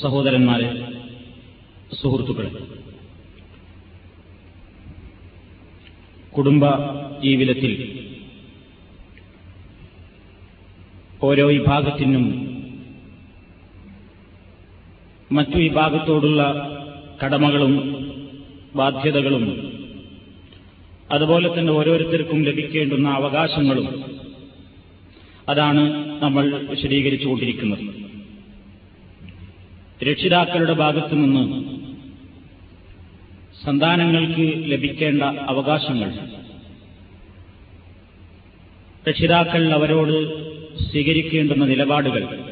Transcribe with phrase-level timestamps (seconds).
[0.00, 0.68] സഹോദരന്മാരെ
[2.00, 2.50] സുഹൃത്തുക്കളെ.
[6.36, 6.64] കുടുംബ
[7.22, 7.72] ജീവിതത്തിൽ
[11.22, 12.24] ഓരോ വിഭാഗത്തിനും
[15.32, 16.42] മറ്റു വിഭാഗത്തോടുള്ള
[17.24, 17.74] കടമകളും
[18.76, 19.44] ബാധ്യതകളും
[21.10, 24.04] അതുപോലെ തന്നെ ഓരോരുത്തർക്കും ലഭിക്കേണ്ടുന്ന അവകാശങ്ങളും
[25.48, 25.82] അതാണ്
[26.22, 28.01] നമ്മൾ വിശദീകരിച്ചുകൊണ്ടിരിക്കുന്നത്.
[30.10, 31.72] രക്ഷിതാക്കളുടെ ഭാഗത്തു നിന്ന്
[33.64, 36.12] സന്താനങ്ങൾക്ക് ലഭിക്കേണ്ട അവകാശങ്ങൾ.
[39.08, 40.42] രക്ഷിതാക്കൾ അവരോട്
[40.90, 42.44] സ്വീകരിക്കേണ്ടുന്ന നിലപാടുകൾ.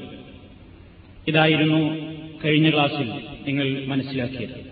[1.28, 2.10] ഇതായിരുന്നു
[2.44, 3.12] കഴിഞ്ഞ ക്ലാസ്സിൽ
[3.46, 4.70] നിങ്ങൾ മനസ്സിലാക്കിയത്.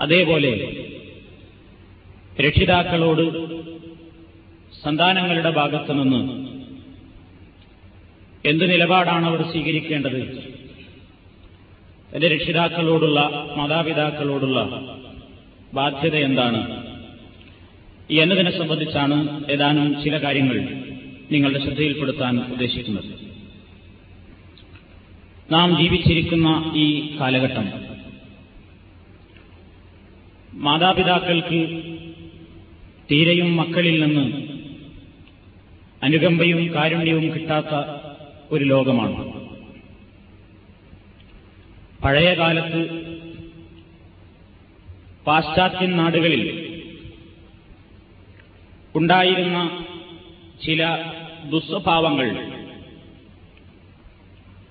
[0.00, 0.76] അതേപോലെ
[2.40, 3.46] രക്ഷിതാക്കളോട്
[4.82, 6.45] സന്താനങ്ങളുടെ ഭാഗത്തു നിന്ന്
[8.46, 10.20] എന്ത് നിലപാടാണ് അവർ സ്വീകരിക്കേണ്ടത്?
[12.14, 13.20] എന്റെ രക്ഷിതാക്കളോടുള്ള
[13.56, 14.60] മാതാപിതാക്കളോടുള്ള
[15.74, 16.60] ബാധ്യത എന്താണ്?
[18.10, 20.58] ഈ എന്നതിനെ സംബന്ധിച്ചാണ് ഏതാനും ചില കാര്യങ്ങൾ
[21.32, 23.26] നിങ്ങളുടെ ശ്രദ്ധയിൽപ്പെടുത്താൻ ഉദ്ദേശിക്കുന്നത്.
[25.52, 27.72] നാം ജീവിച്ചിരിക്കുന്ന ഈ കാലഘട്ടം
[30.54, 31.82] മാതാപിതാക്കൾക്ക്
[33.10, 34.56] തീരെയും മക്കളിൽ നിന്ന്
[36.02, 37.95] അനുകമ്പയും കാരുണ്യവും കിട്ടാത്ത
[38.52, 39.46] ഒരു ലോകമാണ്.
[42.04, 42.80] പഴയ കാലത്ത്
[45.26, 46.66] പാശ്ചാത്യൻ നാടുകളിൽ
[48.94, 49.84] ഉണ്ടായിരുന്ന
[50.64, 50.88] ചില
[51.50, 52.28] ദുസ്വഭാവങ്ങൾ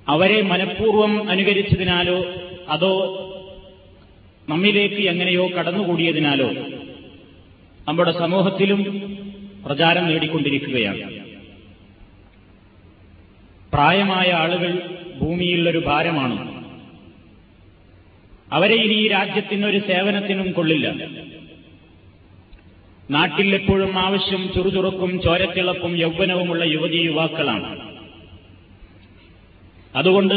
[0.07, 2.25] അവരെ മനഃപൂർവം അനുകരിച്ചതിനാലോ
[2.69, 2.93] അതോ
[4.49, 6.51] നമ്മിലേക്ക് എങ്ങനെയോ കടന്നുകൂടിയതിനാലോ
[7.87, 8.81] നമ്മുടെ സമൂഹത്തിലും
[9.65, 11.24] പ്രചാരം നേടിക്കൊണ്ടിരിക്കുകയാണ്.
[13.75, 16.65] പ്രായമായ ആളുകൾ ഭൂമിയിലൊരു ഭാരമാണ്.
[18.51, 20.95] അവരെ ഇനി ഈ രാജ്യത്തിനൊരു സേവനത്തിനും കൊള്ളില്ല.
[23.11, 27.93] നാട്ടിൽ എപ്പോഴും ആവശ്യം ചുറുചുറുക്കും ചോരത്തിളപ്പും യൗവനവുമുള്ള യുവതി യുവാക്കളാണ്.
[29.95, 30.35] അതുകൊണ്ട്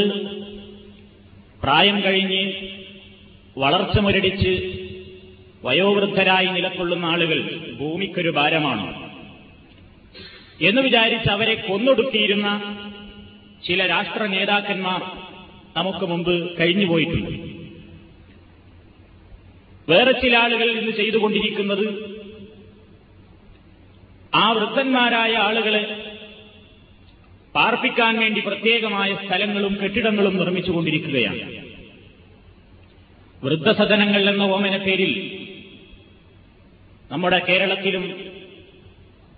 [1.63, 2.53] പ്രായം കഴിഞ്ഞ്
[3.59, 4.73] വളർച്ച മുരടിച്ച്
[5.65, 9.11] വയോവൃദ്ധരായി നിലക്കൊള്ളുന്ന ആളുകൾ ഭൂമിക്കൊരു ഭാരമാണ്.
[10.61, 12.77] എന്ന് വിചാരിച്ച് അവരെ കൊന്നൊടുക്കിയിരുന്ന
[13.67, 15.03] ചില രാഷ്ട്ര നേതാക്കന്മാർ
[15.77, 17.31] നമുക്ക് മുമ്പ് കഴിഞ്ഞുപോയിട്ടുണ്ട്.
[19.89, 21.87] വേറെ ചില ആളുകൾ ഇന്ന് ചെയ്തുകൊണ്ടിരിക്കുന്നത്
[24.35, 25.83] ആ വൃദ്ധന്മാരായ ആളുകളെ
[27.55, 31.45] പാർപ്പിക്കാൻ വേണ്ടി പ്രത്യേകമായ സ്ഥലങ്ങളും കെട്ടിടങ്ങളും നിർമ്മിച്ചുകൊണ്ടിരിക്കുകയാണ്.
[33.45, 35.13] വൃദ്ധസദനങ്ങൾ എന്ന ഓമന പേരിൽ
[37.13, 38.05] നമ്മുടെ കേരളത്തിലും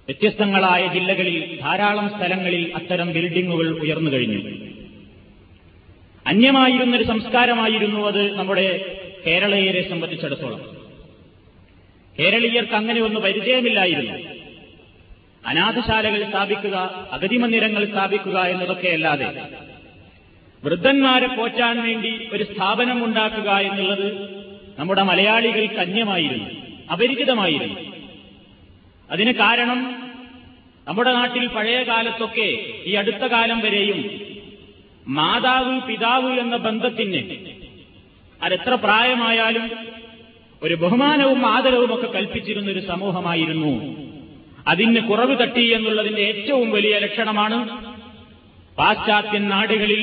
[0.00, 4.70] വ്യത്യസ്തങ്ങളായ ജില്ലകളിൽ ധാരാളം സ്ഥലങ്ങളിൽ അത്തരം ബിൽഡിങ്ങുകൾ ഉയർന്നു കഴിഞ്ഞു.
[6.26, 10.76] അന്യമായിരുന്നൊരു സംസ്കാരമായിരുന്നു അത് നമ്മുടെ കേരളീയരെ സംബന്ധിച്ചിടത്തോളം.
[12.18, 14.12] കേരളീയർക്ക് അങ്ങനെ ഒന്ന് പരിചയമില്ലായിരുന്നു.
[15.46, 19.42] അനാഥശാലകൾ സ്ഥാപിക്കുക അഗതി മന്ദിരങ്ങൾ സ്ഥാപിക്കുക എന്നതൊക്കെയല്ലാതെ
[20.64, 24.30] വൃദ്ധന്മാരെ പോറ്റാൻ വേണ്ടി ഒരു സ്ഥാപനം ഉണ്ടാക്കുക എന്നുള്ളത്
[24.78, 26.48] നമ്മുടെ മലയാളികൾക്ക് അന്യമായിരുന്നു
[26.92, 27.89] അപരിചിതമായിരുന്നു.
[29.10, 29.80] അതിന് കാരണം
[30.88, 32.48] നമ്മുടെ നാട്ടിൽ പഴയ കാലത്തൊക്കെ
[32.86, 34.10] ഈ അടുത്ത കാലം വരെയും
[35.08, 37.22] മാതാവ് പിതാവ് എന്ന ബന്ധത്തിന്
[38.42, 39.70] അതെത്ര പ്രായമായാലും
[40.62, 43.72] ഒരു ബഹുമാനവും ആദരവും ഒക്കെ കൽപ്പിച്ചിരുന്ന ഒരു സമൂഹമായിരുന്നു.
[44.66, 47.58] അതിന് കുറവ് തട്ടി എന്നുള്ളതിന്റെ ഏറ്റവും വലിയ ലക്ഷണമാണ്
[48.78, 50.02] പാശ്ചാത്യൻ നാടുകളിൽ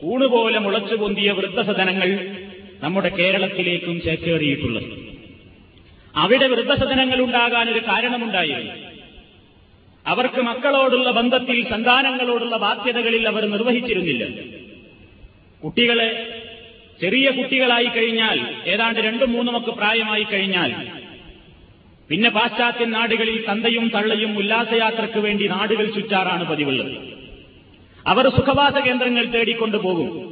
[0.00, 2.10] കൂണുപോലെ മുളച്ചു പൊന്തിയ വൃദ്ധസദനങ്ങൾ
[2.82, 5.09] നമ്മുടെ കേരളത്തിലേക്കും ചേക്കേറിയിട്ടുള്ളത്.
[6.16, 8.72] അവിടെ വൃദ്ധസദനങ്ങൾ ഉണ്ടാകാൻ ഒരു കാരണമുണ്ടായിരുന്നു.
[10.06, 14.24] അവർക്ക് മക്കളോടുള്ള ബന്ധത്തിൽ സന്താനങ്ങളോടുള്ള ബാധ്യതകളിൽ അവർ നിർവഹിച്ചിരുന്നില്ല.
[15.64, 16.40] കുട്ടികളെ
[17.00, 20.74] ചെറിയ കുട്ടികളായി കഴിഞ്ഞാൽ ഏതാണ്ട് രണ്ടും മൂന്നുമൊക്കെ പ്രായമായി കഴിഞ്ഞാൽ
[22.08, 26.92] പിന്നെ പാശ്ചാത്യ നാടുകളിൽ തന്തയും തള്ളയും ഉല്ലാസയാത്രയ്ക്ക് വേണ്ടി നാടുകൾ ചുറ്റാറാണ് പതിവുള്ളത്.
[28.06, 30.29] അവർ സുഖവാസ കേന്ദ്രങ്ങൾ തേടിക്കൊണ്ടുപോകും.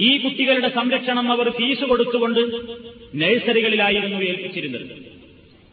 [0.00, 2.40] ഈ കുട്ടികളുടെ സംരക്ഷണം അവർ ഫീസ് കൊടുത്തുകൊണ്ട്
[3.14, 4.90] നഴ്സറികളിലായിരുന്നു ഏൽപ്പിച്ചിരുന്നത്.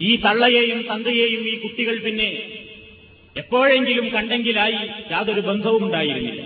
[0.01, 2.29] ഈ തള്ളയെയും തന്തയെയും ഈ കുട്ടികൾ പിന്നെ
[3.37, 4.79] എപ്പോഴെങ്കിലും കണ്ടെങ്കിലായി
[5.11, 6.41] യാതൊരു ബന്ധവും ഉണ്ടായിരുന്നില്ല.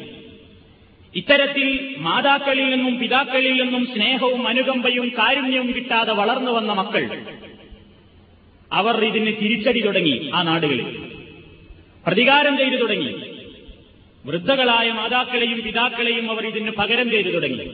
[1.16, 7.04] ഇത്തരത്തിൽ മാതാക്കളിൽ നിന്നും പിതാക്കളിൽ നിന്നും സ്നേഹവും അനുകമ്പയും കാരുണ്യവും കിട്ടാതെ വളർന്നു വന്ന മക്കൾ
[8.72, 10.86] അവർ ഇതിന് തിരിച്ചടി തുടങ്ങി ആ നാടുകളിൽ.
[12.06, 13.29] പ്രതികാരം ചെയ്തു തുടങ്ങി.
[14.30, 17.70] വൃദ്ധകളായ മാതാക്കളെയും പിതാക്കളെയും അവർ ഇതിന് പകരം ചെയ്തു തുടങ്ങി.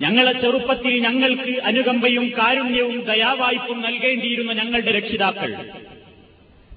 [0.00, 5.70] ഞങ്ങളെ ചെറുപ്പത്തിൽ ഞങ്ങൾക്ക് അനുകമ്പയും കാരുണ്യവും ദയാവായ്പും നൽകേണ്ടിയിരുന്ന ഞങ്ങളുടെ രക്ഷിതാക്കൾ.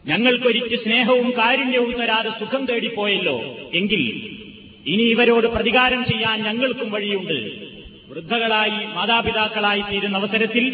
[0.06, 3.58] ഞങ്ങൾക്കൊരിക്ക് സ്നേഹവും കാരുണ്യവും തരാതെ സുഖം തേടിപ്പോയല്ലോ.
[3.74, 4.04] എങ്കിൽ
[4.86, 7.38] ഇനി ഇവരോട് പ്രതികാരം ചെയ്യാൻ ഞങ്ങൾക്കും വഴിയുണ്ട്.
[8.10, 10.66] വൃദ്ധകളായി മാതാപിതാക്കളായി തീരുന്ന അവസരത്തിൽ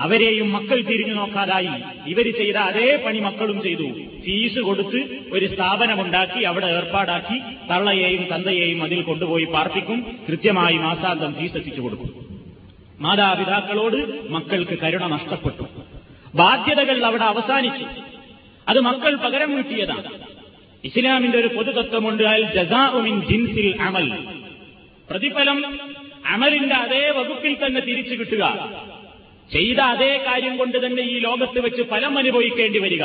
[0.00, 1.68] അവരെയും മക്കൾ തിരിഞ്ഞു നോക്കാതായി.
[2.06, 3.82] ഇവർ ചെയ്ത അതേ പണി മക്കളും ചെയ്തു.
[4.20, 7.38] ഫീസ് കൊടുത്ത് ഒരു സ്ഥാപനമുണ്ടാക്കി അവിടെ ഏർപ്പാടാക്കി
[7.70, 10.16] തള്ളയെയും തന്തയെയും അതിൽ കൊണ്ടുപോയി പാർപ്പിക്കും.
[10.28, 12.10] കൃത്യമായി മാസാന്തം ഫീസ് എത്തിച്ചു കൊടുക്കും.
[13.00, 15.62] മാതാപിതാക്കളോട് മക്കൾക്ക് കരുണ നഷ്ടപ്പെട്ടു.
[16.34, 17.86] ബാധ്യതകൾ അവിടെ അവസാനിച്ചു.
[18.68, 20.04] അത് മക്കൾ പകരം വീട്ടിയതാണ്.
[20.84, 24.18] ഇസ്ലാമിന്റെ ഒരു പൊതുതത്വമുണ്ട് അൽ ജസാഉമിൻ ജിൻസിൽ അമൽ.
[25.10, 25.80] പ്രതിഫലം
[26.26, 28.44] അമലിന്റെ അതേ വകുപ്പിൽ തന്നെ തിരിച്ചു കിട്ടുക.
[29.52, 33.04] ചെയ്ത അതേ കാര്യം കൊണ്ട് തന്നെ ഈ ലോകത്ത് വെച്ച് ഫലം അനുഭവിക്കേണ്ടി വരിക.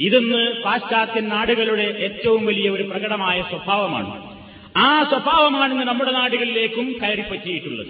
[0.00, 4.38] ഇതെന്ന് പാശ്ചാത്യ നാടുകളുടെ ഏറ്റവും വലിയ ഒരു പ്രകടമായ സ്വഭാവമാണ്.
[4.76, 7.88] ആ സ്വഭാവമാണ് നമ്മുടെ നാടുകളിലേക്കും കയറിപ്പറ്റിയിട്ടുള്ളത്.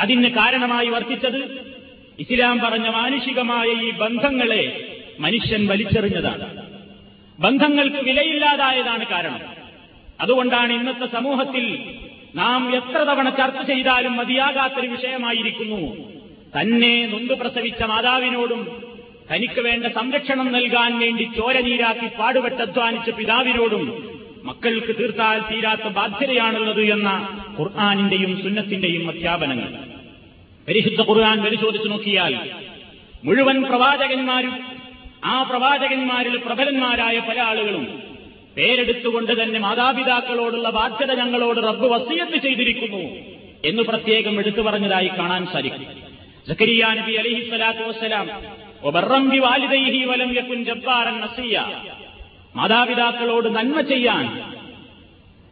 [0.00, 1.60] അതിന് കാരണമായി വർത്തിച്ചത്
[2.18, 6.66] ഇസ്ലാം പറഞ്ഞ മാനുഷികമായ ഈ ബന്ധങ്ങളെ മനുഷ്യൻ വലിച്ചെറിഞ്ഞതാണ്.
[7.40, 9.40] ബന്ധങ്ങൾക്ക് വിലയില്ലാതായതാണ് കാരണം.
[10.20, 11.94] അതുകൊണ്ടാണ് ഇന്നത്തെ സമൂഹത്തിൽ
[12.34, 16.17] നാം എത്ര തവണ ചർച്ച ചെയ്താലും മതിയാകാത്തൊരു വിഷയമായിരിക്കുന്നു
[16.56, 18.60] തന്നെ നൊന്തു പ്രസവിച്ച മാതാവിനോടും
[19.30, 23.84] തനിക്ക് വേണ്ട സംരക്ഷണം നൽകാൻ വേണ്ടി ചോരനീരാക്കി പാടുപെട്ടധ്വാനിച്ച പിതാവിനോടും
[24.44, 27.08] മക്കൾക്ക് തീർത്താൽ തീരാത്ത ബാധ്യതയാണുള്ളത് എന്ന
[27.58, 29.70] ഖുർആാനിന്റെയും സുന്നത്തിന്റെയും അധ്യാപനങ്ങൾ.
[30.68, 32.34] പരിശുദ്ധ ഖുർആൻ പരിശോധിച്ചു നോക്കിയാൽ
[33.24, 34.54] മുഴുവൻ പ്രവാചകന്മാരും
[35.24, 37.84] ആ പ്രവാചകന്മാരിൽ പ്രബലന്മാരായ പല ആളുകളും
[38.56, 43.02] പേരെടുത്തുകൊണ്ട് തന്നെ മാതാപിതാക്കളോടുള്ള ബാധ്യത ഞങ്ങളോട് റബ്ബ് വസീയത്ത് ചെയ്തിരിക്കുന്നു
[43.64, 45.97] എന്ന് പ്രത്യേകം എടുത്തു പറഞ്ഞതായി കാണാൻ സാധിക്കും.
[46.48, 48.28] സക്കരിയ നബി അലഹി സ്വലാത്തു വസ്സലാം
[49.38, 51.82] വാലിദൈഹി വലം യക്കുൻ ജബ്ബാറൻ നസിയ.
[52.56, 54.52] മാതാപിതാക്കളോട് നന്മ ചെയ്യാൻ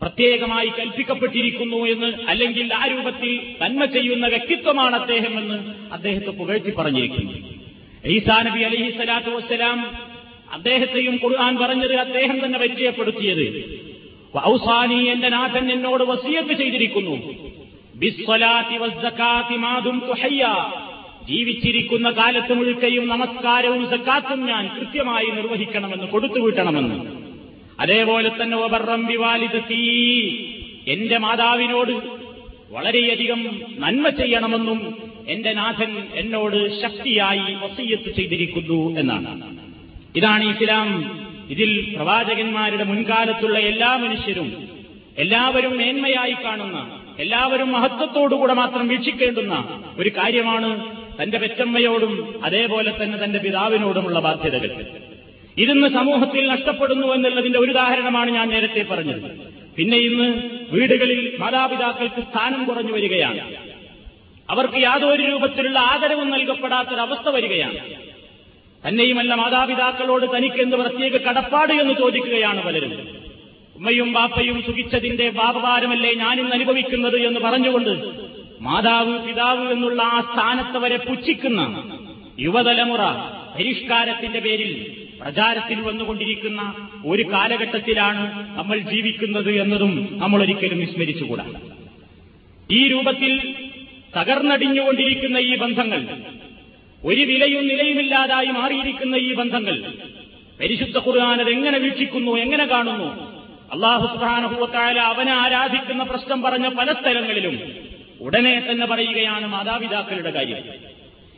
[0.02, 5.58] പ്രത്യേകമായി കൽപ്പിക്കപ്പെട്ടിരിക്കുന്നു എന്ന് അല്ലെങ്കിൽ ആ രൂപത്തിൽ നന്മ ചെയ്യുന്ന വ്യക്തിത്വമാണ് അദ്ദേഹം എന്ന്
[5.92, 7.32] അദ്ദേഹത്തെ പുകഴ്ത്തി പറഞ്ഞിരിക്കുന്നു.
[8.06, 9.90] ഈസാ നബി അലഹി സ്വലാത്തു വസ്സലാം
[10.52, 13.46] അദ്ദേഹത്തെയും ഖുർആൻ പറഞ്ഞത് അദ്ദേഹം തന്നെ പരിചയപ്പെടുത്തിയത്.
[14.46, 17.16] ഔസാനി എന്റെ നാഥൻ എന്നോട് വസിയത്ത് ചെയ്തിരിക്കുന്നു.
[21.28, 27.12] ജീവിച്ചിരിക്കുന്ന കാലത്ത് മുഴുക്കയും നമസ്കാരവും സക്കാത്തും ഞാൻ കൃത്യമായി നിർവഹിക്കണമെന്ന് കൊടുത്തുവിട്ടണമെന്ന്.
[27.80, 30.30] അതേപോലെ തന്നെ ഒബർറംബി വിവാലിതീ
[30.88, 31.92] എന്റെ മാതാവിനോട്
[32.70, 34.94] വളരെയധികം നന്മ ചെയ്യണമെന്നും
[35.28, 39.58] എന്റെ നാഥൻ എന്നോട് ശക്തിയായി വസീയത്ത് ചെയ്തിരിക്കുന്നു എന്നാണ്.
[40.16, 41.16] ഇതാണ് ഇസ്ലാം.
[41.50, 44.68] ഇതിൽ പ്രവാചകന്മാരുടെ മുൻകാലത്തുള്ള എല്ലാ മനുഷ്യരും
[45.18, 54.20] എല്ലാവരും മേന്മയായി കാണുന്ന എല്ലാവരും മഹത്വത്തോടുകൂടെ മാത്രം വീക്ഷിക്കേണ്ടുന്ന ഒരു കാര്യമാണ് തന്റെ പെറ്റമ്മയോടും അതേപോലെ തന്നെ തന്റെ പിതാവിനോടുമുള്ള
[54.20, 54.86] ബാധ്യതകൾ.
[55.58, 59.56] ഇതിന്ന് സമൂഹത്തിൽ നഷ്ടപ്പെടുന്നു എന്നുള്ളതിന്റെ ഒരു ഉദാഹരണമാണ് ഞാൻ നേരത്തെ പറഞ്ഞത്.
[59.76, 63.56] പിന്നെ ഇന്ന് വീടുകളിൽ മാതാപിതാക്കൾക്ക് സ്ഥാനം കുറഞ്ഞു വരികയാണ്.
[64.50, 67.78] അവർക്ക് യാതൊരു രൂപത്തിലുള്ള ആദരവും നൽകപ്പെടാത്തൊരവസ്ഥ വരികയാണ്.
[68.88, 73.08] തന്നെയുമല്ല മാതാപിതാക്കളോട് തനിക്ക് എന്ത് പ്രത്യേക കടപ്പാട് എന്ന് ചോദിക്കുകയാണ് പലരും.
[73.76, 78.25] ഉമ്മയും ബാപ്പയും സുഖിച്ചതിന്റെ ബാപഭാരമല്ലേ ഞാനിന്ന് അനുഭവിക്കുന്നത് എന്ന് പറഞ്ഞുകൊണ്ട്
[78.60, 81.60] മാതാവ് പിതാവ് എന്നുള്ള ആ സ്ഥാനത്ത് വരെ പുച്ഛിക്കുന്ന
[82.40, 83.02] യുവതലമുറ
[83.58, 86.74] പരിഷ്കാരത്തിന്റെ പേരിൽ പ്രചാരത്തിൽ വന്നുകൊണ്ടിരിക്കുന്ന
[87.06, 88.22] ഒരു കാലഘട്ടത്തിലാണ്
[88.56, 91.44] നമ്മൾ ജീവിക്കുന്നത് എന്നതും നമ്മൾ ഒരിക്കലും വിസ്മരിച്ചുകൂടാ.
[92.70, 93.54] ഈ രൂപത്തിൽ
[94.16, 96.00] തകർന്നടിഞ്ഞുകൊണ്ടിരിക്കുന്ന ഈ ബന്ധങ്ങൾ
[97.04, 99.76] ഒരു വിലയും നിലയുമില്ലാതായി മാറിയിരിക്കുന്ന ഈ ബന്ധങ്ങൾ
[100.60, 103.36] പരിശുദ്ധ ഖുർആൻ എങ്ങനെ വീക്ഷിക്കുന്നു എങ്ങനെ കാണുന്നു?
[103.72, 107.85] അള്ളാഹു സുബാനുഭവത്തായ അവനെ ആരാധിക്കുന്ന പ്രശ്നം പറഞ്ഞ പല സ്ഥലങ്ങളിലും
[108.20, 110.58] ഉടനെ തന്നെ പറയുകയാണ് മാതാപിതാക്കളുടെ കാര്യം.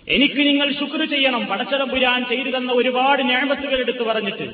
[0.09, 4.53] എനിക്ക് നിങ്ങൾ ശുക്ർ ചെയ്യണം പടച്ചതമ്പുരാൻ ചെയ്തു തന്ന ഒരുപാട് ഞാമത്തുകൾ എടുത്തു പറഞ്ഞിട്ട്.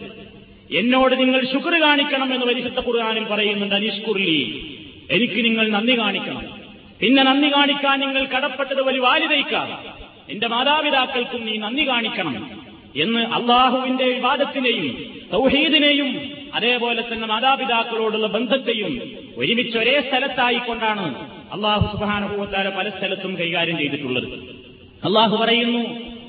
[0.75, 4.65] എന്നോട് നിങ്ങൾ ശുക്ർ കാണിക്കണം എന്ന് പരിശുദ്ധ ഖുർആാനിൽ പറയുന്നുണ്ട് അനീഷ്കുർലി
[5.11, 6.65] എനിക്ക് നിങ്ങൾ നന്ദി കാണിക്കണം.
[7.01, 9.85] പിന്നെ നന്ദി കാണിക്കാൻ നിങ്ങൾ കടപ്പെട്ടത് വലിയ വാലിതയ്ക്കാം
[10.29, 12.51] എന്റെ മാതാപിതാക്കൾക്കും നീ നന്ദി കാണിക്കണം
[12.97, 18.94] എന്ന് അള്ളാഹുവിന്റെ വിവാദത്തിനെയും സൗഹീദിനെയും അതേപോലെ തന്നെ മാതാപിതാക്കളോടുള്ള ബന്ധത്തെയും
[19.42, 21.06] ഒരുമിച്ച് ഒരേ സ്ഥലത്തായിക്കൊണ്ടാണ്
[21.56, 24.30] അള്ളാഹു സുബാനുഭവത്താല പല സ്ഥലത്തും കൈകാര്യം ചെയ്തിട്ടുള്ളത്
[25.04, 25.84] അള്ളാഹു പറയുന്നു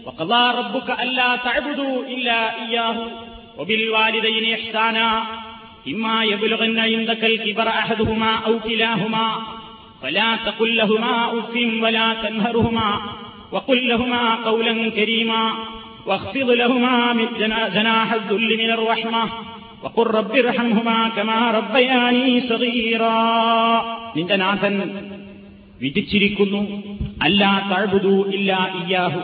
[0.06, 2.96] وقضى ربك ألا تعبدوا إلا إياه
[3.58, 5.08] وبالوالدين إحسانا
[5.86, 9.26] إما يبلغن عندك الكبر أحدهما أو كلاهما
[10.02, 12.90] فلا تقل لهما أف ولا تنهرهما
[13.52, 15.42] وقل لهما قولا كريما
[16.06, 17.26] واخفض لهما من
[17.70, 19.22] جناح الذل من الرحمة
[21.17, 21.41] കമാ
[24.17, 24.93] നിന്റെ നാഥൻ
[25.81, 26.83] വിധിച്ചിരിക്കുന്നു.
[27.21, 29.21] അല്ലാ തഴുതു ഇല്ല ഇയാഹു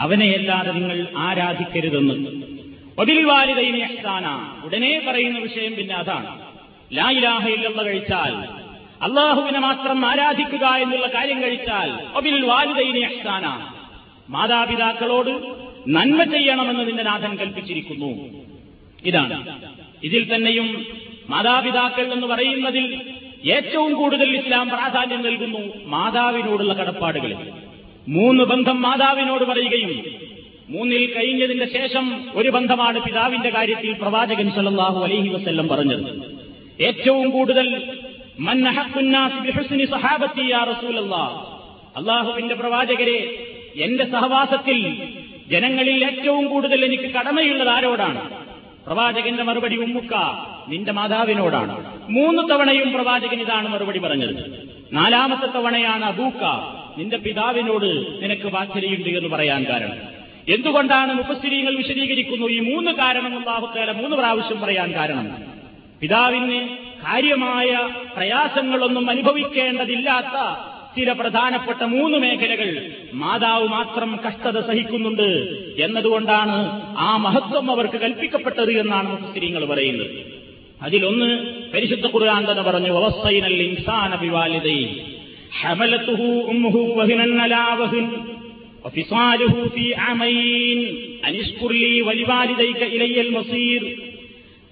[0.00, 2.14] അവനെയല്ലാതെ നിങ്ങൾ ആരാധിക്കരുതെന്ന്.
[2.98, 4.52] ഒബിൽ വാലിദൈനി അഹ്സാന.
[4.64, 6.40] ഉടനെ പറയുന്ന വിഷയം പിന്നെ അതാണ്.
[6.92, 8.34] ലായിലാഹ ഇല്ലെന്ന് കഴിച്ചാൽ
[9.02, 13.74] അള്ളാഹുവിനെ മാത്രം ആരാധിക്കുക എന്നുള്ള കാര്യം കഴിച്ചാൽ ഒബിൽ വാലിദൈനി അഹ്സാന.
[14.28, 15.56] മാതാപിതാക്കളോട്
[15.88, 18.47] നന്മ ചെയ്യണമെന്ന് നിന്റെ നാഥൻ കൽപ്പിച്ചിരിക്കുന്നു.
[19.04, 19.58] ഇതാണ്.
[20.04, 20.86] ഇതിൽ തന്നെയും
[21.30, 23.00] മാതാപിതാക്കൾ എന്ന് പറയുന്നതിൽ
[23.50, 27.36] ഏറ്റവും കൂടുതൽ ഇസ്ലാം പ്രാധാന്യം നൽകുന്നു മാതാവിനോടുള്ള കടപ്പാടുകളിൽ
[28.08, 30.04] മൂന്ന് ബന്ധം മാതാവിനോട് പറയുകയും
[30.70, 36.32] മൂന്നിൽ കഴിഞ്ഞതിന്റെ ശേഷം ഒരു ബന്ധമാണ് പിതാവിന്റെ കാര്യത്തിൽ പ്രവാചകൻ സല്ലാഹു അലൈഹി വസ്ല്ലം പറഞ്ഞത്.
[36.80, 37.84] ഏറ്റവും കൂടുതൽ
[41.96, 44.96] അള്ളാഹുവിന്റെ പ്രവാചകരെ എന്റെ സഹവാസത്തിൽ
[45.48, 48.47] ജനങ്ങളിൽ ഏറ്റവും കൂടുതൽ എനിക്ക് കടമയുള്ളത് ആരോടാണ്?
[48.88, 50.14] പ്രവാചകന്റെ മറുപടി ഉമ്മുക്ക
[50.68, 52.00] നിന്റെ മാതാവിനോടാണ്.
[52.10, 54.68] മൂന്ന് തവണയും പ്രവാചകൻ ഇതാണ് മറുപടി പറഞ്ഞത്.
[54.92, 56.44] നാലാമത്തെ തവണയാണ് അബൂക്ക
[56.98, 60.18] നിന്റെ പിതാവിനോട് നിനക്ക് വാത്സല്യമുണ്ട് എന്ന് പറയാൻ കാരണം.
[60.48, 62.46] എന്തുകൊണ്ടാണ് മുപ്പസ്ഥിരീകൾ വിശദീകരിക്കുന്നു?
[62.46, 65.36] ഈ മൂന്ന് കാരണം അള്ളാഹുത്തേല മൂന്ന് പ്രാവശ്യം പറയാൻ കാരണം.
[66.00, 72.69] പിതാവിന് കാര്യമായ പ്രയാസങ്ങളൊന്നും അനുഭവിക്കേണ്ടതില്ലാത്ത ചില പ്രധാനപ്പെട്ട മൂന്ന് മേഖലകൾ
[73.21, 75.29] മാതാവ് മാത്രം കഷ്ടത സഹിക്കുന്നുണ്ട്
[75.85, 76.57] എന്നതുകൊണ്ടാണ്
[77.05, 80.11] ആ മഹത്വം അവർക്ക് കൽപ്പിക്കപ്പെട്ടത് എന്നാണ് മുസ്ലിങ്ങൾ പറയുന്നത്
[80.81, 81.29] അതിലൊന്ന്
[81.73, 84.79] പരിശുദ്ധ ഖുർആൻ തന്നെ പറഞ്ഞു അവസ്ഥയിനൽ ഇൻസാന ബിവാലിദൈ
[85.59, 88.07] ഹമലത്തുഹു ഉമ്മുഹു വഹിനൻ അലാ വഹിൻ
[88.85, 90.79] وفصاله في عامين
[91.23, 93.81] أن اشكر لي ولوالديك إلي المصير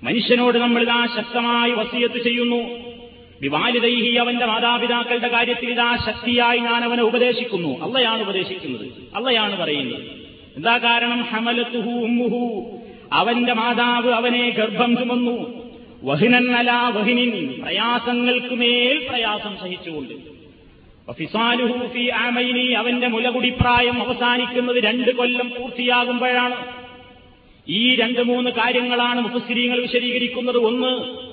[0.03, 2.59] മനുഷ്യനോട് നമ്മൾ ഇതാ ശക്തമായി വസീയത്ത് ചെയ്യുന്നു
[3.40, 7.84] വിവാലിതൈഹി അവന്റെ മാതാപിതാക്കളുടെ കാര്യത്തിൽ ഇതാ ശക്തിയായി ഞാൻ അവനെ ഉപദേശിക്കുന്നു.
[7.84, 8.86] അള്ളയാണ് ഉപദേശിക്കുന്നത്.
[9.16, 10.02] അള്ളയാണ് പറയുന്നത്.
[10.56, 11.22] എന്താ കാരണം?
[11.22, 12.70] ഹമലത്തുഹു ഉമ്മുഹു.
[13.12, 15.66] അവന്റെ മാതാവ് അവനെ ഗർഭം ചുമന്നു.
[16.04, 17.60] വഹിനല്ല വഹിനിൻ.
[17.62, 20.14] പ്രയാസങ്ങൾക്ക് മേൽ പ്രയാസം സഹിച്ചുകൊണ്ട്.
[22.10, 22.72] ആമൈനി.
[22.72, 26.54] അവന്റെ മുലകുടിപ്രായം അവസാനിക്കുന്നത് രണ്ട് കൊല്ലം പൂർത്തിയാകുമ്പോഴാണ്.
[27.68, 30.56] ഈ രണ്ട് മൂന്ന് കാര്യങ്ങളാണ് മുഫസ്സിരീങ്ങൾ വിശദീകരിക്കുന്നത്.
[30.56, 31.26] ഒന്ന്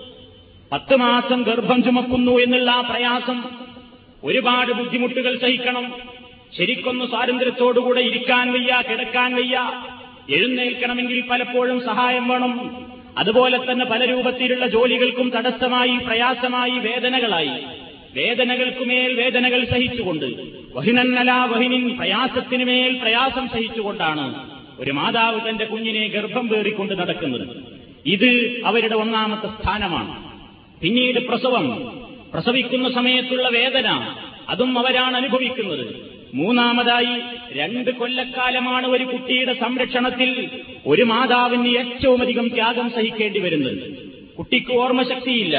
[0.74, 3.44] പത്ത് മാസം ഗർഭം ചുമക്കുന്നു എന്നുള്ള ആ പ്രയാസം
[4.24, 5.94] ഒരുപാട് ബുദ്ധിമുട്ടുകൾ സഹിക്കണം.
[6.58, 9.72] ശരിക്കൊന്ന് സ്വാതന്ത്ര്യത്തോടുകൂടെ ഇരിക്കാൻ വയ്യ കിടക്കാൻ വയ്യ.
[10.30, 12.86] എഴുന്നേൽക്കണമെങ്കിൽ പലപ്പോഴും സഹായം വേണം.
[13.18, 17.64] അതുപോലെ തന്നെ പല രൂപത്തിലുള്ള ജോലികൾക്കും തടസ്സമായി പ്രയാസമായി വേദനകളായി.
[18.16, 20.26] വേദനകൾക്കുമേൽ വേദനകൾ സഹിച്ചുകൊണ്ട്
[20.76, 24.50] വഹിനന്നല വഹിനിൻ പ്രയാസത്തിനുമേൽ മേൽ പ്രയാസം സഹിച്ചുകൊണ്ടാണ്
[24.80, 27.48] ഒരു മാതാവ് തന്റെ കുഞ്ഞിനെ ഗർഭം പേറിക്കൊണ്ട് നടക്കുന്നത്.
[28.06, 30.33] ഇത് അവരുടെ ഒന്നാമത്തെ സ്ഥാനമാണ്.
[30.84, 31.66] പിന്നീട് പ്രസവം.
[32.34, 34.16] പ്രസവിക്കുന്ന സമയത്തുള്ള വേദന
[34.50, 36.14] അതും അവരാണ് അനുഭവിക്കുന്നത്.
[36.34, 37.22] മൂന്നാമതായി
[37.52, 40.50] രണ്ട് കൊല്ലക്കാലമാണ് ഒരു കുട്ടിയുടെ സംരക്ഷണത്തിൽ
[40.88, 43.78] ഒരു മാതാവിന് ഏറ്റവും അധികം ത്യാഗം സഹിക്കേണ്ടി വരുന്നത്.
[44.38, 45.58] കുട്ടിക്ക് ഓർമ്മശക്തിയില്ല.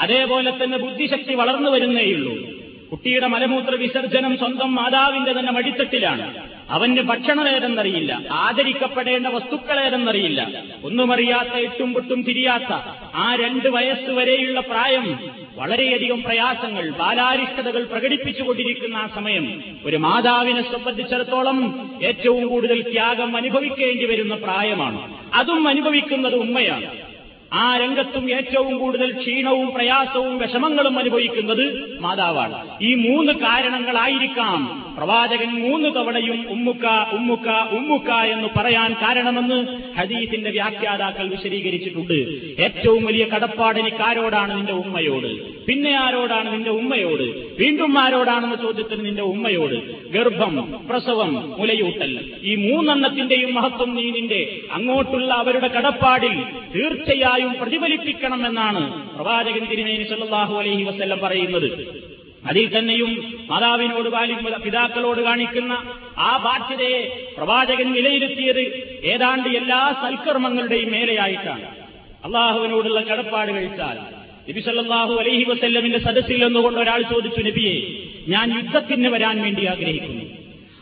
[0.00, 2.61] അതേപോലെ തന്നെ ബുദ്ധിശക്തി വളർന്നു വരുന്നേയുള്ളൂ.
[2.92, 6.48] കുട്ടിയുടെ മലമൂത്ര വിസർജനം സ്വന്തം മാതാവിന്റെ തന്നെ മടിത്തട്ടിലാണ്.
[6.70, 8.22] അവന് ഭക്ഷണമേതെന്നറിയില്ല.
[8.30, 10.62] ആദരിക്കപ്പെടേണ്ട വസ്തുക്കളേതെന്നറിയില്ല.
[10.84, 12.72] ഒന്നുമറിയാത്ത എട്ടും പൊട്ടും തിരിയാത്ത
[13.14, 15.18] ആ രണ്ട് വയസ്സ് വരെയുള്ള പ്രായം
[15.56, 25.16] വളരെയധികം പ്രയാസങ്ങൾ ബാലാരിഷ്ടതകൾ പ്രകടിപ്പിച്ചുകൊണ്ടിരിക്കുന്ന ആ സമയം ഒരു മാതാവിനെ സംബന്ധിച്ചിടത്തോളം ഏറ്റവും കൂടുതൽ ത്യാഗം അനുഭവിക്കേണ്ടി വരുന്ന പ്രായമാണ്.
[25.34, 27.11] അതും അനുഭവിക്കുന്നത് ഉമ്മയാണ്.
[27.52, 32.68] ആ രംഗത്തും ഏറ്റവും കൂടുതൽ ക്ഷീണവും പ്രയാസവും വിഷമങ്ങളും അനുഭവിക്കുന്നത് മാതാവാണ്.
[32.82, 39.66] ഈ മൂന്ന് കാരണങ്ങളായിരിക്കാം പ്രവാചകൻ മൂന്ന് തവണയും ഉമ്മുക്ക ഉമ്മുക്ക ഉമ്മുക്ക എന്ന് പറയാൻ കാരണമെന്ന്
[39.98, 42.14] ഹദീസിന്റെ വ്യാഖ്യാതാക്കൾ വിശദീകരിച്ചിട്ടുണ്ട്.
[42.62, 45.62] ഏറ്റവും വലിയ കടപ്പാട് എനിക്ക് ആരോടാണ് നിന്റെ ഉമ്മയോട്?
[45.66, 47.56] പിന്നെ ആരോടാണ് നിന്റെ ഉമ്മയോട്?
[47.58, 50.08] വീണ്ടും ആരോടാണെന്ന ചോദ്യത്തിന് നിന്റെ ഉമ്മയോട്?
[50.10, 52.20] ഗർഭം പ്രസവം മുലയൂട്ടൽ.
[52.42, 54.60] ഈ മൂന്നെണ്ണത്തിന്റെയും മഹത്വം നീ നിന്റെ.
[54.72, 56.42] അങ്ങോട്ടുള്ള അവരുടെ കടപ്പാടിൽ
[56.74, 62.02] തീർച്ചയായും പ്രതിഫലിപ്പിക്കണമെന്നാണ് പ്രവാചകൻ തിരുമേനി സല്ലാഹു അലൈഹി വസ്ല്ലം പറയുന്നത്.
[62.46, 65.72] അതിൽ തന്നെയും മാതാവിനോട് പാലിക്കുന്ന പിതാക്കളോട് കാണിക്കുന്ന
[66.18, 71.64] ആ ബാധ്യതയെ പ്രവാചകൻ വിലയിരുത്തിയത് ഏതാണ്ട് എല്ലാ സൽക്കർമ്മങ്ങളുടെയും മേലെയായിട്ടാണ്.
[72.24, 73.98] അള്ളാഹുവിനോടുള്ള കടപ്പാട് കഴിച്ചാൽ
[74.50, 80.24] നബി സല്ലാഹു അലൈഹി വസ്ല്ലമിന്റെ സദസ്സിൽ നിന്നുകൊണ്ട് ഒരാൾ ചോദിച്ചു നബിയെ ഞാൻ യുദ്ധത്തിന് വരാൻ വേണ്ടി ആഗ്രഹിക്കുന്നു.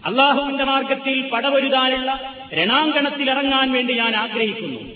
[0.04, 4.89] അള്ളാഹുവിന്റെ മാർഗത്തിൽ പടവരുതാനുള്ള രണാങ്കണത്തിൽ ഇറങ്ങാൻ വേണ്ടി ഞാൻ ആഗ്രഹിക്കുന്നു.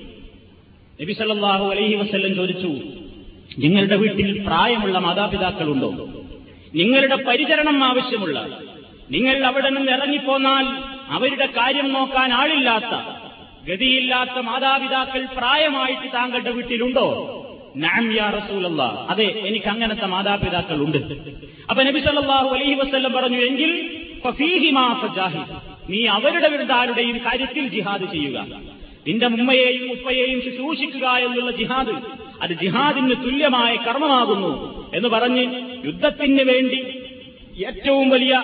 [1.00, 2.70] നബിസല്ലാഹു അലൈഹി വസ്ല്ലം ചോദിച്ചു
[3.58, 5.90] നിങ്ങളുടെ വീട്ടിൽ പ്രായമുള്ള മാതാപിതാക്കളുണ്ടോ?
[6.74, 8.38] നിങ്ങളുടെ പരിചരണം ആവശ്യമുള്ള
[9.10, 10.66] നിങ്ങൾ അവിടെ നിന്ന് ഇറങ്ങിപ്പോന്നാൽ
[11.08, 12.94] അവരുടെ കാര്യം നോക്കാൻ ആളില്ലാത്ത
[13.68, 17.06] ഗതിയില്ലാത്ത മാതാപിതാക്കൾ പ്രായമായിട്ട് താങ്കളുടെ വീട്ടിലുണ്ടോ?
[17.76, 18.26] നാം യാ
[19.08, 20.98] അതെ എനിക്ക് അങ്ങനത്തെ മാതാപിതാക്കൾ ഉണ്ട്
[21.70, 23.70] അപ്പൊ നബി സല്ലല്ലാഹു അലൈഹി വസല്ലം പറഞ്ഞു എങ്കിൽ
[25.90, 28.38] നീ അവരുടെ വിരുദ്ധാരുടെയും കാര്യത്തിൽ ജിഹാദ് ചെയ്യുക.
[29.06, 31.94] നിന്റെ ഉമ്മയെയും ഉപ്പയെയും ശുശ്രൂഷിക്കുക എന്നുള്ള ജിഹാദ്.
[32.42, 34.52] അത് ജിഹാദിന് തുല്യമായ കർമ്മമാകുന്നു
[34.94, 35.44] എന്ന് പറഞ്ഞ്
[35.84, 36.80] യുദ്ധത്തിന് വേണ്ടി
[37.66, 38.34] ഏറ്റവും വലിയ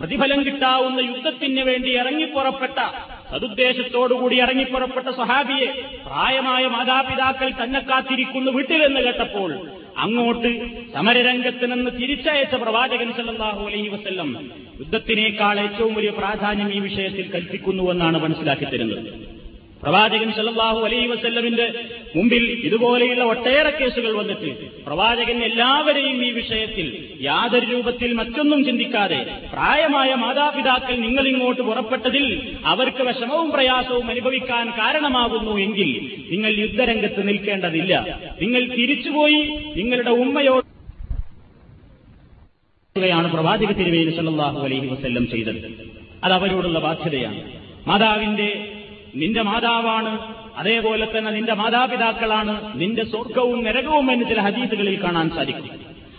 [0.00, 2.78] പ്രതിഫലം കിട്ടാവുന്ന യുദ്ധത്തിന് വേണ്ടി ഇറങ്ങിപ്പുറപ്പെട്ട
[3.32, 5.68] സതുദ്ദേശത്തോടുകൂടി ഇറങ്ങിപ്പുറപ്പെട്ട സഹാബിയെ
[6.06, 9.52] പ്രായമായ മാതാപിതാക്കൾ തന്നെ കാത്തിരിക്കുന്നു വീട്ടിലെന്ന് കേട്ടപ്പോൾ
[9.96, 10.50] അങ്ങോട്ട്
[10.94, 14.30] സമരരംഗത്ത് നിന്ന് തിരിച്ചയച്ച പ്രവാചകൻ സല്ലാഹു അലൈഹി വസ്ല്ലം
[14.80, 19.35] യുദ്ധത്തിനേക്കാൾ ഏറ്റവും വലിയ പ്രാധാന്യം ഈ വിഷയത്തിൽ കൽപ്പിക്കുന്നുവെന്നാണ് മനസ്സിലാക്കി തരുന്നത്.
[19.86, 21.74] പ്രവാചകൻ സല്ലാഹു അലൈ വസല്ലമിന്റെ
[22.16, 30.96] മുമ്പിൽ ഇതുപോലെയുള്ള ഒട്ടേറെ കേസുകൾ വന്നിട്ട് പ്രവാചകൻ എല്ലാവരെയും ഈ വിഷയത്തിൽ യാതൊരു രൂപത്തിൽ മറ്റൊന്നും ചിന്തിക്കാതെ പ്രായമായ മാതാപിതാക്കൾ
[30.96, 38.20] നിങ്ങൾ ഇങ്ങോട്ട് പുറപ്പെട്ടതിൽ അവർക്ക് വിഷമവും പ്രയാസവും അനുഭവിക്കാൻ കാരണമാകുന്നു എങ്കിൽ നിങ്ങൾ യുദ്ധരംഗത്ത് നിൽക്കേണ്ടതില്ല.
[38.42, 39.42] നിങ്ങൾ തിരിച്ചുപോയി
[39.76, 40.66] നിങ്ങളുടെ ഉമ്മയോട്
[43.10, 45.90] ാണ് പ്രവാചക തിരുവേലി സല്ലാഹു അലൈഹി വസ്ല്ലം ചെയ്തത്.
[46.24, 47.42] അത് അവരോടുള്ള ബാധ്യതയാണ്.
[47.86, 48.75] മാതാവിന്റെ
[49.16, 50.34] നിന്റെ മാതാവാണ്.
[50.56, 52.80] അതേപോലെ തന്നെ നിന്റെ മാതാപിതാക്കളാണ്.
[52.80, 55.70] നിന്റെ സ്വർഗവും നരകവും എന്ന് ചില ഹദീസുകളിൽ കാണാൻ സാധിക്കും.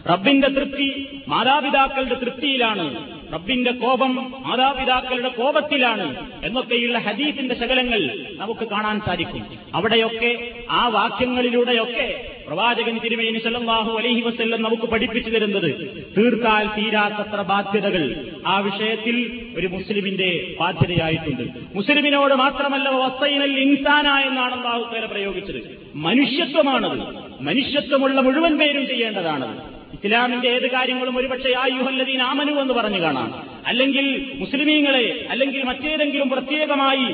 [0.10, 3.18] റബ്ബിന്റെ തൃപ്തി മാതാപിതാക്കളുടെ തൃപ്തിയിലാണ്.
[3.34, 9.46] റബ്ബിന്റെ കോപം മാതാപിതാക്കളുടെ കോപത്തിലാണ് എന്നൊക്കെയുള്ള ഹദീസിന്റെ ശകലങ്ങൾ നമുക്ക് കാണാൻ സാധിക്കും.
[9.76, 15.72] അവിടെയൊക്കെ ആ വാക്യങ്ങളിലൂടെയൊക്കെ പ്രവാചകൻ തിരുമേനി സല്ലല്ലാഹു അലൈഹി വസ്ല്ലം നമുക്ക് പഠിപ്പിച്ചു തരുന്നത്
[16.18, 21.44] തീർത്താൽ തീരാത്തത്ര ബാധ്യതകൾ ആ വിഷയത്തിൽ ഒരു മുസ്ലിമിന്റെ ബാധ്യതയായിട്ടുണ്ട്.
[21.76, 25.82] മുസ്ലിമിനോട് മാത്രമല്ല വസ്തൈനൽ ഇൻസാന എന്നാണ് പേര പ്രയോഗിച്ചത്.
[25.96, 27.00] മനുഷ്യത്വമാണത്.
[27.44, 33.50] മനുഷ്യത്വമുള്ള മുഴുവൻ പേരും ചെയ്യേണ്ടതാണ് ഇസ്ലാമിന്റെ ഏത് കാര്യങ്ങളും ഒരുപക്ഷെ ആ യുഹല്ലദീൻ ആമനു എന്ന് പറഞ്ഞു കാണാം.
[33.68, 37.06] അല്ലെങ്കിൽ മുസ്ലിമീങ്ങളെ അല്ലെങ്കിൽ മറ്റേതെങ്കിലും പ്രത്യേകമായി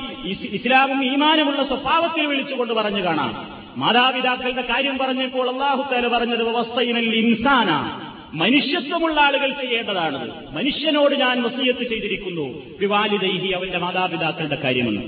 [0.54, 3.63] ഇസ്ലാമും ഈമാനുമുള്ള സ്വഭാവത്തിൽ വിളിച്ചുകൊണ്ട് പറഞ്ഞു കാണാം.
[3.78, 8.00] മാതാപിതാക്കളുടെ കാര്യം പറഞ്ഞപ്പോൾ അള്ളാഹുത്താല പറഞ്ഞത് വസ്തൈനൽ ഇൻസാന.
[8.34, 12.78] മനുഷ്യത്വമുള്ള ആളുകൾ ചെയ്യേണ്ടതാണ് മനുഷ്യനോട് ഞാൻ വസീയത്ത് ചെയ്തിരിക്കുന്നു.
[12.80, 15.02] വിവാലിദൈഹി അവന്റെ മാതാപിതാക്കളുടെ കാര്യമെന്ന്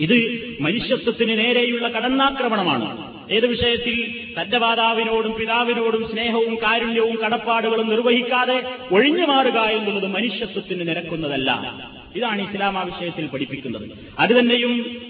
[0.00, 3.14] ഇത് മനുഷ്യത്വത്തിന് നേരെയുള്ള കടന്നാക്രമണമാണ്.
[3.30, 11.80] ഏത് വിഷയത്തിൽ തന്റെ മാതാവിനോടും പിതാവിനോടും സ്നേഹവും കാരുണ്യവും കടപ്പാടുകളും നിർവഹിക്കാതെ ഒഴിഞ്ഞു മാറുക എന്നുള്ളത് മനുഷ്യത്വത്തിന് നിരക്കുന്നതല്ല.
[12.16, 13.90] ഇതാണ് ഇസ്ലാം ആ വിഷയത്തിൽ പഠിപ്പിക്കുന്നത്.
[14.18, 15.00] അത് തന്നെയും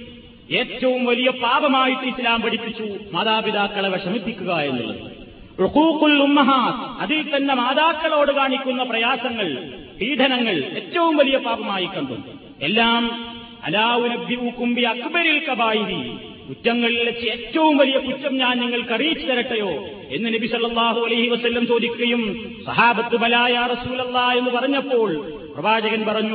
[0.53, 5.13] ഏറ്റവും വലിയ പാപമായിട്ട് ഇസ്ലാം പഠിപ്പിച്ചു മാതാപിതാക്കളെ വിഷമിപ്പിക്കുക എന്നുള്ളത്.
[5.61, 6.41] റുക്കൂക്കുൽ
[7.01, 12.13] അതിൽ തന്നെ മാതാക്കളോട് കാണിക്കുന്ന പ്രയാസങ്ങൾ പീഡനങ്ങൾ ഏറ്റവും വലിയ പാപമായി കണ്ടു.
[12.63, 13.29] എല്ലാം
[13.65, 16.19] അലാവുനബ്ബിഉക്കുംബി അക്ബരിൽ കബായിരി.
[16.49, 19.71] കുറ്റങ്ങളിൽ വെച്ച് ഏറ്റവും വലിയ കുറ്റം ഞാൻ നിങ്ങൾക്ക് അറിയിച്ചു തരട്ടെയോ
[20.11, 26.35] എന്ന് നബി സല്ലാഹു അലൈഹി വസ്ല്ലം ചോദിക്കുകയും സഹാബത്ത് ബലായ റസൂലല്ലാ എന്ന് പറഞ്ഞപ്പോൾ പ്രവാചകൻ പറഞ്ഞു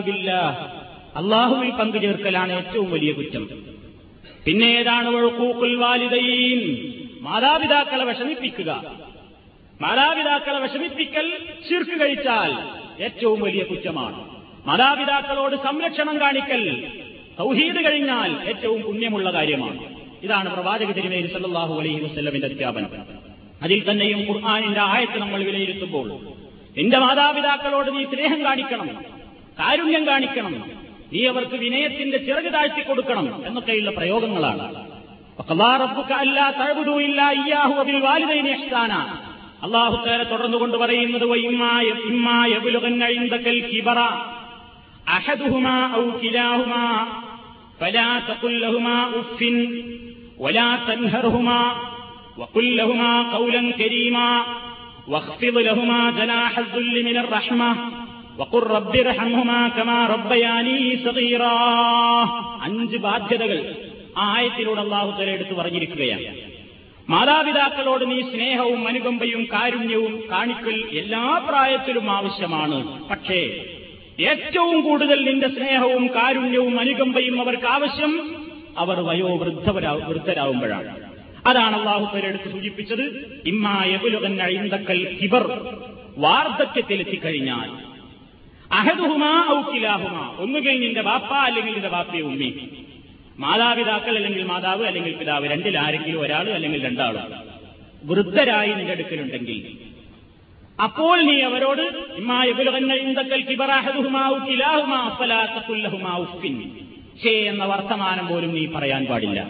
[0.00, 0.83] ബില്ലാഹ്.
[1.16, 3.48] അള്ളാഹുവിൽ പങ്കുചേർക്കലാണ് ഏറ്റവും വലിയ കുറ്റം.
[4.46, 5.08] പിന്നെ ഏതാണ്
[5.74, 6.92] വാലിദൈൻ?
[7.20, 8.84] മാതാപിതാക്കളെ വിഷമിപ്പിക്കുക.
[9.80, 11.32] മാതാപിതാക്കളെ വിഷമിപ്പിക്കൽ
[11.68, 12.52] ശിർക്ക് കഴിച്ചാൽ
[13.02, 14.28] ഏറ്റവും വലിയ കുറ്റമാണ്.
[14.66, 16.86] മാതാപിതാക്കളോട് സംരക്ഷണം കാണിക്കൽ
[17.38, 19.94] സൗഹീദ് കഴിഞ്ഞാൽ ഏറ്റവും പുണ്യമുള്ള കാര്യമാണ്.
[20.22, 22.90] ഇതാണ് പ്രവാചക തിരുമേരി സല്ലാഹു അലൈഹി വസ്ല്ലമിന്റെ അധ്യാപനം
[23.62, 26.08] അതിൽ തന്നെയും ഖുർആാനിന്റെ ആയത്ത് നമ്മൾ വിലയിരുത്തുമ്പോൾ
[26.78, 29.04] നിന്റെ മാതാപിതാക്കളോട് നീ സ്നേഹം കാണിക്കണം
[29.58, 34.65] കാരുണ്യം കാണിക്കണം നീ അവർക്ക് വിനയത്തിന്റെ ചിറക് താഴ്ത്തി കൊടുക്കണം എന്നൊക്കെയുള്ള പ്രയോഗങ്ങളാണ്
[39.63, 41.25] അള്ളാഹു തേര തുടർന്നുകൊണ്ട് പറയുന്നത്
[45.09, 47.07] أحدهما أو كلاهما
[47.79, 49.41] فلا تقل لهما أف
[50.37, 51.61] ولا تنهرهما
[52.37, 54.43] وقل لهما قولا كريما
[55.07, 57.75] واخفض لهما جناح الذل من الرحمة
[62.64, 63.74] അഞ്ച് ബാധ്യതകൾ
[64.18, 64.82] ആ ആയത്തിലൂടെ
[65.18, 66.54] തല എടുത്തു പറഞ്ഞിരിക്കുകയാണ്.
[67.10, 73.08] മാതാപിതാക്കളോട് നീ സ്നേഹവും അനുകമ്പയും കാരുണ്യവും കാണിക്കൽ എല്ലാ പ്രായത്തിലും ആവശ്യമാണ്.
[73.10, 73.70] പക്ഷേ
[74.20, 78.36] ഏറ്റവും കൂടുതൽ നിന്റെ സ്നേഹവും കാരുണ്യവും അനുകമ്പയും അവർക്ക് ആവശ്യം
[78.78, 81.04] അവർ വയോവൃദ്ധവരാ വൃദ്ധരാകുമ്പോഴാണ്
[81.46, 83.02] അതാണ് അള്ളാഹുത്തലെടുത്ത് സൂചിപ്പിച്ചത്
[83.46, 85.44] ഇമ്മായകുലുകൻ അഴിന്തക്കൽ ഇവർ
[86.18, 87.93] വാർദ്ധക്യത്തിലെത്തിക്കഴിഞ്ഞാൽ
[88.74, 92.68] അഹദുഹുമാ ഔക്കിലാഹുമാ ഒന്നുകിൽ നിന്റെ ബാപ്പ അല്ലെങ്കിൽ നിന്റെ ബാപ്പയെ ഉമ്മി.
[93.38, 95.50] മാതാപിതാക്കൾ അല്ലെങ്കിൽ മാതാവ് അല്ലെങ്കിൽ പിതാവ്.
[95.50, 97.22] രണ്ടിൽ ആരെങ്കിലും ഒരാൾ അല്ലെങ്കിൽ രണ്ടാളും.
[98.04, 99.78] വൃദ്ധരായി നിന്റെ അടുക്കലുണ്ടെങ്കിൽ.
[100.82, 101.92] അപ്പോൾ നീ അവരോട്
[107.24, 109.46] ഷേ എന്ന വർത്തമാനം പോലും നീ പറയാൻ പാടില്ല.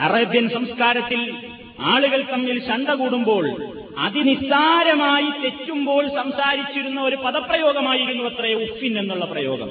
[0.00, 1.34] അറേബ്യൻ സംസ്കാരത്തിൽ
[1.80, 9.70] ആളുകൾ തമ്മിൽ ശണ്ട കൂടുമ്പോൾ അതിനിസ്സാരമായി തെറ്റുമ്പോൾ സംസാരിച്ചിരുന്ന ഒരു പദപ്രയോഗമായിരുന്നു അത്രേ ഉഫിൻ എന്നുള്ള പ്രയോഗം.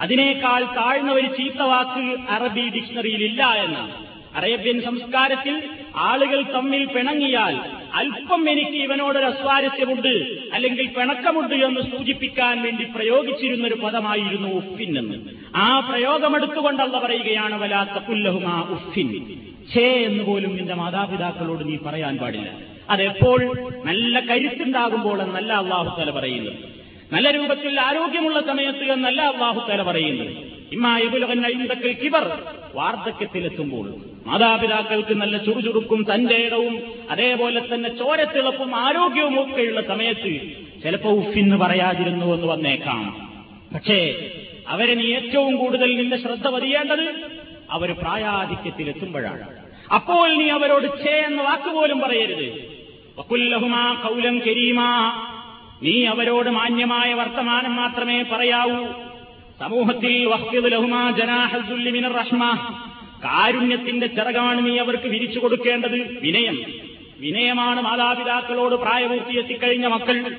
[0.00, 3.92] അതിനേക്കാൾ താഴ്ന്ന ഒരു ചീത്ത വാക്ക് അറബി ഡിക്ഷണറിയിൽ ഇല്ല എന്നാണ്.
[4.36, 5.62] അറേബ്യൻ സംസ്കാരത്തിൽ
[5.96, 7.60] ആളുകൾ തമ്മിൽ പിണങ്ങിയാൽ
[7.94, 15.14] അല്പം എനിക്ക് ഇവനോടൊരു അസ്വാരസ്യമുണ്ട് അല്ലെങ്കിൽ പിണക്കമുണ്ട് എന്ന് സൂചിപ്പിക്കാൻ വേണ്ടി പ്രയോഗിച്ചിരുന്ന ഒരു പദമായിരുന്നു ഉഫിൻ എന്ന്.
[15.56, 19.26] ആ പ്രയോഗമെടുത്തുകൊണ്ടല്ല പറയുകയാണ് വലാത്ത പുല്ലഹുമാ ഉഫിൻ
[19.74, 22.73] ഛേ എന്ന് പോലും നിന്റെ മാതാപിതാക്കളോട് നീ പറയാൻ പാടില്ല.
[22.90, 26.50] അതെപ്പോൾ നല്ല കരുത്തുണ്ടാകുമ്പോൾ നല്ല അള്ളാഹു തല പറയുന്നു
[27.12, 30.54] നല്ല രൂപത്തിൽ ആരോഗ്യമുള്ള സമയത്ത് എന്നല്ല അള്ളാഹു തല പറയുന്നത്.
[30.72, 32.42] ഇമ്മായിബുലകന്നൈന്തക്കൽ കിബർ
[32.74, 33.94] വാർദ്ധക്യത്തിലെത്തുമ്പോൾ
[34.26, 40.40] മാതാപിതാക്കൾക്ക് നല്ല ചുറുചുറുക്കും തന്റെ ഇടവും അതേപോലെ തന്നെ ചോരത്തിളപ്പും ആരോഗ്യവും ഒക്കെയുള്ള സമയത്ത്
[40.82, 43.30] ചിലപ്പോ ഉഫിന്ന് പറയാതിരുന്നു എന്ന് വന്നേക്കാം.
[43.74, 44.28] പക്ഷേ
[44.68, 47.14] അവരെ നീ ഏറ്റവും കൂടുതൽ നിന്റെ ശ്രദ്ധ പതിയേണ്ടത്
[47.70, 49.46] അവർ പ്രായാധിക്യത്തിലെത്തുമ്പോഴാണ്.
[49.94, 52.73] അപ്പോൾ നീ അവരോട് ചേ എന്ന വാക്കുപോലും പറയരുത്.
[53.92, 55.10] കൗലം കരീമാ.
[55.82, 58.86] നീ അവരോട് മാന്യമായ വർത്തമാനം മാത്രമേ പറയാവൂ.
[59.60, 60.28] സമൂഹത്തിൽ
[62.06, 62.44] റഹ്മ.
[63.24, 66.18] കാരുണ്യത്തിന്റെ ചിറകാണ് നീ അവർക്ക് വിരിച്ചു കൊടുക്കേണ്ടത്.
[66.22, 66.58] വിനയം.
[67.18, 70.36] വിനയമാണ് മാതാപിതാക്കളോട് പ്രായപൂർത്തിയെത്തിക്കഴിഞ്ഞ മക്കൾ.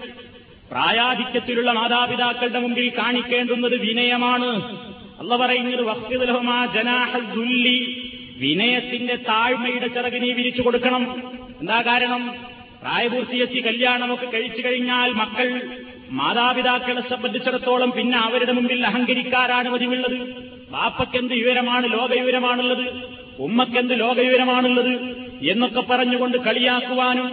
[0.71, 4.77] പ്രായാധിക്യത്തിലുള്ള മാതാപിതാക്കളുടെ മുമ്പിൽ കാണിക്കേണ്ടുന്നത് വിനയമാണ്.
[5.19, 11.33] അല്ല പറയുന്നത് വസ്തുതലഹുമാ ജനാഹുല്ലി വിനയത്തിന്റെ താഴ്മയുടെ ചിറക് നീ വിരിച്ചു കൊടുക്കണം.
[11.59, 12.54] എന്താ കാരണം?
[12.85, 15.47] പ്രായപൂർത്തിയെത്തി കല്യാണമൊക്കെ കഴിച്ചു കഴിഞ്ഞാൽ മക്കൾ
[16.11, 20.17] മാതാപിതാക്കളെ സംബന്ധിച്ചിടത്തോളം പിന്നെ അവരുടെ മുമ്പിൽ അഹങ്കരിക്കാരാണ് പതിവുള്ളത്.
[20.71, 22.85] ബാപ്പയ്ക്കെന്ത് വിവരമാണ് ലോകവിവരമാണുള്ളത്?
[23.39, 24.93] ഉമ്മക്കെന്ത് ലോകവിവരമാണുള്ളത്?
[25.51, 27.27] എന്നൊക്കെ പറഞ്ഞുകൊണ്ട് കളിയാക്കുവാനും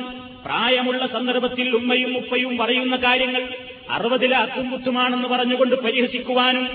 [0.45, 3.43] പ്രായമുള്ള സന്ദർഭത്തിൽ ഉമ്മയും ഉപ്പയും പറയുന്ന കാര്യങ്ങൾ
[3.91, 6.69] അറുപതിലെ അക്കുംകുത്തുമാണെന്ന് പറഞ്ഞുകൊണ്ട് പരിഹസിക്കുവാനും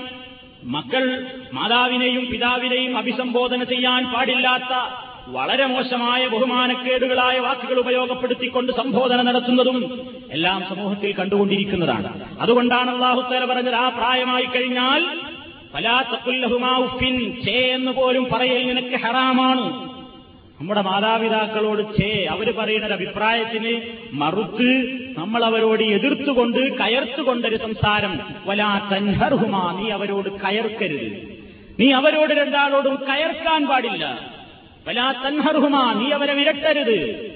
[0.64, 1.04] മക്കൾ
[1.52, 4.72] മാതാവിനെയും പിതാവിനെയും അഭിസംബോധന ചെയ്യാൻ പാടില്ലാത്ത
[5.32, 9.78] വളരെ മോശമായ ബഹുമാനക്കേടുകളായ വാക്കുകൾ ഉപയോഗപ്പെടുത്തിക്കൊണ്ട് സംബോധന നടത്തുന്നതും
[10.32, 12.10] എല്ലാം സമൂഹത്തിൽ കണ്ടുകൊണ്ടിരിക്കുന്നതാണ്.
[12.40, 15.02] അതുകൊണ്ടാണ് അള്ളാഹുത്തല പറഞ്ഞത് ആ പ്രായമായി കഴിഞ്ഞാൽ
[16.84, 19.64] ഉഫിൻ ചേ എന്ന് പോലും പറയൽ നിനക്ക് ഹറാമാണ്.
[20.60, 23.72] നമ്മുടെ മാതാപിതാക്കളോട് ചേ അവർ പറയുന്ന ഒരു അഭിപ്രായത്തിന്
[24.12, 24.70] മറുത്ത്
[25.18, 31.08] നമ്മൾ അവരോട് എതിർത്തുകൊണ്ട് കയർത്തുകൊണ്ടൊരു സംസാരം വലാ തൻഹർഹുമാ നീ അവരോട് കയർക്കരുത്.
[31.80, 34.04] നീ അവരോട് രണ്ടാളോടും കയർക്കാൻ പാടില്ല.
[35.92, 37.28] നീ അവരെ വിരട്ടരുത്.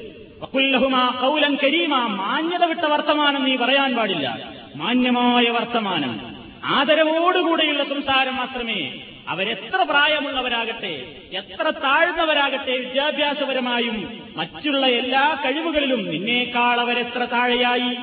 [0.42, 4.38] വക്കുല്ലഹുമാ കൗലൻ കരീമ മാന്യത വിട്ട വർത്തമാനം നീ പറയാൻ പാടില്ല.
[4.76, 6.36] മാന്യമായ വർത്തമാനം.
[6.64, 8.92] ആദരവോടുകൂടെയുള്ള സംസാരം മാത്രമേ
[9.28, 17.96] അവരെത്ര പ്രായമുള്ളവരാകട്ടെ എത്ര താഴ്ന്നവരാകട്ടെ വിദ്യാഭ്യാസപരമായും മറ്റുള്ള എല്ലാ കഴിവുകളിലും നിന്നേക്കാൾ അവരെത്ര താഴെയായി?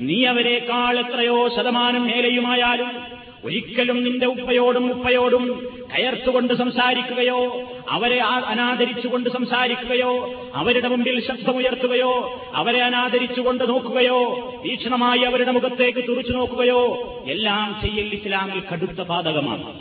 [0.00, 3.13] നീ അവരെക്കാൾ എത്രയോ ശതമാനം മേലെയുമായാലും
[3.44, 14.20] ഒരിക്കലും നിന്റെ ഉപ്പയോടും ഉപ്പയോടും കയർത്തുകൊണ്ട് സംസാരിക്കുകയോ അവരെ അനാദരിച്ചുകൊണ്ട് സംസാരിക്കുകയോ അവരുടെ മുമ്പിൽ ശബ്ദമുയർത്തുകയോ അവരെ അനാദരിച്ചുകൊണ്ട് നോക്കുകയോ
[14.66, 19.80] തീക്ഷണമായി അവരുടെ മുഖത്തേക്ക് തുറച്ചു നോക്കുകയോ എല്ലാം ചെയ്യൽ ഇസ്ലാമിൽ കടുത്ത പാതകമാണ്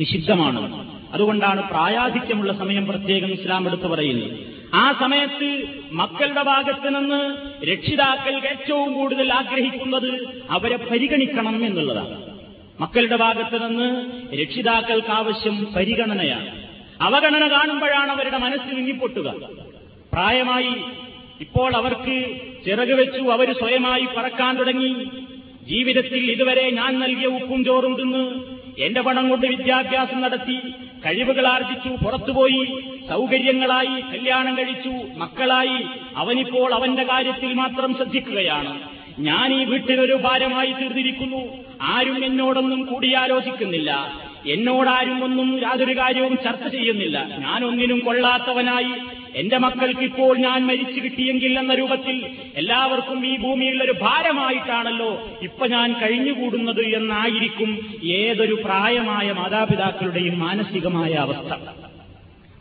[0.00, 0.88] നിഷിദ്ധമാണ്.
[1.12, 4.38] അതുകൊണ്ടാണ് പ്രായാധിക്യമുള്ള സമയം പ്രത്യേകം ഇസ്ലാം എടുത്തു പറയുന്നത്.
[4.74, 12.31] ആ സമയത്ത് മക്കളുടെ ഭാഗത്ത് നിന്ന് രക്ഷിതാക്കൾ ഏറ്റവും കൂടുതൽ ആഗ്രഹിക്കുന്നത് അവരെ പരിഗണിക്കണം എന്നുള്ളതാണ്.
[12.82, 13.88] മക്കളുടെ ഭാഗത്ത് നിന്ന്
[14.40, 16.50] രക്ഷിതാക്കൾക്ക് ആവശ്യം പരിഗണനയാണ്.
[17.00, 19.28] അവഗണന കാണുമ്പോഴാണ് അവരുടെ മനസ്സ് വിങ്ങിപ്പൊട്ടുക.
[20.12, 20.74] പ്രായമായി
[21.40, 22.16] ഇപ്പോൾ അവർക്ക്
[22.64, 24.92] ചിറക് വെച്ചു അവർ സ്വയമായി പറക്കാൻ തുടങ്ങി.
[25.62, 28.24] ജീവിതത്തിൽ ഇതുവരെ ഞാൻ നൽകിയ ഉപ്പും ചോറും തിന്ന്
[28.82, 30.56] എന്റെ പണം കൊണ്ട് വിദ്യാഭ്യാസം നടത്തി
[31.04, 32.64] കഴിവുകൾ ആർജിച്ചു പുറത്തുപോയി
[33.08, 35.78] സൗകര്യങ്ങളായി കല്യാണം കഴിച്ചു മക്കളായി.
[36.16, 39.01] അവനിപ്പോൾ അവന്റെ കാര്യത്തിൽ മാത്രം ശ്രദ്ധിക്കുകയാണ്.
[39.18, 41.64] ഞാൻ ഈ വീട്ടിലൊരു ഭാരമായി തീർന്നിരിക്കുന്നു.
[41.82, 44.22] ആരും എന്നോടൊന്നും കൂടിയാലോചിക്കുന്നില്ല.
[44.46, 47.38] എന്നോടാരും ഒന്നും യാതൊരു കാര്യവും ചർച്ച ചെയ്യുന്നില്ല.
[47.38, 49.22] ഞാനൊന്നിനും കൊള്ളാത്തവനായി.
[49.36, 55.92] എന്റെ മക്കൾക്ക് ഇപ്പോൾ ഞാൻ മരിച്ചു കിട്ടിയെങ്കിൽ എന്ന രൂപത്തിൽ എല്ലാവർക്കും ഈ ഭൂമിയിൽ ഒരു ഭാരമായിട്ടാണല്ലോ ഇപ്പൊ ഞാൻ
[55.92, 61.91] കഴിഞ്ഞുകൂടുന്നത് എന്നായിരിക്കും ഏതൊരു പ്രായമായ മാതാപിതാക്കളുടെയും മാനസികമായ അവസ്ഥ.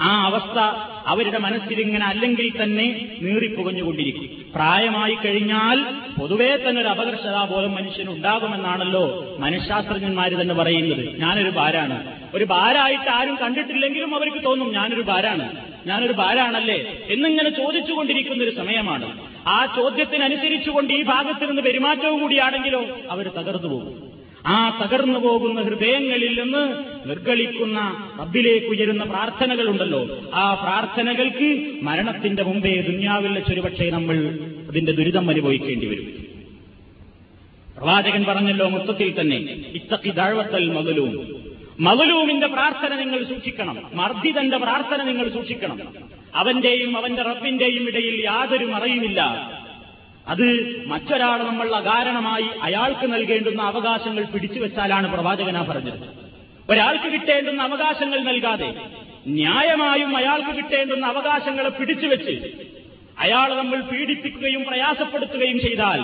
[0.01, 0.59] ആ അവസ്ഥ
[1.07, 4.51] അവരുടെ മനസ്സിലിങ്ങനെ അല്ലെങ്കിൽ തന്നെ നീറിപ്പുകഞ്ഞുകൊണ്ടിരിക്കും.
[4.55, 5.83] പ്രായമായി കഴിഞ്ഞാൽ
[6.19, 11.19] പൊതുവേ തന്നെ ഒരു അപകർഷതാബോധം മനുഷ്യനുണ്ടാകുമെന്നാണല്ലോ മനഃശാസ്ത്രജ്ഞന്മാർ തന്നെ പറയുന്നത്.
[11.19, 12.21] ഞാനൊരു ഭാരാണ്.
[12.33, 15.55] ഒരു ഭാരായിട്ട് ആരും കണ്ടിട്ടില്ലെങ്കിലും അവർക്ക് തോന്നും ഞാനൊരു ഭാരാണ്.
[15.87, 17.05] ഞാനൊരു ഭാരാണല്ലേ?
[17.09, 19.19] എന്നിങ്ങനെ ചോദിച്ചുകൊണ്ടിരിക്കുന്ന ഒരു സമയമാണ്.
[19.47, 24.00] ആ ചോദ്യത്തിനനുസരിച്ചുകൊണ്ട് ഈ ഭാഗത്ത് നിന്ന് പെരുമാറ്റവും കൂടിയാണെങ്കിലോ അവർ തകർന്നു പോകും.
[24.47, 30.19] ആ തകർന്നു പോകുന്ന ഹൃദയങ്ങളിൽ നിന്ന് നിർഗളിക്കുന്ന റബ്ബിലേക്ക് ഉയരുന്ന പ്രാർത്ഥനകളുണ്ടല്ലോ.
[30.33, 36.31] ആ പ്രാർത്ഥനകൾക്ക് മരണത്തിന്റെ മുമ്പേ ദുന്യാവിൽ ചൊരുപക്ഷെ നമ്മൾ അതിന്റെ ദുരിതം അനുഭവിക്കേണ്ടി വരും.
[37.77, 39.37] പ്രവാചകൻ പറഞ്ഞല്ലോ മൊത്തത്തിൽ തന്നെ
[39.73, 41.41] ഇത്തക്കി താഴ്വത്തൽ മകലൂം
[41.79, 43.77] മകലൂമിന്റെ പ്രാർത്ഥന നിങ്ങൾ സൂക്ഷിക്കണം.
[43.93, 45.79] മർദ്ദിതന്റെ പ്രാർത്ഥന നിങ്ങൾ സൂക്ഷിക്കണം.
[46.35, 49.60] അവന്റെയും അവന്റെ റബ്ബിന്റെയും ഇടയിൽ യാതൊരു മറയുമില്ല.
[50.31, 50.47] അത്
[50.87, 55.99] മറ്റൊരാൾ നമ്മൾ അകാരണമായി അയാൾക്ക് നൽകേണ്ടുന്ന അവകാശങ്ങൾ പിടിച്ചു വെച്ചാലാണ് പ്രവാചകന പറഞ്ഞത്.
[56.69, 58.69] ഒരാൾക്ക് കിട്ടേണ്ടുന്ന അവകാശങ്ങൾ നൽകാതെ
[59.27, 62.35] ന്യായമായും അയാൾക്ക് കിട്ടേണ്ടുന്ന അവകാശങ്ങളെ പിടിച്ചുവെച്ച്
[63.19, 66.01] അയാൾ നമ്മൾ പീഡിപ്പിക്കുകയും പ്രയാസപ്പെടുത്തുകയും ചെയ്താൽ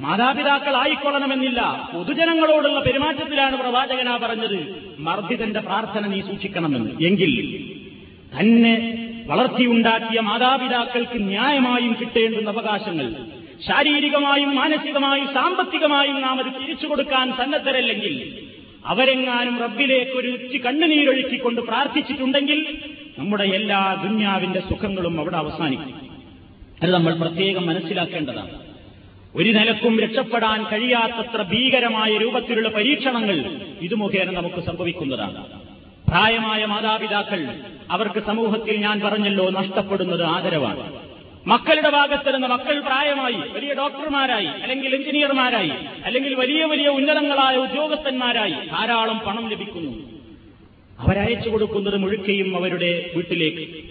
[0.00, 1.90] മാതാപിതാക്കളായിക്കൊള്ളണമെന്നില്ല.
[1.94, 4.58] പൊതുജനങ്ങളോടുള്ള പെരുമാറ്റത്തിലാണ് പ്രവാചകന പറഞ്ഞത്.
[4.98, 6.90] മർദ്ദിതന്റെ പ്രാർത്ഥന നീ സൂക്ഷിക്കണമെന്ന്.
[7.06, 7.32] എങ്കിൽ
[8.38, 8.74] തന്നെ
[9.26, 13.08] വളർത്തിയുണ്ടാക്കിയ മാതാപിതാക്കൾക്ക് ന്യായമായും കിട്ടേണ്ടുന്ന അവകാശങ്ങൾ
[13.66, 18.46] ശാരീരികമായും മാനസികമായും സാമ്പത്തികമായും നാം അത് തിരിച്ചു കൊടുക്കാൻ സന്നദ്ധരല്ലെങ്കിൽ
[18.86, 22.78] അവരെങ്ങാനും റബ്ബിലേക്ക് ഒരു ഉച്ചി കണ്ണുനീരൊഴുക്കിക്കൊണ്ട് പ്രാർത്ഥിച്ചിട്ടുണ്ടെങ്കിൽ
[23.18, 26.10] നമ്മുടെ എല്ലാ ദുന്യാവിന്റെ സുഖങ്ങളും അവിടെ അവസാനിക്കും.
[26.82, 28.50] അത് നമ്മൾ പ്രത്യേകം മനസ്സിലാക്കേണ്ടതാണ്.
[29.34, 33.36] ഒരു നിലക്കും രക്ഷപ്പെടാൻ കഴിയാത്തത്ര ഭീകരമായ രൂപത്തിലുള്ള പരീക്ഷണങ്ങൾ
[33.80, 35.44] ഇത് മുഖേന നമുക്ക് സംഭവിക്കുന്നതാണ്.
[36.08, 41.11] പ്രായമായ മാതാപിതാക്കൾ അവർക്ക് സമൂഹത്തിൽ ഞാൻ പറഞ്ഞല്ലോ നഷ്ടപ്പെടുന്നത് ആദരവാണ്.
[41.46, 45.72] മക്കളുടെ ഭാഗത്ത് നിന്ന് മക്കൾ പ്രായമായി വലിയ ഡോക്ടർമാരായി അല്ലെങ്കിൽ എഞ്ചിനീയർമാരായി
[46.04, 50.22] അല്ലെങ്കിൽ വലിയ വലിയ ഉന്നതങ്ങളായ ഉദ്യോഗസ്ഥന്മാരായി ധാരാളം പണം ലഭിക്കുന്നു.
[50.98, 53.84] അവരയച്ചു കൊടുക്കുന്നത് മുഴുക്കയും അവരുടെ വീട്ടിലേക്ക്.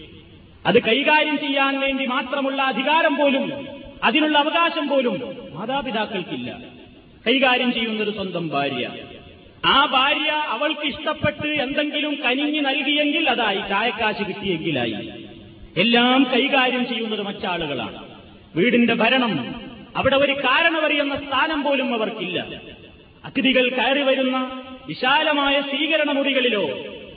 [0.66, 3.68] അത് കൈകാര്യം ചെയ്യാൻ വേണ്ടി മാത്രമുള്ള അധികാരം പോലും
[4.04, 6.62] അതിനുള്ള അവകാശം പോലും മാതാപിതാക്കൾക്കില്ല.
[7.28, 8.90] കൈകാര്യം ചെയ്യുന്നത് സ്വന്തം ഭാര്യ.
[9.66, 15.21] ആ ഭാര്യ അവൾക്ക് ഇഷ്ടപ്പെട്ട് എന്തെങ്കിലും കനിഞ്ഞു നൽകിയെങ്കിൽ അതായി ചായക്കാശ് കിട്ടിയെങ്കിലായി.
[15.78, 18.10] എല്ലാം കൈകാര്യം ചെയ്യുന്നത് മറ്റാളുകളാണ്.
[18.56, 19.56] വീടിന്റെ ഭരണം
[19.96, 22.62] അവിടെ ഒരു കാരണവറിയുന്ന സ്ഥാനം പോലും അവർക്കില്ല.
[23.26, 26.70] അതിഥികൾ കയറി വരുന്ന വിശാലമായ സ്വീകരണ മുറികളിലോ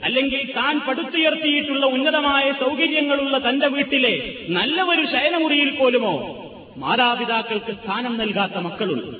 [0.03, 6.41] അല്ലെങ്കിൽ താൻ പടുത്തുയർത്തിയിട്ടുള്ള ഉന്നതമായ സൗകര്യങ്ങളുള്ള തന്റെ വീട്ടിലെ നല്ല ഒരു ശയനമുറിയിൽ പോലുമോ
[6.77, 9.17] മാതാപിതാക്കൾക്ക് സ്ഥാനം നൽകാത്ത മക്കളുണ്ട്.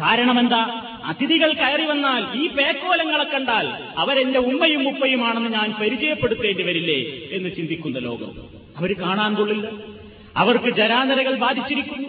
[0.00, 0.92] കാരണമെന്താ?
[1.04, 8.57] അതിഥികൾ കയറി വന്നാൽ ഈ പേക്കോലങ്ങളെ കണ്ടാൽ അവരെന്റെ ഉമ്മയും ഉപ്പയുമാണെന്ന് ഞാൻ പരിചയപ്പെടുത്തേണ്ടി വരില്ലേ എന്ന് ചിന്തിക്കുന്ന ലോകം.
[8.78, 9.68] അവർ കാണാൻ കൊള്ളില്ല.
[10.36, 12.08] അവർക്ക് ജരാനരകൾ ബാധിച്ചിരിക്കുന്നു.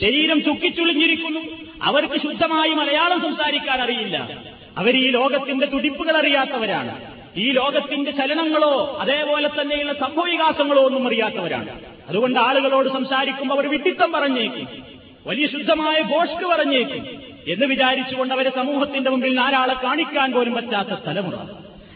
[0.00, 1.40] ശരീരം ചുക്കിച്ചുളിഞ്ഞിരിക്കുന്നു.
[1.82, 4.42] അവർക്ക് ശുദ്ധമായി മലയാളം സംസാരിക്കാൻ അറിയില്ല.
[4.76, 7.00] അവർ ഈ ലോകത്തിന്റെ തുടിപ്പുകൾ അറിയാത്തവരാണ്.
[7.36, 11.68] ഈ ലോകത്തിന്റെ ചലനങ്ങളോ അതേപോലെ തന്നെയുള്ള സംഭവവികാസങ്ങളോ ഒന്നും അറിയാത്തവരാണ്.
[12.08, 14.68] അതുകൊണ്ട് ആളുകളോട് സംസാരിക്കുമ്പോൾ അവർ വിഡിത്തം പറഞ്ഞേക്കും.
[15.26, 17.06] വലിയ ശുദ്ധമായ ഗോഷ്ട് പറഞ്ഞേക്കും.
[17.48, 21.34] എന്ന് വിചാരിച്ചുകൊണ്ട് അവരെ സമൂഹത്തിന്റെ മുമ്പിൽ നാലാളെ കാണിക്കാൻ പോലും പറ്റാത്ത തലമുറ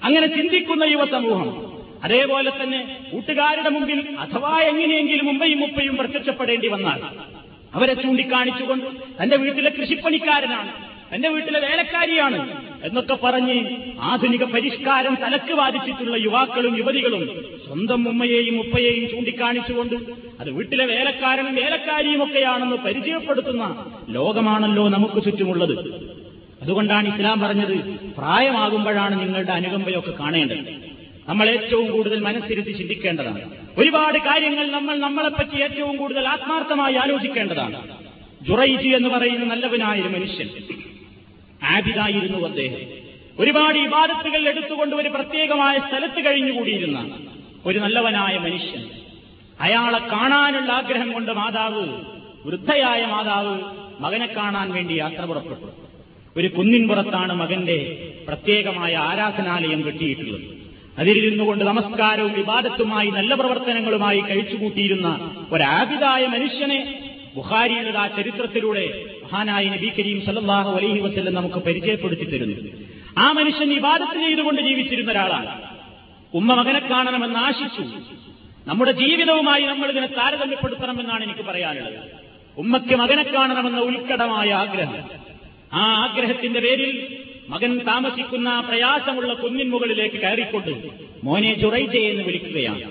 [0.05, 1.74] അങ്ങനെ ചിന്തിക്കുന്ന യുവസമൂഹം
[2.05, 7.01] അതേപോലെ തന്നെ കൂട്ടുകാരുടെ മുമ്പിൽ അഥവാ എങ്ങനെയെങ്കിലും മുമ്പയും മുപ്പയും പ്രത്യക്ഷപ്പെടേണ്ടി വന്നാൽ
[7.75, 8.89] അവരെ ചൂണ്ടിക്കാണിച്ചുകൊണ്ട്
[9.21, 10.73] തന്റെ വീട്ടിലെ കൃഷിപ്പണിക്കാരനാണ്
[11.15, 12.39] തന്റെ വീട്ടിലെ വേലക്കാരിയാണ്
[12.85, 13.57] എന്നൊക്കെ പറഞ്ഞ്
[14.11, 17.23] ആധുനിക പരിഷ്കാരം തലക്ക് വാദിച്ചിട്ടുള്ള യുവാക്കളും യുവതികളും
[17.67, 19.97] സ്വന്തം ഉമ്മയെയും ഉപ്പയെയും ചൂണ്ടിക്കാണിച്ചുകൊണ്ട്
[20.41, 23.65] അത് വീട്ടിലെ വേലക്കാരനും വേലക്കാരിയും ഒക്കെയാണെന്ന് പരിചയപ്പെടുത്തുന്ന
[24.09, 25.77] ലോകമാണല്ലോ നമുക്ക് ചുറ്റുമുള്ളത്.
[26.63, 27.77] അതുകൊണ്ടാണ് ഇസ്ലാം പറഞ്ഞത്
[28.19, 30.84] പ്രായമാകുമ്പോഴാണ് നിങ്ങളുടെ അനുകമ്പയൊക്കെ കാണേണ്ടത്.
[31.29, 33.69] നമ്മൾ ഏറ്റവും കൂടുതൽ മനസ്സിരുത്തി ചിന്തിക്കേണ്ടതാണ്.
[33.79, 37.97] ഒരുപാട് കാര്യങ്ങൾ നമ്മൾ നമ്മളെപ്പറ്റി ഏറ്റവും കൂടുതൽ ആത്മാർത്ഥമായി ആലോചിക്കേണ്ടതാണ്.
[38.43, 40.49] ജുറൈജി എന്ന് പറയുന്ന നല്ലവനായ ഒരു മനുഷ്യൻ.
[41.63, 43.05] ആബിദായിരുന്നു അദ്ദേഹം.
[43.39, 47.19] ഒരുപാട് ഇബാദത്തുകൾ എടുത്തുകൊണ്ട് ഒരു പ്രത്യേകമായ സ്ഥലത്ത് കഴിഞ്ഞുകൂടിയിരുന്ന
[47.67, 48.85] ഒരു നല്ലവനായ മനുഷ്യൻ.
[49.61, 51.89] അയാളെ കാണാനുള്ള ആഗ്രഹം കൊണ്ട് മാതാവ്
[52.47, 53.61] വൃദ്ധയായ മാതാവ്
[54.01, 55.71] മകനെ കാണാൻ വേണ്ടി യാത്ര പുറപ്പെട്ടു.
[56.37, 60.64] ഒരു കുന്നിൻപുറത്താണ് മകന്റെ പ്രത്യേകമായ ആരാധനാലയം കെട്ടിയിട്ടുള്ളത്.
[60.99, 70.25] അതിലിരുന്നു കൊണ്ട് നമസ്കാരവും വിവാദത്തുമായി നല്ല പ്രവർത്തനങ്ങളുമായി കഴിച്ചുകൂട്ടിയിരുന്ന ഒരാബിതായ മനുഷ്യനെ ബുഹാരിയുടെ ആ ചരിത്രത്തിലൂടെ മഹാനായ നബി കരീം
[70.27, 72.71] സല്ലാഹു അലൈഹി വസ്ല്ലം നമുക്ക് പരിചയപ്പെടുത്തി തരുന്നു.
[73.19, 75.63] ആ മനുഷ്യൻ വിവാദത്ത് ചെയ്തുകൊണ്ട് ജീവിച്ചിരുന്ന ഒരാളാണ്.
[76.35, 77.83] ഉമ്മ മകനെ കാണണമെന്ന് ആശിച്ചു.
[78.67, 81.99] നമ്മുടെ ജീവിതവുമായി നമ്മൾ ഇതിനെ താരതമ്യപ്പെടുത്തണമെന്നാണ് എനിക്ക് പറയാനുള്ളത്.
[82.59, 84.99] ഉമ്മയ്ക്ക് മകനെ കാണണമെന്ന ഉൽക്കടമായ ആഗ്രഹം.
[85.73, 90.71] ആ ആഗ്രഹത്തിന്റെ പേരിൽ മകൻ താമസിക്കുന്ന പ്രയാസമുള്ള കുന്നിൻ മുകളിലേക്ക് കയറിക്കൊണ്ട്
[91.25, 92.83] മോനെ ജുറൈജെ എന്ന് വിളിക്കുകയാണ്.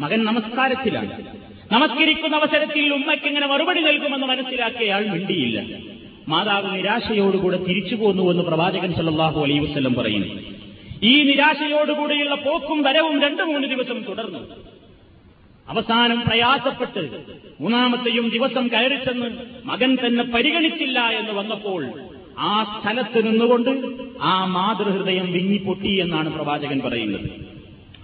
[0.00, 1.26] മകൻ നമസ്കാരത്തിലാണ്.
[1.72, 5.78] നമസ്കരിക്കുന്ന അവസരത്തിൽ ഉമ്മയ്ക്ക് ഇങ്ങനെ മറുപടി നൽകുമെന്ന് മനസ്സിലാക്കിയ അയാൾ മിണ്ടിയില്ല.
[6.28, 10.34] മാതാവ് നിരാശയോടുകൂടെ തിരിച്ചു പോന്നു എന്ന് പ്രവാചകൻ സല്ലാഹു അലൈ വസ്ലം പറയുന്നു.
[11.02, 14.38] ഈ നിരാശയോടുകൂടിയുള്ള പോക്കും വരവും രണ്ടു മൂന്ന് ദിവസം തുടർന്നു.
[15.68, 17.10] അവസാനം പ്രയാസപ്പെട്ട്
[17.60, 19.26] മൂന്നാമത്തെയും ദിവസം കയറിച്ചെന്ന്
[19.64, 21.90] മകൻ തന്നെ പരിഗണിച്ചില്ല എന്ന് വന്നപ്പോൾ
[22.38, 23.70] ആ സ്ഥലത്ത് നിന്നുകൊണ്ട്
[24.20, 27.30] ആ മാതൃഹൃദയം വിങ്ങിപ്പൊട്ടി എന്നാണ് പ്രവാചകൻ പറയുന്നത്.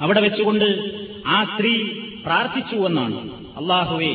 [0.01, 0.91] അവിടെ വെച്ചുകൊണ്ട്
[1.27, 1.83] ആ സ്ത്രീ
[2.27, 3.45] പ്രാർത്ഥിച്ചു എന്നാണ്.
[3.57, 4.13] അള്ളാഹുവേ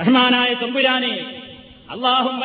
[0.00, 1.42] റഹ്മാനായ തമ്പുരാനെ
[1.90, 2.40] അള്ളാഹും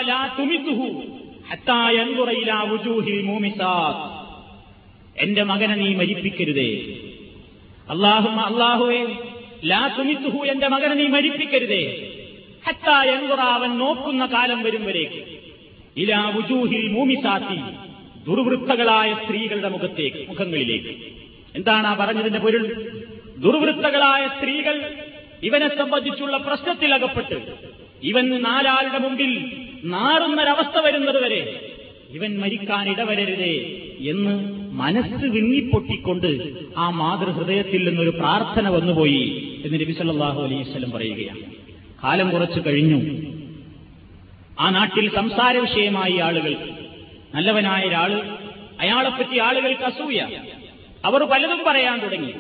[5.18, 6.96] എന്റെ മകനെ നീ മരിപ്പിക്കരുതേ.
[7.90, 9.08] അള്ളാഹും അള്ളാഹുവേ
[9.66, 12.14] ലാ തുമിത്തുഹു എന്റെ മകനെ നീ മരിപ്പിക്കരുതേ.
[12.68, 15.41] ഹത്താ എൻകുറ അവൻ നോക്കുന്ന കാലം വരും വരേക്ക്.
[15.98, 17.60] ഇലാ വുജൂഹിൽ മൂമിസാത്തി
[18.28, 20.96] ദുർവൃത്തകളായ സ്ത്രീകളുടെ മുഖത്തേക്ക് മുഖങ്ങളിലേക്ക്.
[21.56, 22.86] എന്താണ് ആ പറഞ്ഞതിന്റെ പൊരുൾ?
[23.38, 24.94] ദുർവൃത്തകളായ സ്ത്രീകൾ
[25.44, 27.42] ഇവനെ സംബന്ധിച്ചുള്ള പ്രശ്നത്തിൽ അകപ്പെട്ട്
[28.04, 29.46] ഇവൻ നാലാളുടെ മുമ്പിൽ
[29.86, 31.72] നാറുന്നൊരവസ്ഥ വരുന്നത് വരെ
[32.14, 33.54] ഇവൻ മരിക്കാൻ ഇടവരരുതേ
[34.10, 41.40] എന്ന് മനസ്സ് വിങ്ങിപ്പൊട്ടിക്കൊണ്ട് ആ മാതൃഹൃദയത്തിൽ നിന്നൊരു പ്രാർത്ഥന വന്നുപോയി എന്ന് നബി സല്ലല്ലാഹു അലൈഹി പറയുകയാണ്.
[42.04, 43.41] കാലം കുറച്ചു കഴിഞ്ഞു.
[44.60, 46.70] ആ നാട്ടിൽ സംസാര വിഷയമായി ആളുകൾ.
[47.36, 48.38] നല്ലവനായ ഒരാൾ
[48.80, 50.28] അയാളെപ്പറ്റി ആളുകൾക്ക് അസൂയ.
[51.06, 52.34] അവർ പലതും പറയാൻ തുടങ്ങി.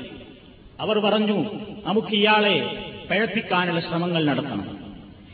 [0.79, 1.43] അവർ പറഞ്ഞു
[1.85, 4.77] നമുക്ക് ഇയാളെ പഴപ്പിക്കാനുള്ള ശ്രമങ്ങൾ നടത്തണം.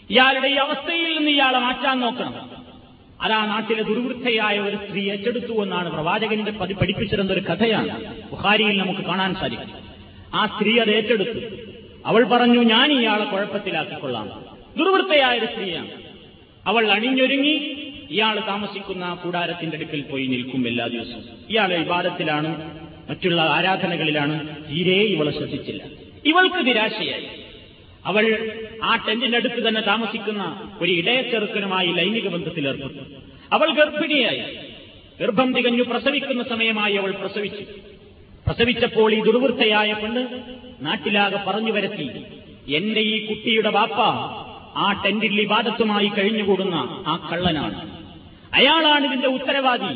[0.10, 2.50] ഇയാളുടെ ഈ അവസ്ഥയിൽ നിന്ന് ഇയാളെ മാറ്റാൻ നോക്കണം.
[3.22, 9.36] അതാ നാട്ടിലെ ദുർവൃദ്ധയായ ഒരു സ്ത്രീ ഏറ്റെടുത്തു എന്നാണ് പ്രവാചകന്റെ പതി പഠിപ്പിച്ചിരുന്ന ഒരു കഥയാണ് ബുഹാരിയിൽ നമുക്ക് കാണാൻ
[9.36, 9.72] സാധിക്കും.
[10.34, 11.40] ആ സ്ത്രീ അത് ഏറ്റെടുത്തു.
[12.06, 14.46] അവൾ പറഞ്ഞു ഞാൻ ഇയാളെ കുഴപ്പത്തിലാക്കിക്കൊള്ളാം.
[14.78, 16.07] ദുർവൃത്തയായ ഒരു സ്ത്രീയാണ്.
[16.68, 17.84] അവൾ അണിഞ്ഞൊരുങ്ങി.
[18.12, 21.24] ഇയാൾ താമസിക്കുന്ന കൂടാരത്തിന്റെ അടുക്കൽ പോയി നിൽക്കും എല്ലാ ദിവസവും.
[21.50, 24.56] ഇയാൾ വിവാദത്തിലാണ് മറ്റുള്ള ആരാധനകളിലാണ്.
[24.70, 25.84] തീരെ ഇവളെ ശ്രദ്ധിച്ചില്ല.
[26.26, 27.28] ഇവൾക്ക് നിരാശയായി.
[28.06, 28.52] അവൾ
[28.84, 33.04] ആ ടെന്റിന്റെ അടുത്ത് തന്നെ താമസിക്കുന്ന ഒരു ഇടയച്ചെറുക്കനുമായി ലൈംഗിക ബന്ധത്തിൽ ഏർപ്പെട്ടു.
[33.52, 34.42] അവൾ ഗർഭിണിയായി.
[35.22, 37.64] ഗർഭം തികഞ്ഞു പ്രസവിക്കുന്ന സമയമായി അവൾ പ്രസവിച്ചു.
[38.48, 40.28] പ്രസവിച്ചപ്പോൾ ഈ ദുർവൃത്തയായ പെണ്ണ്
[40.82, 42.10] നാട്ടിലാകെ പറഞ്ഞു വരത്തി
[42.76, 43.98] എന്റെ ഈ കുട്ടിയുടെ ബാപ്പ
[44.78, 46.76] ആ ടെന്റിൽ ഇബാദത്തുമായി കഴിഞ്ഞുകൂടുന്ന
[47.08, 47.98] ആ കള്ളനാണ്.
[48.54, 49.94] അയാളാണ് ഇതിന്റെ ഉത്തരവാദി.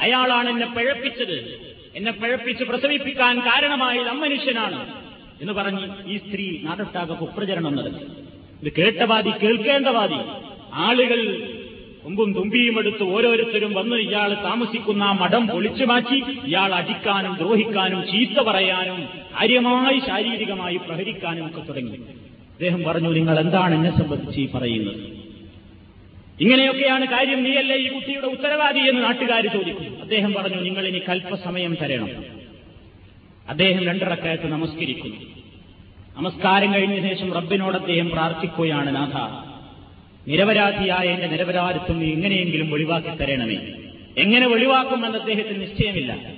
[0.00, 1.60] അയാളാണ് എന്നെ പിഴപ്പിച്ചത്.
[1.94, 4.86] എന്നെ പിഴപ്പിച്ച് പ്രസവിപ്പിക്കാൻ കാരണമായത് അമ്മനുഷ്യനാണ്
[5.40, 8.04] എന്ന് പറഞ്ഞ് ഈ സ്ത്രീ നാടൊട്ടാകെ കുപ്രചരണം നടത്തി.
[8.62, 10.18] ഇത് കേട്ടവാദി കേൾക്കേണ്ടവാദി.
[10.74, 11.48] ആളുകൾ
[12.04, 19.08] കൊമ്പും തുമ്പിയും എടുത്ത് ഓരോരുത്തരും വന്ന് ഇയാൾ താമസിക്കുന്ന മഠം പൊളിച്ചു മാറ്റി ഇയാൾ അടിക്കാനും ദ്രോഹിക്കാനും ചീത്ത പറയാനും
[19.40, 22.00] കാര്യമായി ശാരീരികമായി പ്രഹരിക്കാനും ഒക്കെ തുടങ്ങി.
[22.62, 24.96] അദ്ദേഹം പറഞ്ഞു നിങ്ങൾ എന്താണ് എന്നെ സംബന്ധിച്ച് ഈ പറയുന്നത്?
[26.40, 32.08] ഇങ്ങനെയൊക്കെയാണ് കാര്യം നീയല്ലേ ഈ കുട്ടിയുടെ ഉത്തരവാദി എന്ന് നാട്ടുകാർ ചോദിക്കും അദ്ദേഹം പറഞ്ഞു നിങ്ങൾ ഇനി കൽപ്പസമയം തരണം.
[33.48, 35.16] അദ്ദേഹം രണ്ടിറക്കയത്ത് നമസ്കരിക്കുന്നു.
[36.16, 39.46] നമസ്കാരം കഴിഞ്ഞ ശേഷം റബ്ബിനോട് അദ്ദേഹം പ്രാർത്ഥിക്കുകയാണ് നാഥ
[40.30, 43.56] നിരപരാധിയായ എന്റെ നിരപരാധിത്വം എങ്ങനെയെങ്കിലും ഒഴിവാക്കി തരണമേ.
[44.18, 46.32] എങ്ങനെ ഒഴിവാക്കുമെന്ന് അദ്ദേഹത്തിന് നിശ്ചയമില്ല.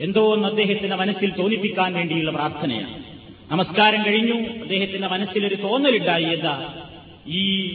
[0.00, 3.05] എന്തോ ഒന്ന് അദ്ദേഹത്തിന്റെ മനസ്സിൽ തോന്നിപ്പിക്കാൻ വേണ്ടിയുള്ള പ്രാർത്ഥനയാണ്.
[3.50, 4.34] നമസ്കാരം കഴിഞ്ഞു.
[4.34, 6.24] അദ്ദേഹത്തിന്റെ മനസ്സിലൊരു തോന്നലുണ്ടായി.
[6.24, 6.74] എന്താ?
[7.26, 7.68] ഈ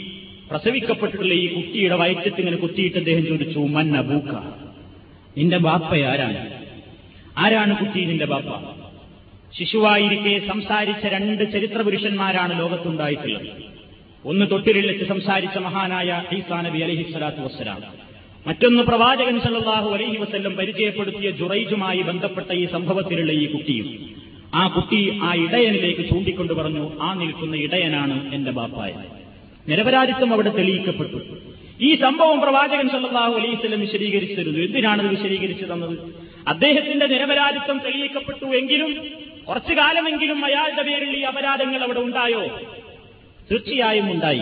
[0.51, 4.35] പ്രസവിക്കപ്പെട്ടിട്ടുള്ള ഈ കുട്ടിയുടെ വയറ്റത്തിങ്ങനെ കുത്തിയിട്ട് അദ്ദേഹം ചോദിച്ചു മന്ന ബൂക്ക
[5.37, 6.63] നിന്റെ ബാപ്പ ആരാണ്?
[7.37, 8.69] ആരാണ് കുട്ടി നിന്റെ ബാപ്പ?
[9.59, 13.47] ശിശുവായിരിക്കെ സംസാരിച്ച രണ്ട് ചരിത്ര പുരുഷന്മാരാണ് ലോകത്തുണ്ടായിട്ടുള്ളത്.
[14.25, 17.81] ഒന്ന് തൊട്ടിലിൽ വെച്ച് സംസാരിച്ച മഹാനായ ഈസാ നബി അലഹി സ്വലാത്തു വസ്സലാം.
[18.47, 24.10] മറ്റൊന്ന് പ്രവാചകൻ സല്ലാഹു അലഹി വസ്ല്ലം പരിചയപ്പെടുത്തിയ ജുറൈജുമായി ബന്ധപ്പെട്ട ഈ സംഭവത്തിലുള്ള ഈ കുട്ടിയും.
[24.55, 28.93] ആ കുട്ടി ആ ഇടയനിലേക്ക് ചൂണ്ടിക്കൊണ്ട് പറഞ്ഞു ആ നിൽക്കുന്ന ഇടയനാണ് എന്റെ ബാപ്പായ.
[29.67, 31.17] നിരപരാധിത്വം അവിടെ തെളിയിക്കപ്പെട്ടു.
[31.81, 34.59] ഈ സംഭവം പ്രവാചകൻ സല്ലാഹു അലൈവല്ലം വിശദീകരിച്ചിരുന്നു.
[34.59, 35.99] എന്തിനാണത് വിശദീകരിച്ചു തന്നത്?
[36.47, 39.05] അദ്ദേഹത്തിന്റെ നിരപരാധിത്വം തെളിയിക്കപ്പെട്ടു എങ്കിലും
[39.49, 42.61] കുറച്ചു കാലമെങ്കിലും അയാളുടെ പേരിൽ ഈ അപരാധങ്ങൾ അവിടെ ഉണ്ടായോ?
[43.51, 44.39] തീർച്ചയായും ഉണ്ടായി.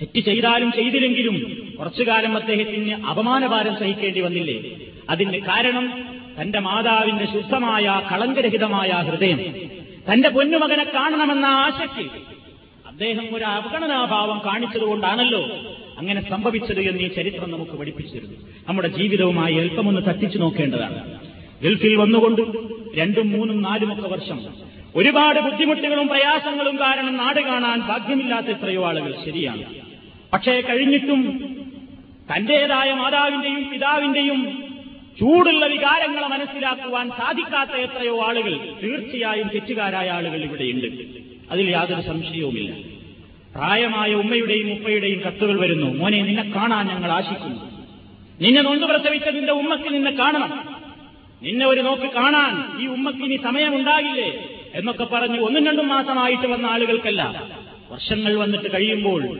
[0.00, 4.70] തെറ്റ് ചെയ്താലും ചെയ്തില്ലെങ്കിലും കുറച്ചു കാലം അദ്ദേഹത്തിന് അപമാനഭാരം സഹിക്കേണ്ടി വന്നില്ലേ?
[5.10, 9.40] അതിന് കാരണം തന്റെ മാതാവിന്റെ ശുദ്ധമായ കളങ്കരഹിതമായ ഹൃദയം
[10.12, 12.10] തന്റെ പൊന്നുമകനെ കാണണമെന്ന ആശയ്ക്ക്
[12.86, 15.48] അദ്ദേഹം ഒരു അവഗണനാഭാവം കാണിച്ചതുകൊണ്ടാണല്ലോ
[15.98, 18.34] അങ്ങനെ സംഭവിച്ചത് എന്ന് ഈ ചരിത്രം നമുക്ക് പഠിപ്പിച്ചിരുന്നു.
[18.68, 21.20] നമ്മുടെ ജീവിതവുമായി എളുപ്പമൊന്ന് തട്ടിച്ചു നോക്കേണ്ടതാണ്.
[21.62, 22.42] ഗൾഫിൽ വന്നുകൊണ്ട്
[22.98, 24.40] രണ്ടും മൂന്നും നാലുമൊക്കെ വർഷം
[24.96, 29.64] ഒരുപാട് ബുദ്ധിമുട്ടുകളും പ്രയാസങ്ങളും കാരണം നാട് കാണാൻ ഭാഗ്യമില്ലാത്ത എത്രയോ ആളുകൾ ശരിയാണ്.
[30.32, 31.22] പക്ഷേ കഴിഞ്ഞിട്ടും
[32.30, 34.63] തന്റേതായ മാതാവിന്റെയും പിതാവിന്റെയും
[35.20, 40.86] ചൂടുള്ള വികാരങ്ങളെ മനസ്സിലാക്കുവാൻ സാധിക്കാത്ത എത്രയോ ആളുകൾ തീർച്ചയായും തെറ്റുകാരായ ആളുകൾ ഇവിടെയുണ്ട്.
[41.50, 42.72] അതിൽ യാതൊരു സംശയവുമില്ല.
[43.56, 45.86] പ്രായമായ ഉമ്മയുടെയും ഉപ്പയുടെയും കത്തുകൾ വരുന്നു.
[45.86, 47.84] മോനെ നിന്നെ കാണാൻ ഞങ്ങൾ ആശിക്കുന്നു.
[48.40, 50.78] നിന്നെ നൊന്തു പ്രസവിച്ച നിന്റെ ഉമ്മക്ക് നിന്നെ കാണണം.
[51.42, 57.48] നിന്നെ ഒരു നോക്ക് കാണാൻ ഈ ഉമ്മക്ക് ഇനി സമയമുണ്ടാകില്ലേ എന്നൊക്കെ പറഞ്ഞ് ഒന്നും രണ്ടും മാസമായിട്ട് വന്ന ആളുകൾക്കല്ല.
[57.90, 59.38] വർഷങ്ങൾ വന്നിട്ട് കഴിയുമ്പോൾ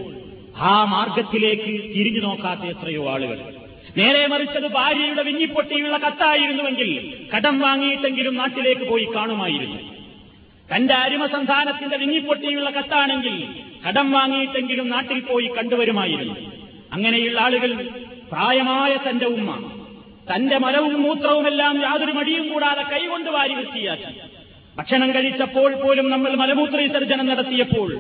[0.57, 3.54] ആ മാർഗത്തിലേക്ക് തിരിഞ്ഞു നോക്കാത്ത എത്രയോ ആളുകൾ.
[3.97, 6.91] നേരെ മറിച്ചത് ഭാര്യയുടെ വിഞ്ഞിപ്പൊട്ടിയുള്ള കത്തായിരുന്നുവെങ്കിൽ
[7.35, 9.79] കടം വാങ്ങിയിട്ടെങ്കിലും നാട്ടിലേക്ക് പോയി കാണുമായിരുന്നു.
[10.75, 13.35] തന്റെ അരിമസന്ധാനത്തിന്റെ വിങ്ങിപ്പൊട്ടിയുള്ള കത്താണെങ്കിൽ
[13.89, 16.37] കടം വാങ്ങിയിട്ടെങ്കിലും നാട്ടിൽ പോയി കണ്ടുവരുമായിരുന്നു.
[16.93, 17.71] അങ്ങനെയുള്ള ആളുകൾ
[18.33, 19.51] പ്രായമായ തന്റെ ഉമ്മ
[20.33, 24.13] തന്റെ മലവും മൂത്രവുമെല്ലാം യാതൊരു മടിയും കൂടാതെ കൈകൊണ്ട് വാരി വൃത്തിയാക്കി.
[24.77, 27.91] ഭക്ഷണം കഴിച്ചപ്പോൾ പോലും നമ്മൾ മലമൂത്ര വിസർജനം നടത്തിയപ്പോൾ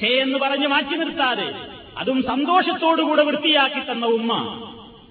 [0.00, 1.54] ചേ എന്ന് പറഞ്ഞ് മാറ്റി നിർത്താതെ
[1.98, 4.32] അതും സന്തോഷത്തോടുകൂടെ വൃത്തിയാക്കി തന്ന ഉമ്മ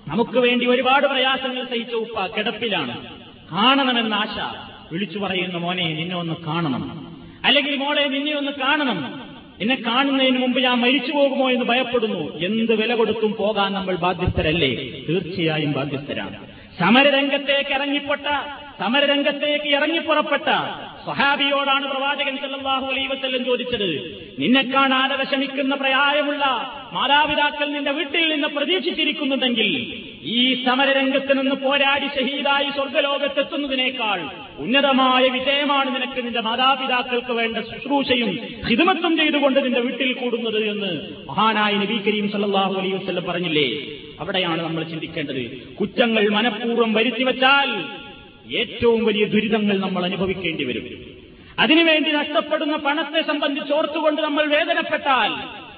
[0.07, 3.05] നമുക്ക് വേണ്ടി ഒരുപാട് പ്രയാസങ്ങൾ സഹിച്ച ഉപ്പ കിടപ്പിലാണ്.
[3.51, 7.15] കാണണമെന്ന ആശ വിളിച്ചു പറയുന്ന മോനെ നിന്നെ ഒന്ന് കാണണം.
[7.45, 9.21] അല്ലെങ്കിൽ മോളെ നിന്നെ ഒന്ന് കാണണം.
[9.61, 12.37] എന്നെ കാണുന്നതിന് മുമ്പ് ഞാൻ മരിച്ചു പോകുമോ എന്ന് ഭയപ്പെടുന്നു.
[12.37, 14.75] എന്ത് വില കൊടുത്തും പോകാൻ നമ്മൾ ബാധ്യസ്ഥരല്ലേ?
[15.09, 16.47] തീർച്ചയായും ബാധ്യസ്ഥരാണ്.
[16.79, 18.27] സമരരംഗത്തേക്ക് ഇറങ്ങിപ്പെട്ട
[18.79, 20.47] സമരരംഗത്തേക്ക് ഇറങ്ങിപ്പുറപ്പെട്ട
[21.05, 23.89] സ്വഹാബിയോടാണ് പ്രവാചകൻ സല്ലല്ലാഹു അലൈഹി വസല്ലം ചോദിച്ചത്
[24.39, 26.43] നിന്നെ കാണാതെ വിഷമിക്കുന്ന പ്രയായമുള്ള
[26.93, 29.69] മാതാപിതാക്കൾ നിന്റെ വീട്ടിൽ നിന്ന് പ്രതീക്ഷിച്ചിരിക്കുന്നുണ്ടെങ്കിൽ
[30.33, 34.19] ഈ സമരരംഗത്ത് നിന്ന് പോരാടി ഷഹീദായി സ്വർഗലോകത്തെത്തുന്നതിനേക്കാൾ
[34.59, 38.31] ഉന്നതമായ വിജയമാണ് നിനക്ക് നിന്റെ മാതാപിതാക്കൾക്ക് വേണ്ട ശുശ്രൂഷയും
[38.69, 40.91] ഹിതമത്വം ചെയ്തുകൊണ്ട് നിന്റെ വീട്ടിൽ കൂടുന്നത് എന്ന്
[41.29, 43.67] മഹാനായ നബി കരീം സല്ലാഹു അലൈഹി വസല്ലം പറഞ്ഞില്ലേ?
[44.19, 45.43] അവിടെയാണ് നമ്മൾ ചിന്തിക്കേണ്ടത്.
[45.79, 47.69] കുറ്റങ്ങൾ മനഃപൂർവം വരുത്തിവെച്ചാൽ
[48.53, 51.15] ഏറ്റവും വലിയ ദുരിതങ്ങൾ നമ്മൾ അനുഭവിക്കേണ്ടി വരും.
[51.59, 55.31] അതിനുവേണ്ടി നഷ്ടപ്പെടുന്ന പണത്തെ സംബന്ധിച്ച് ഓർത്തുകൊണ്ട് നമ്മൾ വേദനപ്പെട്ടാൽ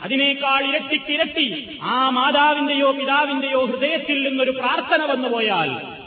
[0.03, 5.97] അതിനേക്കാൾ ഇരട്ടിക്കിരട്ടി ആ മാതാവിന്റെയോ പിതാവിന്റെയോ ഹൃദയത്തിൽ നിന്നൊരു പ്രാർത്ഥന വന്നുപോയാൽ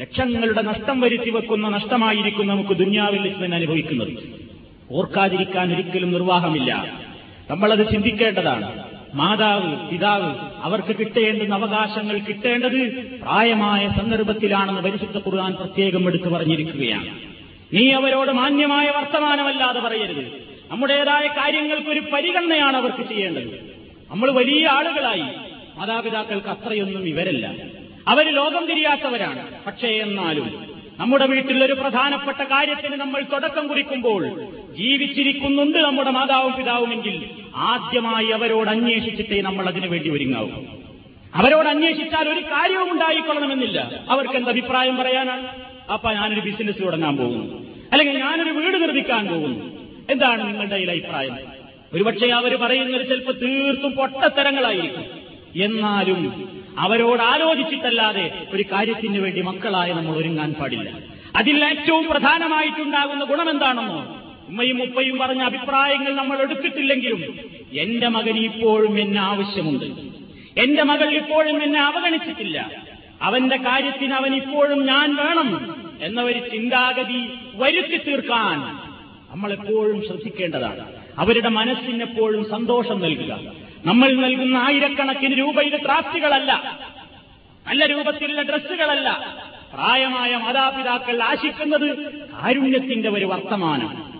[0.00, 4.42] ലക്ഷങ്ങളുടെ നഷ്ടം വരുത്തി വെക്കുന്ന നഷ്ടമായിരിക്കും നമുക്ക് ദുന്യാവിൽ തന്നെ അനുഭവിക്കുന്നത്.
[4.90, 7.00] ഓർക്കാതിരിക്കാൻ ഒരിക്കലും നിർവാഹമില്ല.
[7.50, 8.91] നമ്മളത് ചിന്തിക്കേണ്ടതാണ്.
[9.14, 17.32] മാതാവ് പിതാവ് അവർക്ക് കിട്ടേണ്ടുന്ന അവകാശങ്ങൾ കിട്ടേണ്ടത് പ്രായമായ സന്ദർഭത്തിലാണെന്ന് പരിശുദ്ധ ഖുർആൻ പ്രത്യേകം എടുത്തു പറഞ്ഞിരിക്കുകയാണ്.
[17.72, 20.52] നീ അവരോട് മാന്യമായ വർത്തമാനമല്ലാതെ പറയരുത്.
[20.70, 23.76] നമ്മുടേതായ കാര്യങ്ങൾക്കൊരു പരിഗണനയാണ് അവർക്ക് ചെയ്യേണ്ടത്.
[24.10, 25.22] നമ്മൾ വലിയ ആളുകളായി.
[25.78, 27.54] മാതാപിതാക്കൾക്ക് അത്രയൊന്നും ഇവരല്ല.
[28.08, 29.64] അവർ ലോകം തിരിയാത്തവരാണ്.
[29.64, 34.28] പക്ഷേ എന്നാലും നമ്മുടെ വീട്ടിൽ ഒരു പ്രധാനപ്പെട്ട കാര്യത്തിന് നമ്മൾ തുടക്കം കുറിക്കുമ്പോൾ
[34.76, 40.48] ജീവിച്ചിരിക്കുന്നുണ്ട് നമ്മുടെ മാതാവും പിതാവുമെങ്കിൽ ആദ്യമായി അവരോട് അന്വേഷിച്ചിട്ടേ നമ്മൾ അതിനു വേണ്ടി ഒരുങ്ങാവൂ.
[41.34, 44.04] അവരോട് അന്വേഷിച്ചാൽ ഒരു കാര്യവും ഉണ്ടായിക്കൊള്ളണമെന്നില്ല.
[44.10, 45.48] അവർക്ക് എന്ത് അഭിപ്രായം പറയാനാണ്?
[45.92, 47.66] അപ്പ ഞാനൊരു ബിസിനസ് തുടങ്ങാൻ പോകുന്നു.
[47.92, 49.78] അല്ലെങ്കിൽ ഞാനൊരു വീട് നിർമ്മിക്കാൻ പോകുന്നു.
[50.10, 51.36] എന്താണ് നിങ്ങളുടെ ഈ അഭിപ്രായം?
[51.92, 55.04] ഒരുപക്ഷെ അവർ പറയുന്നത് ചിലപ്പോൾ തീർത്തും പൊട്ടത്തരങ്ങളായിരിക്കും.
[55.62, 60.98] എന്നാലും അവരോട് ആലോചിച്ചിട്ടല്ലാതെ ഒരു കാര്യത്തിന് വേണ്ടി മക്കളായ നമ്മൾ ഒരുങ്ങാൻ പാടില്ല.
[61.36, 67.38] അതിൽ ഏറ്റവും പ്രധാനമായിട്ടുണ്ടാകുന്ന ഗുണമെന്താണെന്നോ ഉമ്മയും ഉപ്പയും പറഞ്ഞ അഭിപ്രായങ്ങൾ നമ്മൾ എടുത്തിട്ടില്ലെങ്കിലും
[67.72, 69.84] എന്റെ മകൻ ഇപ്പോഴും എന്നെ ആവശ്യമുണ്ട്.
[70.60, 72.70] എന്റെ മകൾ ഇപ്പോഴും എന്നെ അവഗണിച്ചിട്ടില്ല.
[73.22, 78.58] അവന്റെ കാര്യത്തിന് അവൻ ഇപ്പോഴും ഞാൻ വേണം എന്ന ഒരു ചിന്താഗതി വരുത്തി തീർക്കാൻ
[79.30, 80.92] നമ്മളെപ്പോഴും ശ്രദ്ധിക്കേണ്ടതാണ്.
[81.18, 83.52] അവരുടെ മനസ്സിനെപ്പോഴും സന്തോഷം നൽകുക.
[83.84, 86.80] നമ്മൾ നൽകുന്ന ആയിരക്കണക്കിന് രൂപയുടെ ട്രാഫ്റ്റുകളല്ല
[87.68, 89.36] നല്ല രൂപത്തിലുള്ള ഡ്രസ്സുകളല്ല.
[89.74, 94.11] പ്രായമായ മാതാപിതാക്കൾ ആശിക്കുന്നത് കാരുണ്യത്തിന്റെ ഒരു വർത്തമാനം.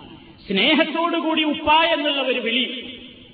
[0.47, 2.65] സ്നേഹത്തോടുകൂടി ഉപ്പ എന്നുള്ള ഒരു വിളി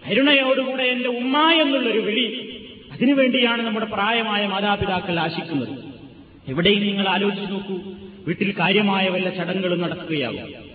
[0.07, 2.25] കരുണയോടുകൂടെ എന്റെ ഉമ്മ എന്നുള്ളൊരു വിളി
[2.91, 5.73] അതിനുവേണ്ടിയാണ് നമ്മുടെ പ്രായമായ മാതാപിതാക്കൾ ആശിക്കുന്നത്.
[6.47, 7.77] എവിടെയും നിങ്ങൾ ആലോചിച്ച് നോക്കൂ
[8.27, 10.69] വീട്ടിൽ കാര്യമായ വല്ല ചടങ്ങുകളും നടക്കുകയാകും.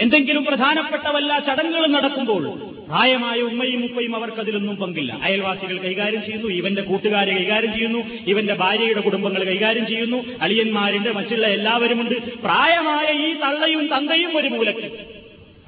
[0.00, 2.42] എന്തെങ്കിലും പ്രധാനപ്പെട്ട വല്ല ചടങ്ങുകളും നടക്കുമ്പോൾ
[2.88, 5.18] പ്രായമായ ഉമ്മയും ഉപ്പയും അവർക്കതിലൊന്നും പങ്കില്ല.
[5.22, 12.16] അയൽവാസികൾ കൈകാര്യം ചെയ്യുന്നു ഇവന്റെ കൂട്ടുകാരെ കൈകാര്യം ചെയ്യുന്നു ഇവന്റെ ഭാര്യയുടെ കുടുംബങ്ങൾ കൈകാര്യം ചെയ്യുന്നു അളിയന്മാരിന്റെ മറ്റുള്ള എല്ലാവരുമുണ്ട്.
[12.42, 15.17] പ്രായമായ ഈ തള്ളയും തന്തയും ഒരു മൂലക്ക്.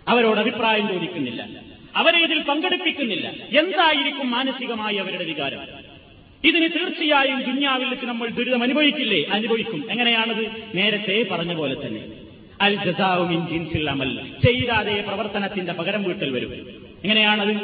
[0.09, 1.49] അവരോട് അഭിപ്രായം ചോദിക്കുന്നില്ല.
[1.97, 3.33] അവരെ ഇതിൽ പങ്കെടുപ്പിക്കുന്നില്ല.
[3.59, 5.59] എന്തായിരിക്കും മാനസികമായി അവരുടെ വികാരം?
[6.45, 9.25] ഇതിന് തീർച്ചയായും ദുന്യാവിൽ വെച്ച് നമ്മൾ ദുരിതം അനുഭവിക്കില്ലേ?
[9.25, 9.91] അനുഭവിക്കും.
[9.91, 10.47] എങ്ങനെയാണത്?
[10.75, 12.05] നേരത്തെ പറഞ്ഞ പോലെ തന്നെ.
[12.61, 14.19] അൽ ജസാവുമിൻ ജിൻസിൽ അമൽ.
[14.45, 16.53] ചെയ്താതെ പ്രവർത്തനത്തിന്റെ പകരം വീട്ടൽ വരും.
[17.05, 17.57] എങ്ങനെയാണത്?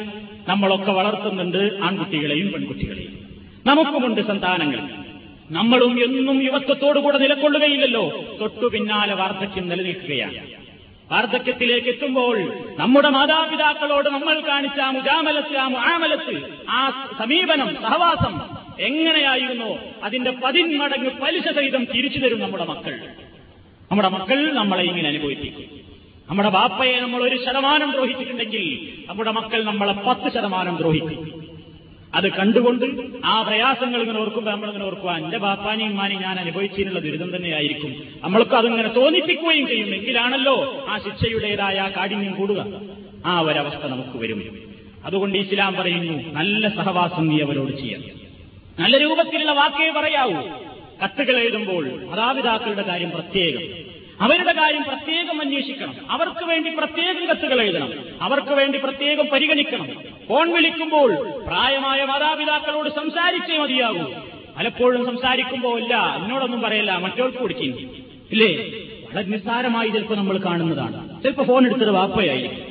[0.48, 3.18] നമ്മളൊക്കെ വളർത്തുന്നുണ്ട് ആൺകുട്ടികളെയും പെൺകുട്ടികളെയും.
[3.66, 4.78] നമുക്കുമുണ്ട് സന്താനങ്ങൾ.
[5.50, 8.24] നമ്മളും എന്നും യുവത്വത്തോടുകൂടെ നിലക്കൊള്ളുകയില്ലല്ലോ.
[8.40, 10.65] തൊട്ടു പിന്നാലെ വാർദ്ധക്യം നിലനിൽക്കുകയാണ്.
[11.12, 18.40] വാർദ്ധക്യത്തിലേക്ക് എത്തുമ്പോൾ നമ്മുടെ മാതാപിതാക്കളോട് നമ്മൾ കാണിച്ച ആ മുജാമലത്ത് ആ മുആമലത്ത് ആ സമീപനം സഹവാസം
[18.80, 19.78] എങ്ങനെയായിരുന്നോ?
[20.02, 23.08] അതിന്റെ പതിന്മടങ്ങ് പലിശ സഹിതം തിരിച്ചു തരും നമ്മുടെ മക്കൾ.
[23.90, 25.80] നമ്മുടെ മക്കൾ നമ്മളെ ഇങ്ങനെ അനുഭവിപ്പിക്കും.
[26.28, 31.35] നമ്മുടെ ബാപ്പയെ നമ്മൾ ഒരു ശതമാനം ദ്രോഹിച്ചിട്ടുണ്ടെങ്കിൽ നമ്മുടെ മക്കൾ നമ്മളെ പത്ത് ശതമാനം ദ്രോഹിക്കും.
[32.16, 32.84] അത് കണ്ടുകൊണ്ട്
[33.24, 37.96] ആ പ്രയാസങ്ങൾ ഇങ്ങനെ ഓർക്കുമ്പോൾ നമ്മളിങ്ങനെ ഓർക്കുക എന്റെ ബാപ്പാനെയും ഉമ്മാനെയും ഞാൻ അനുഭവിച്ചതിനുള്ള ദുരിതം തന്നെയായിരിക്കും.
[38.22, 39.94] നമ്മൾക്ക് അതിങ്ങനെ തോന്നിപ്പിക്കുകയും ചെയ്യും.
[39.94, 42.66] എങ്കിലാണല്ലോ ആ ശിക്ഷയുടേതായ കാഠിന്യം കൂടുക.
[43.26, 44.58] ആ ഒരവസ്ഥ നമുക്ക് വരും.
[45.04, 48.02] അതുകൊണ്ട് ഇസ്ലാം പറയുന്നു നല്ല സഹവാസം നീ അവരോട് ചെയ്യാം
[48.80, 50.48] നല്ല രൂപത്തിലുള്ള വാക്കേ പറയാവൂ.
[51.04, 53.85] കത്തുകൾ എഴുതുമ്പോൾ മാതാപിതാക്കളുടെ കാര്യം പ്രത്യേകം.
[54.20, 56.10] അവരുടെ കാര്യം പ്രത്യേകം അന്വേഷിക്കണം.
[56.10, 57.92] അവർക്ക് വേണ്ടി പ്രത്യേകം കത്തുകൾ എഴുതണം.
[58.20, 59.88] അവർക്ക് വേണ്ടി പ്രത്യേകം പരിഗണിക്കണം.
[60.28, 64.12] ഫോൺ വിളിക്കുമ്പോൾ പ്രായമായ മാതാപിതാക്കളോട് സംസാരിച്ചേ മതിയാകൂ.
[64.56, 67.90] പലപ്പോഴും സംസാരിക്കുമ്പോൾ ഇല്ല എന്നോടൊന്നും പറയല്ല മറ്റവർക്ക് കൊടുക്കും
[68.32, 68.52] ഇല്ലേ?
[69.10, 71.22] വളരെ നിസ്സാരമായി ചിലപ്പോൾ നമ്മൾ കാണുന്നതാണ്.
[71.22, 72.64] ചിലപ്പോൾ ഫോൺ എടുത്തത് വാപ്പയായിരിക്കും.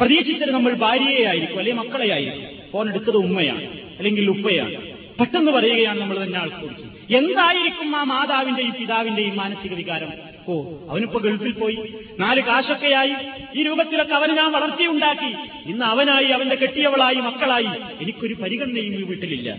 [0.00, 3.64] പ്രതീക്ഷിച്ചത് നമ്മൾ ഭാര്യയെ ആയിരിക്കും അല്ലെങ്കിൽ മക്കളെ ആയിരിക്കും ഫോൺ എടുത്തത് ഉമ്മയാണ്
[3.98, 4.74] അല്ലെങ്കിൽ ഉപ്പയാണ്.
[5.20, 10.33] പെട്ടെന്ന് പറയുകയാണ് നമ്മൾ തന്നെ ആൾക്ക് എന്തായിരിക്കും ആ മാതാവിന്റെയും പിതാവിന്റെയും മാനസിക വികാരം?
[10.48, 11.94] ഓ അവനിപ്പോ ഗൾഫിൽ പോയി.
[12.18, 13.14] നാല് കാശൊക്കെയായി.
[13.56, 15.34] ഈ രൂപത്തിലൊക്കെ അവനെ ഞാൻ വളർത്തിയുണ്ടാക്കി.
[15.70, 17.66] ഇന്ന് അവനായി അവന്റെ കെട്ടിയവളായി മക്കളായി.
[18.00, 19.58] എനിക്കൊരു പരിഗണനയും ഈ വീട്ടിലില്ല.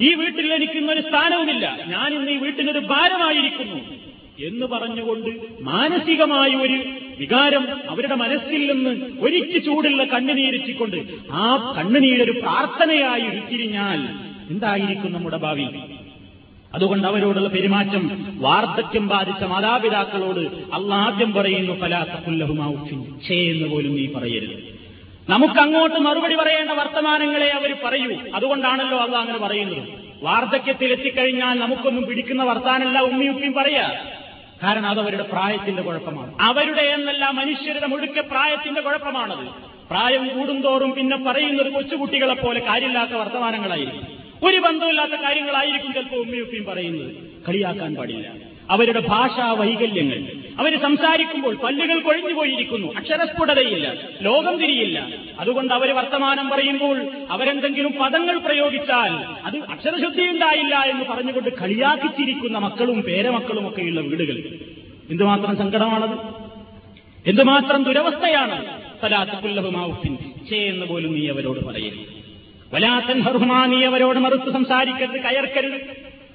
[0.00, 1.78] ഈ വീട്ടിൽ എനിക്കിന്നൊരു സ്ഥാനവുമില്ല.
[1.86, 4.08] ഞാൻ ഇന്ന് ഈ വീട്ടിനൊരു ഭാരമായിരിക്കുന്നു.
[4.46, 6.84] എന്ന് പറഞ്ഞുകൊണ്ട് മാനസികമായ ഒരു
[7.18, 10.96] വികാരം അവരുടെ മനസ്സിൽ നിന്ന് ഒരിക്ക ചൂടുള്ള കണ്ണുനീരിച്ചിക്കൊണ്ട്
[11.30, 14.00] ആ കണ്ണുനീരൊരു പ്രാർത്ഥനയായി ഉരുത്തിരിഞ്ഞാൽ
[14.50, 15.66] എന്തായിരിക്കും നമ്മുടെ ഭാവി?
[16.74, 20.40] അതുകൊണ്ട് അവരോടുള്ള പെരുമാറ്റം വാർദ്ധക്യം ബാധിച്ച മാതാപിതാക്കളോട്
[20.74, 24.78] അള്ളാദ്യം പറയുന്നു ഫലാത്തക്കുല്ലഹുമാവുഫിൻ ഛേ എന്ന് പോലും നീ പറയരുത്.
[25.28, 28.16] നമുക്കങ്ങോട്ട് മറുപടി പറയേണ്ട വർത്തമാനങ്ങളെ അവർ പറയൂ.
[28.34, 29.88] അതുകൊണ്ടാണല്ലോ അള്ളാഹ് അങ്ങനെ പറയുന്നത്.
[30.22, 33.92] വാർദ്ധക്യത്തിൽ എത്തിക്കഴിഞ്ഞാൽ നമുക്കൊന്നും പിടിക്കുന്ന വർത്താനല്ല ഉമ്മിയുപ്പിയും പറയാ.
[34.62, 36.34] കാരണം അത് അവരുടെ പ്രായത്തിന്റെ കുഴപ്പമാണ്.
[36.40, 39.48] അവരുടെ എന്നല്ല മനുഷ്യരുടെ മുഴുക്ക പ്രായത്തിന്റെ കുഴപ്പമാണത്.
[39.90, 44.17] പ്രായം കൂടുന്തോറും പിന്നെ പറയുന്നത് കൊച്ചുകുട്ടികളെ പോലെ കാര്യമില്ലാത്ത വർത്തമാനങ്ങളായിരിക്കും.
[44.42, 47.16] ഒരു ബന്ധമില്ലാത്ത കാര്യങ്ങളായിരിക്കും ചിലപ്പോൾ ഉമ്മയുപ്പയും പറയുന്നത്.
[47.48, 48.32] കളിയാക്കാൻ പാടില്ല.
[48.70, 50.22] അവരുടെ ഭാഷാ വൈകല്യങ്ങൾ.
[50.58, 52.94] അവർ സംസാരിക്കുമ്പോൾ പല്ലുകൾ കൊഴിഞ്ഞു പോയിരിക്കുന്നു.
[52.94, 53.94] അക്ഷരസ്ഫുടതയില്ല.
[54.22, 55.08] ലോകം തിരിയില്ല.
[55.40, 59.10] അതുകൊണ്ട് അവർ വർത്തമാനം പറയുമ്പോൾ അവരെന്തെങ്കിലും പദങ്ങൾ പ്രയോഗിച്ചാൽ
[59.46, 64.58] അത് അക്ഷരശുദ്ധി ഉണ്ടായില്ല എന്ന് പറഞ്ഞുകൊണ്ട് കളിയാക്കിച്ചിരിക്കുന്ന മക്കളും പേരമക്കളും ഒക്കെയുള്ള വീടുകൾ.
[65.10, 66.18] എന്തുമാത്രം സങ്കടമാണത്?
[67.28, 68.82] എന്തുമാത്രം ദുരവസ്ഥയാണ്?
[69.02, 70.16] സലാത്തുല്ലഹുമാവുഫിൻ
[70.50, 72.17] ചേ എന്ന് പോലും നീ അവരോട് പറയരുത്.
[72.74, 75.78] വലാത്തൻ ഹർഹുമാ നീ അവരോട് മറുത്ത് സംസാരിക്കരുത് കയർക്കരുത്.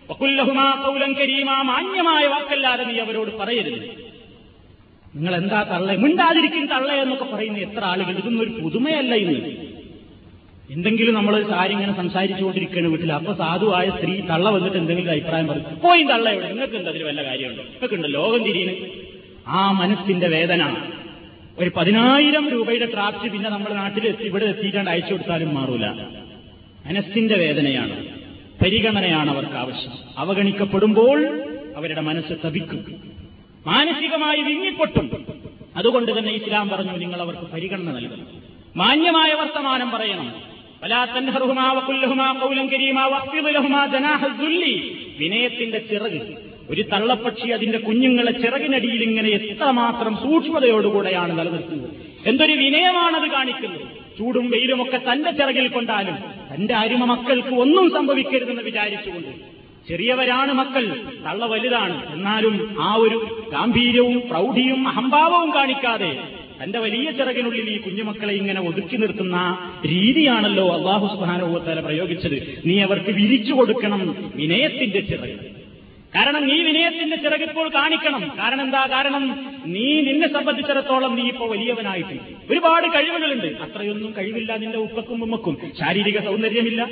[0.10, 3.82] വക്കുല്ലഹുമാ കൗലം കരീമാ മാന്യമായ വാക്കല്ലാതെ നീ അവരോട് പറയരുത്.
[5.16, 5.92] നിങ്ങൾ എന്താ തള്ള?
[5.94, 8.12] മിണ്ടാതിരിക്കും തള്ള എന്നൊക്കെ പറയുന്ന എത്ര ആളുകൾ?
[8.12, 9.40] ഇതൊന്നും ഒരു പുതുമയല്ല ഇന്ന്.
[10.72, 13.14] എന്തെങ്കിലും നമ്മൾ കാര്യം ഇങ്ങനെ സംസാരിച്ചുകൊണ്ടിരിക്കുകയാണ് വീട്ടിൽ.
[13.14, 15.80] അപ്പൊ സാധുവായ സ്ത്രീ തള്ള വന്നിട്ട് എന്തെങ്കിലും അഭിപ്രായം പറയും.
[15.84, 17.64] പോയി തള്ള എവിടെ നിങ്ങൾക്ക് എന്താ അതിൽ വല്ല കാര്യമുണ്ടോ?
[17.96, 18.76] ഉണ്ട് ലോകം തിരിയുന്നു
[19.48, 20.64] ആ മനസ്സിന്റെ വേദന.
[21.60, 25.88] ഒരു പതിനായിരം രൂപയുടെ ട്രാപ്റ്റ് പിന്നെ നമ്മുടെ നാട്ടിൽ എത്തി ഇവിടെ എത്തിയിട്ടാണ്ട് അയച്ചു കൊടുത്താലും മാറൂല.
[26.86, 28.06] മനസ്സിന്റെ വേദനയാണ്.
[28.64, 29.92] പരിഗണനയാണ് അവർക്ക് ആവശ്യം.
[30.18, 31.42] അവഗണിക്കപ്പെടുമ്പോൾ
[31.76, 33.02] അവരുടെ മനസ്സ് തപിക്കും.
[33.68, 35.26] മാനസികമായി വിങ്ങിപ്പൊട്ടും.
[35.78, 38.28] അതുകൊണ്ട് തന്നെ ഇസ്ലാം പറഞ്ഞു നിങ്ങൾ അവർക്ക് പരിഗണന നൽകണം.
[38.76, 40.54] മാന്യമായ വർത്തമാനം പറയണം.
[45.20, 46.54] വിനയത്തിന്റെ ചിറക്.
[46.70, 51.90] ഒരു തള്ളപ്പക്ഷി അതിന്റെ കുഞ്ഞുങ്ങളെ ചിറകിനടിയിൽ ഇങ്ങനെ എത്രമാത്രം സൂക്ഷ്മതയോടുകൂടെയാണ് നിലനിർത്തുന്നത്
[52.26, 53.82] എന്തൊരു വിനയമാണത് കാണിക്കുന്നത്?
[54.18, 56.18] ചൂടും വെയിലുമൊക്കെ തന്റെ ചിറകിൽ കൊണ്ടാലും
[56.54, 59.54] തന്റെ അരുമ മക്കൾക്ക് ഒന്നും സംഭവിക്കരുതെന്ന് വിചാരിച്ചുകൊണ്ട്
[59.90, 60.84] ചെറിയവരാണ് മക്കൾ
[61.26, 63.18] തള്ള വലുതാണ് എന്നാലും ആ ഒരു
[63.52, 66.12] ഗാംഭീര്യവും പ്രൗഢിയും അഹംഭാവവും കാണിക്കാതെ
[66.62, 69.38] തന്റെ വലിയ ചിറകിനുള്ളിൽ ഈ കുഞ്ഞുമക്കളെ ഇങ്ങനെ ഒതുക്കി നിർത്തുന്ന
[69.86, 72.58] രീതിയാണല്ലോ അള്ളാഹു സുഹാനുഭവത്താല പ്രയോഗിച്ചത്.
[72.66, 75.63] നീ അവർക്ക് വിരിച്ചു കൊടുക്കണം വിനയത്തിന്റെ ചിറക്.
[76.16, 78.32] കാരണം നീ വിനയത്തിന്റെ ചിറകിപ്പോൾ കാണിക്കണം.
[78.40, 78.88] കാരണം എന്താ?
[78.88, 82.20] കാരണം നീ നിന്നെ സംബന്ധിച്ചിടത്തോളം നീ ഇപ്പോ വലിയവനായിട്ട്
[82.52, 83.46] ഒരുപാട് കഴിവുകളുണ്ട്.
[83.46, 85.58] അത്രയൊന്നും കഴിവില്ല നിന്റെ ഉപ്പക്കും ഉമ്മക്കും.
[85.80, 86.90] ശാരീരിക സൗന്ദര്യമില്ല.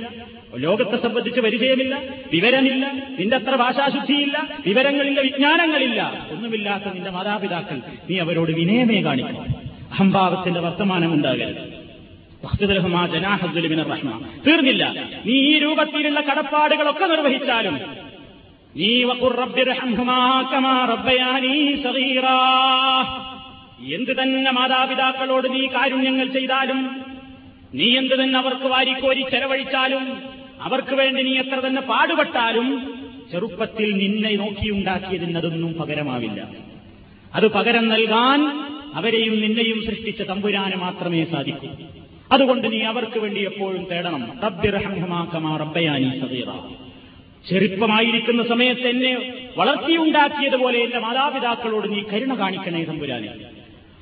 [0.55, 2.01] ലോകത്തെ സംബന്ധിച്ച് പരിചയമില്ല.
[2.33, 2.91] വിവരമില്ല.
[3.19, 4.49] നിന്റെ അത്ര ഭാഷാശുദ്ധിയില്ല.
[4.67, 6.27] വിവരങ്ങളില്ല വിജ്ഞാനങ്ങളില്ല.
[6.31, 9.45] ഒന്നുമില്ലാത്ത നിന്റെ മാതാപിതാക്കൾ നീ അവരോട് വിനയമേ കാണിക്കണം.
[9.91, 11.81] അഹംഭാവത്തിന്റെ വർത്തമാനം ഉണ്ടാകരുത്.
[14.47, 15.09] തീർന്നില്ല.
[15.25, 18.10] നീ ഈ രൂപത്തിലുള്ള കടപ്പാടുകളൊക്കെ നിർവഹിച്ചാലും
[23.95, 27.01] എന്ത് തന്നെ മാതാപിതാക്കളോട് നീ കാരുണ്യങ്ങൾ ചെയ്താലും
[27.75, 30.21] നീ എന്ത് തന്നെ അവർക്ക് വാരിക്കോരി ചെലവഴിച്ചാലും
[30.61, 32.97] അവർക്ക് വേണ്ടി നീ എത്ര തന്നെ പാടുപെട്ടാലും
[33.31, 36.47] ചെറുപ്പത്തിൽ നിന്നെ നോക്കിയുണ്ടാക്കിയതിന് അതൊന്നും പകരമാവില്ല.
[37.35, 38.41] അത് പകരം നൽകാൻ
[38.95, 41.69] അവരെയും നിന്നെയും സൃഷ്ടിച്ച തമ്പുരാന് മാത്രമേ സാധിക്കൂ.
[42.31, 44.31] അതുകൊണ്ട് നീ അവർക്ക് വേണ്ടി എപ്പോഴും തേടണം.
[44.43, 46.49] റബ്ബിറഹ്മാക്കമാ റബ്ബയാനി സദീറ
[47.49, 53.29] ചെറുപ്പമായിരിക്കുന്ന സമയത്ത് എന്നെ വളർത്തിയുണ്ടാക്കിയതുപോലെ എന്റെ മാതാപിതാക്കളോട് നീ കരുണ കാണിക്കണേ തമ്പുരാനെ.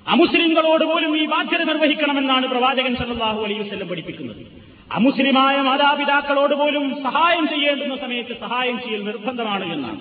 [0.07, 4.45] അമുസ്ലിങ്ങളോട് പോലും ഈ ബാധ്യത നിർവഹിക്കണമെന്നാണ് പ്രവാചകൻ സല്ലാഹു അലൈഹി വസ്ലം പഠിപ്പിക്കുന്നത്.
[4.91, 9.99] അമുസ്ലിമായ മാതാപിതാക്കളോട് പോലും സഹായം ചെയ്യേണ്ടുന്ന സമയത്ത് സഹായം ചെയ്യൽ നിർബന്ധമാണ് എന്നാണ്.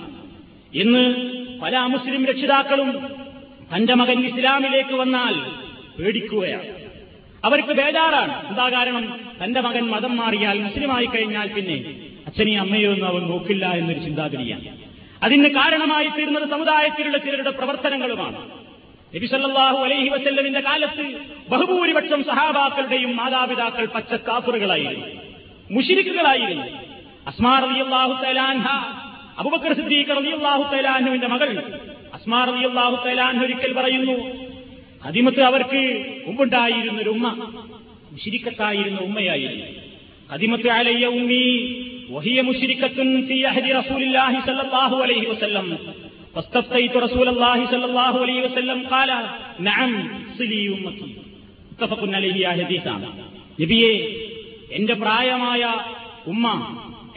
[0.74, 1.14] ഇന്ന്
[1.60, 3.06] പല അമുസ്ലിം രക്ഷിതാക്കളും
[3.76, 5.34] തന്റെ മകൻ ഇസ്ലാമിലേക്ക് വന്നാൽ
[6.02, 6.66] പേടിക്കുകയാണ്.
[7.44, 8.48] അവർക്ക് ബേജാറാണ്.
[8.48, 9.20] എന്താ കാരണം?
[9.44, 14.68] തന്റെ മകൻ മതം മാറിയാൽ മുസ്ലിമായി കഴിഞ്ഞാൽ പിന്നെ അച്ഛനെയും അമ്മയോ ഒന്നും അവൻ നോക്കില്ല എന്നൊരു ചിന്താഗതിയാണ്.
[15.22, 18.50] അതിന് കാരണമായി തീരുന്നത് സമുദായത്തിലുള്ള ചിലരുടെ പ്രവർത്തനങ്ങളുമാണ്.
[19.14, 21.04] നബിസല്ലാഹു അലൈഹി വസല്ലമിന്റെ കാലത്ത്
[21.48, 25.06] ബഹുഭൂരിപക്ഷം സഹാബാക്കളുടെയും മാതാപിതാക്കൾ പച്ചക്കാപ്പുറുകളായിരുന്നു
[25.70, 26.66] മുഷിരിക്കുകളായിരുന്നു.
[27.26, 28.66] അസ്മാർ അലിയല്ലാഹു തലാൻഹ
[29.38, 31.50] അബുബക്കർ സിദ്ദീഖ് റളിയല്ലാഹു തലാൻഹുവിന്റെ മകൾ
[32.14, 34.16] അസ്മാ റളിയല്ലാഹു തലാൻഹ ഒരിക്കൽ പറയുന്നു
[35.04, 35.82] അതിമത്ത് അവർക്ക്
[36.26, 37.26] മുമ്പുണ്ടായിരുന്നൊരു ഉമ്മ
[38.12, 39.66] മുഷിരിക്കത്തായിരുന്ന ഉമ്മയായിരുന്നു.
[40.30, 41.44] അതിമത്ത് അലയ്യ ഉമ്മി
[42.09, 45.67] വഹിയ മുഷിരിക്കത്തുൻ ഫി അഹദി റസൂലില്ലാഹി സല്ലല്ലാഹു അലൈഹി വസല്ലം
[46.35, 49.09] فاستفتيت رسول الله صلى الله عليه وسلم قال
[49.61, 49.91] نعم
[50.33, 51.09] صلي امتي
[51.71, 53.07] متفق عليه يا ഹദീസാണ്
[53.59, 53.93] നബിയെ
[54.77, 55.61] എന്റെ പ്രായമായ
[56.27, 56.45] ഉമ്മ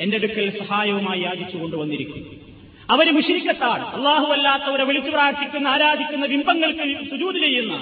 [0.02, 2.30] എന്റെ അടുക്കൽ സഹായവുമായി യാചിച്ചു കൊണ്ടുവന്നിരിക്കുന്നു
[2.88, 7.74] അവര് മുഷിരിക്കത്താണ് അള്ളാഹു അല്ലാത്തവരെ വിളിച്ചു പ്രാർത്ഥിക്കുന്ന ആരാധിക്കുന്ന ബിംബങ്ങൾക്ക് സുജൂത് ചെയ്യുന്ന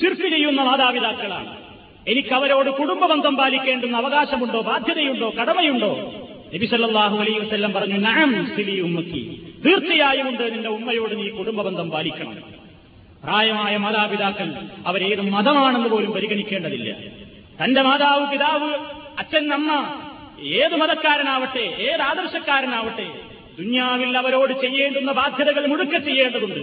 [0.00, 1.52] ശിർക്ക് ചെയ്യുന്ന മാതാപിതാക്കളാണ്
[2.06, 5.92] എനിക്ക് അവരോട് കുടുംബബന്ധം പാലിക്കേണ്ടുന്ന അവകാശമുണ്ടോ ബാധ്യതയുണ്ടോ കടമയുണ്ടോ
[6.53, 9.21] നബി സല്ലല്ലാഹു അലൈഹി വസല്ലം പറഞ്ഞു നാം സിലി ഉമ്മക്കി
[9.65, 12.35] തീർച്ചയായും ഉണ്ട് നിന്റെ ഉമ്മയോട് നീ കുടുംബബന്ധം പാലിക്കണം.
[13.23, 14.53] പ്രായമായ മാതാപിതാക്കൾ
[14.87, 16.89] അവരേത് മതമാണെന്ന് പോലും പരിഗണിക്കേണ്ടതില്ല.
[17.63, 18.69] തന്റെ മാതാവ് പിതാവ്
[19.19, 19.71] അച്ഛൻ അമ്മ
[20.43, 23.07] ഏത് മതക്കാരനാവട്ടെ ഏത് ആദർശക്കാരനാവട്ടെ
[23.59, 26.61] ദുന്യാവിൽ അവരോട് ചെയ്യേണ്ടുന്ന ബാധ്യതകൾ മുഴുക്ക ചെയ്യേണ്ടതുണ്ട്.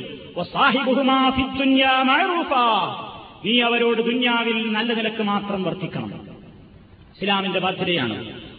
[3.44, 6.10] നീ അവരോട് ദുന്യാവിൽ നല്ല നിലയ്ക്ക് മാത്രം വർത്തിക്കണം.
[7.14, 8.16] ഇസ്ലാമിന്റെ ബാധ്യതയാണ്.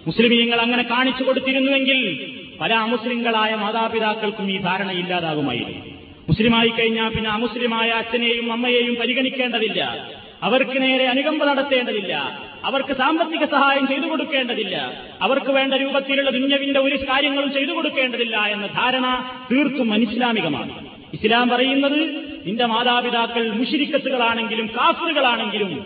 [0.07, 2.27] മുസ്ലിമീങ്ങൾ അങ്ങനെ കാണിച്ചു കൊടുത്തിരുന്നുവെങ്കിൽ
[2.61, 5.85] പല അമുസ്ലിങ്ങളായ മാതാപിതാക്കൾക്കും ഈ ധാരണ ഇല്ലാതാകുമായിരുന്നു.
[6.29, 10.07] മുസ്ലിമായി കഴിഞ്ഞാൽ പിന്നെ അമുസ്ലിമായ അച്ഛനെയും അമ്മയെയും പരിഗണിക്കേണ്ടതില്ല.
[10.43, 12.39] അവർക്ക് നേരെ അനുകമ്പ നടത്തേണ്ടതില്ല.
[12.63, 14.93] അവർക്ക് സാമ്പത്തിക സഹായം ചെയ്തു കൊടുക്കേണ്ടതില്ല.
[15.21, 20.87] അവർക്ക് വേണ്ട രൂപത്തിലുള്ള ദുഞ്ഞവിന്റെ ഒരു കാര്യങ്ങളും ചെയ്തു കൊടുക്കേണ്ടതില്ല എന്ന ധാരണ തീർത്തും അനിസ്ലാമികമാണ്.
[21.13, 21.99] ഇസ്ലാം പറയുന്നത്
[22.45, 25.85] നിന്റെ മാതാപിതാക്കൾ മുഷിരിക്കത്തുകളാണെങ്കിലും കാഫറുകളാണെങ്കിലും.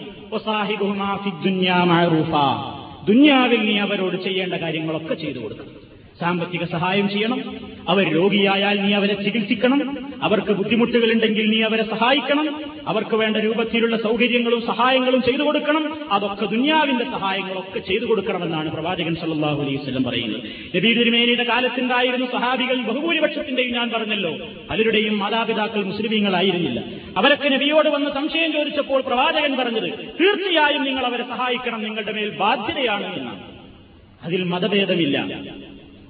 [3.08, 5.76] ദുന്യാവിൽ നീ അവരോട് ചെയ്യേണ്ട കാര്യങ്ങളൊക്കെ ചെയ്തു കൊടുക്കണം.
[6.20, 7.59] സാമ്പത്തിക സഹായം ചെയ്യണം.
[7.89, 10.07] അവർ രോഗിയായാൽ നീ അവരെ ചികിത്സിക്കണം.
[10.24, 12.61] അവർക്ക് ബുദ്ധിമുട്ടുകളുണ്ടെങ്കിൽ നീ അവരെ സഹായിക്കണം.
[12.88, 15.99] അവർക്ക് വേണ്ട രൂപത്തിലുള്ള സൗകര്യങ്ങളും സഹായങ്ങളും ചെയ്തു കൊടുക്കണം.
[16.11, 20.41] അതൊക്കെ ദുന്യാവിന്റെ സഹായങ്ങളൊക്കെ ചെയ്തു കൊടുക്കണമെന്നാണ് പ്രവാചകൻ സല്ലാഹു അലൈഹി പറയുന്നത്.
[20.78, 24.38] നബീദുരുമേനിയുടെ കാലത്തുണ്ടായിരുന്നു സഹാബികൾ ബഹുഭൂരിപക്ഷത്തിന്റെയും ഞാൻ പറഞ്ഞല്ലോ.
[24.70, 26.84] പലരുടെയും മാതാപിതാക്കൾ മുസ്ലിമീങ്ങളായിരുന്നില്ല.
[27.18, 29.89] അവരൊക്കെ നബിയോട് വന്ന് സംശയം ചോദിച്ചപ്പോൾ പ്രവാചകൻ പറഞ്ഞത്
[30.22, 31.84] തീർച്ചയായും നിങ്ങൾ അവരെ സഹായിക്കണം.
[31.84, 33.39] നിങ്ങളുടെ മേൽ ബാധ്യതയാണ് എന്നാണ്.
[34.24, 35.28] അതിൽ മതഭേദമില്ല.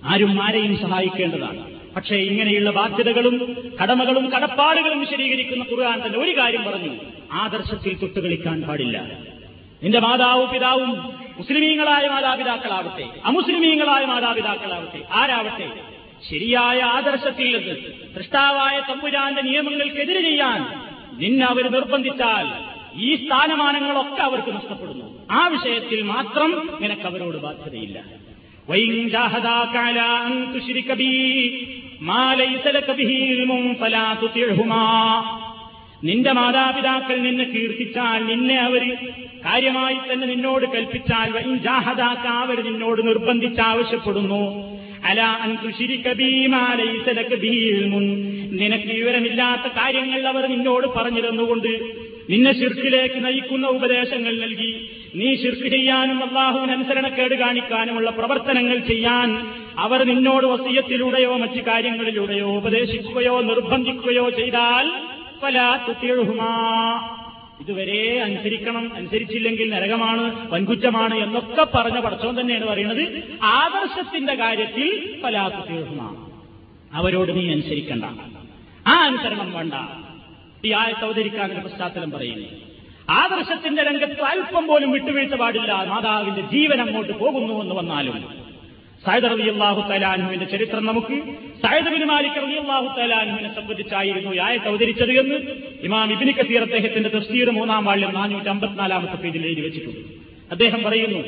[0.06, 1.78] ആരും ആരെയും സഹായിക്കേണ്ടതാണ്.
[1.96, 6.96] പക്ഷേ ഇങ്ങനെയുള്ള ബാധ്യതകളും കടമകളും കടപ്പാടുകളും വിശദീകരിക്കുന്ന ഖുർആൻ തന്നെ ഒരു കാര്യം പറഞ്ഞു
[7.32, 8.98] ആദർശത്തിൽ തൊട്ടുകളിക്കാൻ പാടില്ല.
[9.84, 10.90] നിന്റെ മാതാവും പിതാവും
[11.38, 15.70] മുസ്ലിമീങ്ങളായ മാതാപിതാക്കളാവട്ടെ അമുസ്ലിമീങ്ങളായ മാതാപിതാക്കളാവട്ടെ ആരാവട്ടെ
[16.30, 17.76] ശരിയായ ആദർശത്തിൽ നിന്ന്
[18.16, 20.62] സൃഷ്ടാവായ തമ്പുരാന്റെ നിയമങ്ങൾക്കെതിരെ ചെയ്യാൻ
[21.20, 25.28] നിന്നെ അവർ നിർബന്ധിച്ചാൽ ഈ സ്ഥാനമാനങ്ങളൊക്കെ അവർക്ക് നഷ്ടപ്പെടുന്നു.
[25.32, 28.04] ആ വിഷയത്തിൽ മാത്രം നിനക്ക് അവരോട് ബാധ്യതയില്ല.
[28.69, 31.13] وإن جاهداك على أن تشرك بي
[32.03, 34.87] ما ليس لك به علم فلا تطعهما
[36.03, 38.89] നിന്റെ മാതാപിതാക്കൾ നിന്നെ കീർത്തിച്ചാൽ നിന്നെ അവര്
[39.45, 44.41] കാര്യമായി തന്നെ നിന്നോട് കൽപ്പിച്ചാൽ വൈൻ ജാഹദാക്ക അവർ നിന്നോട് നിർബന്ധിച്ച് ആവശ്യപ്പെടുന്നു
[45.11, 47.37] അല അൻകുശിരിക്കബീമാലൈസലക്ക്
[48.55, 51.71] നിനക്ക് വിവരമില്ലാത്ത കാര്യങ്ങൾ അവർ നിന്നോട് പറഞ്ഞു തന്നുകൊണ്ട്
[52.33, 54.73] നിന്നെ ശിർക്കിലേക്ക് നയിക്കുന്ന ഉപദേശങ്ങൾ നൽകി
[55.16, 59.48] നീ ശിർക്ക് ചെയ്യാനും അള്ളാഹുവിന് അനുസരണക്കേട് കാണിക്കാനുമുള്ള പ്രവർത്തനങ്ങൾ ചെയ്യാൻ
[59.78, 64.92] അവർ നിന്നോട് വസീയത്തിലൂടെയോ മറ്റു കാര്യങ്ങളിലൂടെയോ ഉപദേശിക്കുകയോ നിർബന്ധിക്കുകയോ ചെയ്താൽ
[65.44, 66.58] പല തുത്തിഴുമാ
[67.62, 73.24] ഇതുവരെ അനുസരിക്കണം അനുസരിച്ചില്ലെങ്കിൽ നരകമാണ് വൻകുറ്റമാണ് എന്നൊക്കെ പറഞ്ഞ പടച്ചോൻ തന്നെയാണ് പറയുന്നത്.
[73.44, 76.28] ആദർശത്തിന്റെ കാര്യത്തിൽ പല തുത്തിഴുമാ
[76.94, 78.06] അവരോട് നീ അനുസരിക്കണ്ട.
[78.88, 79.74] ആ അനുസരണം വേണ്ട.
[80.66, 82.77] ഈ ആയത്ത് അവതരിക്കാൻ പശ്ചാത്തലം പറയുന്നു.
[83.10, 85.72] ആദർശത്തിന്റെ രംഗത്ത് അല്പം പോലും വിട്ടുവീഴ്ച പാടില്ല.
[85.72, 88.48] മാതാവിന്റെ ജീവൻ അങ്ങോട്ട് പോകുന്നു എന്ന് വന്നാലും.
[89.06, 91.16] സൈദർ അലി അള്ളാഹു തലാനുവിന്റെ ചരിത്രം നമുക്ക്
[91.64, 95.36] സൈദ് ബിൻ മാലിക് അള്ളാഹു തലാനുവിനെ സംബന്ധിച്ചായിരുന്നു ആയത്ത് അവതരിച്ചത് എന്ന്
[95.82, 100.00] ഇമാം ഇബിനി കസീർ അദ്ദേഹത്തിന്റെ തഫ്സീർ മൂന്നാം വാള്യം നാനൂറ്റി അമ്പത്തിനാലാമത്തെ പേജിൽ എഴുതി വെച്ചിട്ടുണ്ട്.
[100.52, 101.20] അദ്ദേഹം പറയുന്നു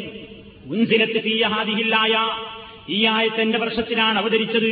[0.75, 2.15] ഉൻസിലത്ത് തീയഹാദിഹില്ലായ
[2.89, 4.71] ഈ ആയത്ത് എന്റെ വർഷത്തിലാണ് അവതരിച്ചത്.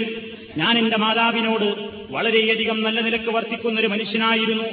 [0.57, 4.63] ഞാൻ എന്റെ മാതാവിനോട് വളരെയധികം നല്ല നിലയ്ക്ക് വർത്തിക്കുന്ന ഒരു മനുഷ്യനായിരുന്നു.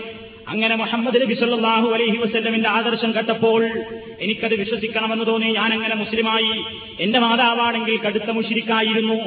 [0.48, 3.60] അങ്ങനെ മുഹമ്മദ് നബി സല്ലാഹു അലൈഹി വസ്ല്ലമിന്റെ ആദർശം കേട്ടപ്പോൾ
[4.20, 5.46] എനിക്കത് വിശ്വസിക്കണമെന്ന് തോന്നി.
[5.46, 6.52] ഞാൻ അങ്ങനെ മുസ്ലിമായി
[7.00, 9.18] എന്റെ മാതാവാണെങ്കിൽ കടുത്ത മുഷിരിക്കായിരുന്നു.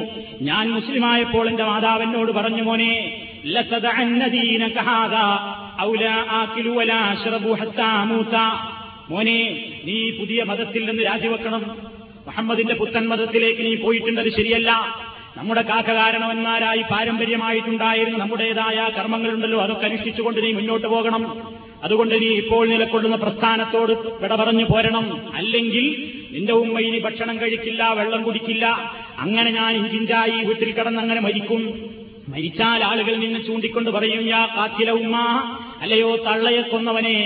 [0.42, 2.92] ഞാൻ മുസ്ലിമായപ്പോൾ എന്റെ മാതാവ് എന്നോട് പറഞ്ഞു മോനെ
[9.10, 9.38] മോനെ
[9.84, 11.62] നീ പുതിയ മതത്തിൽ നിന്ന് രാജിവെക്കണം.
[12.26, 14.70] മുഹമ്മദിന്റെ പുത്തൻ മതത്തിലേക്ക് നീ പോയിട്ടുണ്ടത് ശരിയല്ല.
[15.38, 21.22] നമ്മുടെ കാക്കകാരണവന്മാരായി പാരമ്പര്യമായിട്ടുണ്ടായിരുന്ന നമ്മുടേതായ കർമ്മങ്ങളുണ്ടല്ലോ അതൊക്കെ അനുഷ്ഠിച്ചുകൊണ്ട് നീ മുന്നോട്ട് പോകണം.
[21.84, 25.32] അതുകൊണ്ട് നീ ഇപ്പോൾ നിലക്കൊള്ളുന്ന പ്രസ്ഥാനത്തോട് വിട പറഞ്ഞു പോരണം.
[25.34, 25.84] അല്ലെങ്കിൽ
[26.32, 28.66] നിന്റെ ഉമ്മ ഇനി ഭക്ഷണം കഴിക്കില്ല വെള്ളം കുടിക്കില്ല
[29.18, 31.62] അങ്ങനെ ഞാൻ ഇഞ്ചിഞ്ചായി വീട്ടിൽ കിടന്നങ്ങനെ മരിക്കും.
[32.32, 35.16] മരിച്ചാൽ ആളുകൾ നിന്നെ ചൂണ്ടിക്കൊണ്ട് പറയും യാ കാത്തില ഉമ്മ
[35.82, 37.16] അല്ലയോ തള്ളയെ കൊന്നവനെ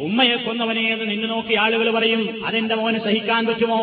[0.00, 3.80] ഉമ്മയെ കൊന്നവനെ എന്ന് നിന്നെ നോക്കി ആളുകൾ പറയും അതെന്റെ മോനെ സഹിക്കാൻ പറ്റുമോ?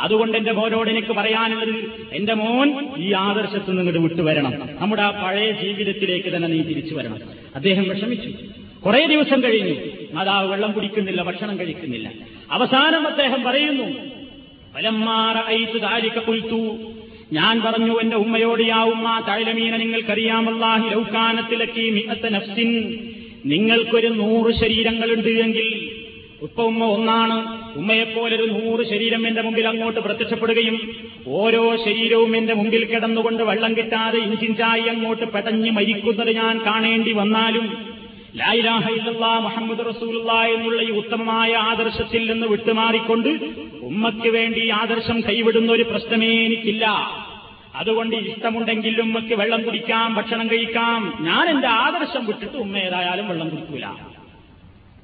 [0.00, 4.68] അതുകൊണ്ട് എന്റെ മോനോട് എനിക്ക് പറയാനുള്ളത് എന്റെ മോൻ ഈ ആദർശത്തിൽ നിന്നിട്ട് വിട്ടുവരണം.
[4.80, 7.18] നമ്മുടെ ആ പഴയ ജീവിതത്തിലേക്ക് തന്നെ നീ തിരിച്ചു വരണം.
[7.54, 8.28] അദ്ദേഹം വിഷമിച്ചു.
[8.80, 9.74] കുറെ ദിവസം കഴിഞ്ഞു.
[10.12, 12.10] മാതാവ് വെള്ളം കുടിക്കുന്നില്ല ഭക്ഷണം കഴിക്കുന്നില്ല.
[12.50, 13.84] അവസാനം അദ്ദേഹം പറയുന്നു
[16.20, 16.78] കുൽത്തു
[17.32, 22.98] ഞാൻ പറഞ്ഞു എന്റെ ഉമ്മയോട് യാ ഉമ്മ തഴലമീന നിങ്ങൾക്കറിയാമല്ലാഹി ലൗക്കാനത്തിലക്കി നഫ്സിൻ.
[23.46, 25.87] നിങ്ങൾക്കൊരു നൂറ് ശരീരങ്ങളുണ്ട് എങ്കിൽ
[26.42, 27.36] ഉപ്പ ഉമ്മ ഒന്നാണ്.
[27.78, 30.76] ഉമ്മയെപ്പോലൊരു നൂറ് ശരീരം എന്റെ മുമ്പിൽ അങ്ങോട്ട് പ്രത്യക്ഷപ്പെടുകയും
[31.26, 37.66] ഓരോ ശരീരവും എന്റെ മുമ്പിൽ കിടന്നുകൊണ്ട് വെള്ളം കിട്ടാതെ ഇഞ്ചിഞ്ചായി അങ്ങോട്ട് പെടഞ്ഞ് മരിക്കുന്നത് ഞാൻ കാണേണ്ടി വന്നാലും
[38.36, 43.28] ലായിലാഹ ഇല്ലല്ലാ മുഹമ്മദ് റസൂലുള്ള എന്നുള്ള ഈ ഉത്തമമായ ആദർശത്തിൽ നിന്ന് വിട്ടുമാറിക്കൊണ്ട്
[43.82, 46.86] ഉമ്മയ്ക്ക് വേണ്ടി ആദർശം കൈവിടുന്ന ഒരു പ്രശ്നമേ എനിക്കില്ല.
[47.74, 51.18] അതുകൊണ്ട് ഇഷ്ടമുണ്ടെങ്കിൽ ഉമ്മയ്ക്ക് വെള്ളം കുടിക്കാം ഭക്ഷണം കഴിക്കാം.
[51.20, 53.86] ഞാൻ എന്റെ ആദർശം വിട്ടിട്ട് ഉമ്മ ഏതായാലും വെള്ളം കുടിക്കൂല.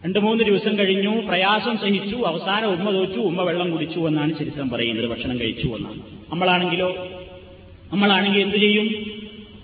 [0.05, 5.07] രണ്ടു മൂന്ന് ദിവസം കഴിഞ്ഞു പ്രയാസം സഹിച്ചു അവസാനം ഉമ്മ തോച്ചു ഉമ്മ വെള്ളം കുടിച്ചു എന്നാണ് ചരിത്രം പറയുന്നത്
[5.07, 6.01] ഭക്ഷണം കഴിച്ചു എന്നാണ്.
[6.31, 7.09] നമ്മളാണെങ്കിലോ?
[7.93, 8.89] നമ്മളാണെങ്കിൽ എന്തു ചെയ്യും?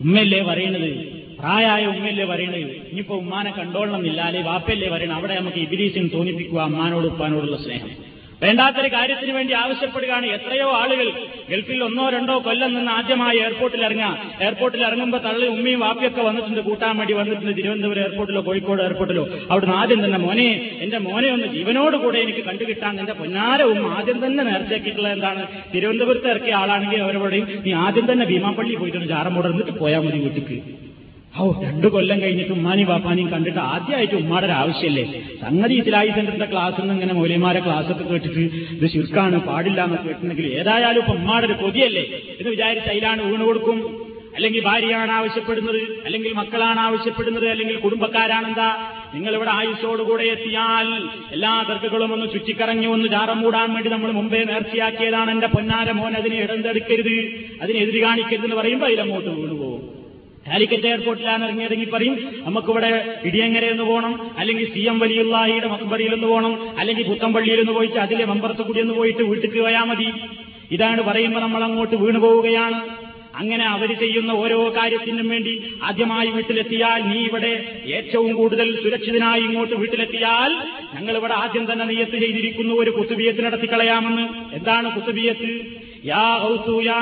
[0.01, 0.91] ഉമ്മയല്ലേ പറയണത്?
[1.39, 2.57] പ്രായമായ ഉമ്മയല്ലേ പറയണത്?
[2.57, 8.10] ഇനിയിപ്പോ ഉമ്മാനെ കണ്ടോളണം ഇല്ലാതെ വാപ്പയല്ലേ പറയണം അവിടെ നമുക്ക് ഇബിലീസിന് തോന്നിപ്പിക്കുക അമ്മാനോട് ഉപ്പാനോടുള്ള സ്നേഹം.
[8.43, 11.09] വേണ്ടാത്തൊരു കാര്യത്തിന് വേണ്ടി ആവശ്യപ്പെടുകയാണ് എത്രയോ ആളുകൾ.
[11.51, 14.11] ഗൾഫിൽ ഒന്നോ രണ്ടോ കൊല്ലം നിന്ന് ആദ്യമായി എയർപോർട്ടിൽ ഇറങ്ങുക.
[14.41, 16.61] എയർപോർട്ടിൽ ഇറങ്ങുമ്പോൾ തള്ളി ഉമ്മയും വാപ്പിയൊക്കെ വന്നിട്ടുണ്ട്.
[16.61, 17.57] കൂട്ടാൻ വേണ്ടി വന്നിട്ടുണ്ട്.
[17.57, 20.49] തിരുവനന്തപുരം എയർപോർട്ടിലോ കോഴിക്കോട് എയർപോർട്ടിലോ അവിടുന്ന് ആദ്യം തന്നെ മോനെ
[20.81, 25.43] എന്റെ മോനെ ഒന്ന് ജീവനോട് കൂടെ എനിക്ക് കണ്ടുകിട്ടാൻ എന്റെ പൊന്നാര ഉമ്മ ആദ്യം തന്നെ നേർച്ചയാക്കിയിട്ടുള്ള എന്താണ്?
[25.75, 30.90] തിരുവനന്തപുരത്ത് ഇറക്കിയ ആളാണെങ്കിൽ അവരോടെയും നീ ആദ്യം തന്നെ ഭീമാപ്പള്ളി പോയിട്ടുണ്ട് ചാറമോടെ എന്നിട്ട് പോയാൽ മതി വീട്ടിക്ക്.
[31.35, 35.05] ഓ രണ്ടു കൊല്ലം കഴിഞ്ഞിട്ട് ഉമ്മാനി ബാപ്പാനിയും കണ്ടിട്ട് ആദ്യമായിട്ട് ഉമ്മാടെ ഒരു ആവശ്യമല്ലേ
[35.43, 38.43] സംഗതി ഇസ്ലായി സെന്ററിന്റെ ക്ലാസ്സിൽ നിന്ന് ഇങ്ങനെ മൗലിമാരെ ക്ലാസ്സൊക്കെ കേട്ടിട്ട്
[38.77, 42.05] ഇത് ശുർക്കാണ് പാടില്ല എന്ന് കേട്ടിട്ടുണ്ടെങ്കിൽ ഏതായാലും ഇപ്പൊ ഉമ്മാടെ ഒരു കൊതിയല്ലേ?
[42.39, 43.79] എന്ന് വിചാരിച്ച് അതിലാണ് ഊണ് കൊടുക്കും.
[44.37, 48.69] അല്ലെങ്കിൽ ഭാര്യയാണ് ആവശ്യപ്പെടുന്നത് അല്ലെങ്കിൽ മക്കളാണ് ആവശ്യപ്പെടുന്നത് അല്ലെങ്കിൽ കുടുംബക്കാരാണെന്താ?
[49.15, 50.89] നിങ്ങൾ ഇവിടെ ആയുഷോടുകൂടെ എത്തിയാൽ
[51.33, 56.17] എല്ലാ തർക്കുകളും ഒന്ന് ചുറ്റിക്കറങ്ങി ഒന്ന് ചാറം മൂടാൻ വേണ്ടി നമ്മൾ മുമ്പേ നേർച്ചയാക്കിയതാണ് എന്റെ പൊന്നാര മോൻ.
[56.17, 57.17] അതിനെ ഇടന്തെടുക്കരുത്
[57.63, 60.00] അതിനെ എതിര് കാണിക്കരുത് എന്ന് പറയുമ്പോൾ അതിലങ്ങോട്ട് വീണുപോകും.
[60.47, 62.15] കാലിക്കറ്റ് എയർപോർട്ടിലാണ് ഇറങ്ങിയതെങ്കിൽ പറയും
[62.47, 62.91] നമുക്കിവിടെ
[63.25, 68.25] ഇടിയങ്ങരെ ഒന്ന് പോകണം അല്ലെങ്കിൽ സി എം വലിയുള്ളായിയുടെ മക്ബറിയിൽ ഒന്ന് പോകണം അല്ലെങ്കിൽ പുത്തമ്പള്ളിയിൽ ഒന്ന് പോയിട്ട് അതിലെ
[68.25, 70.09] മമ്പറത്ത് കൂടി ഒന്ന് പോയിട്ട് വീട്ടിൽ പോയാൽ മതി.
[70.71, 72.81] ഇതാണ് പറയുമ്പോൾ നമ്മൾ അങ്ങോട്ട് വീണു പോവുകയാണ്.
[73.35, 77.53] അങ്ങനെ അവർ ചെയ്യുന്ന ഓരോ കാര്യത്തിനും വേണ്ടി ആദ്യമായി വീട്ടിലെത്തിയാൽ നീ ഇവിടെ
[77.99, 80.53] ഏറ്റവും കൂടുതൽ സുരക്ഷിതനായി ഇങ്ങോട്ട് വീട്ടിലെത്തിയാൽ
[80.95, 84.27] ഞങ്ങൾ ഇവിടെ ആദ്യം തന്നെ നീയത്ത് ചെയ്തിരിക്കുന്നു ഒരു കുത്തുബിയത്ത് നടത്തിക്കളയാമെന്ന്.
[84.53, 85.80] എന്താണ് കുത്തുബിയത്ത്?
[86.05, 86.49] യാ
[86.83, 86.95] യാ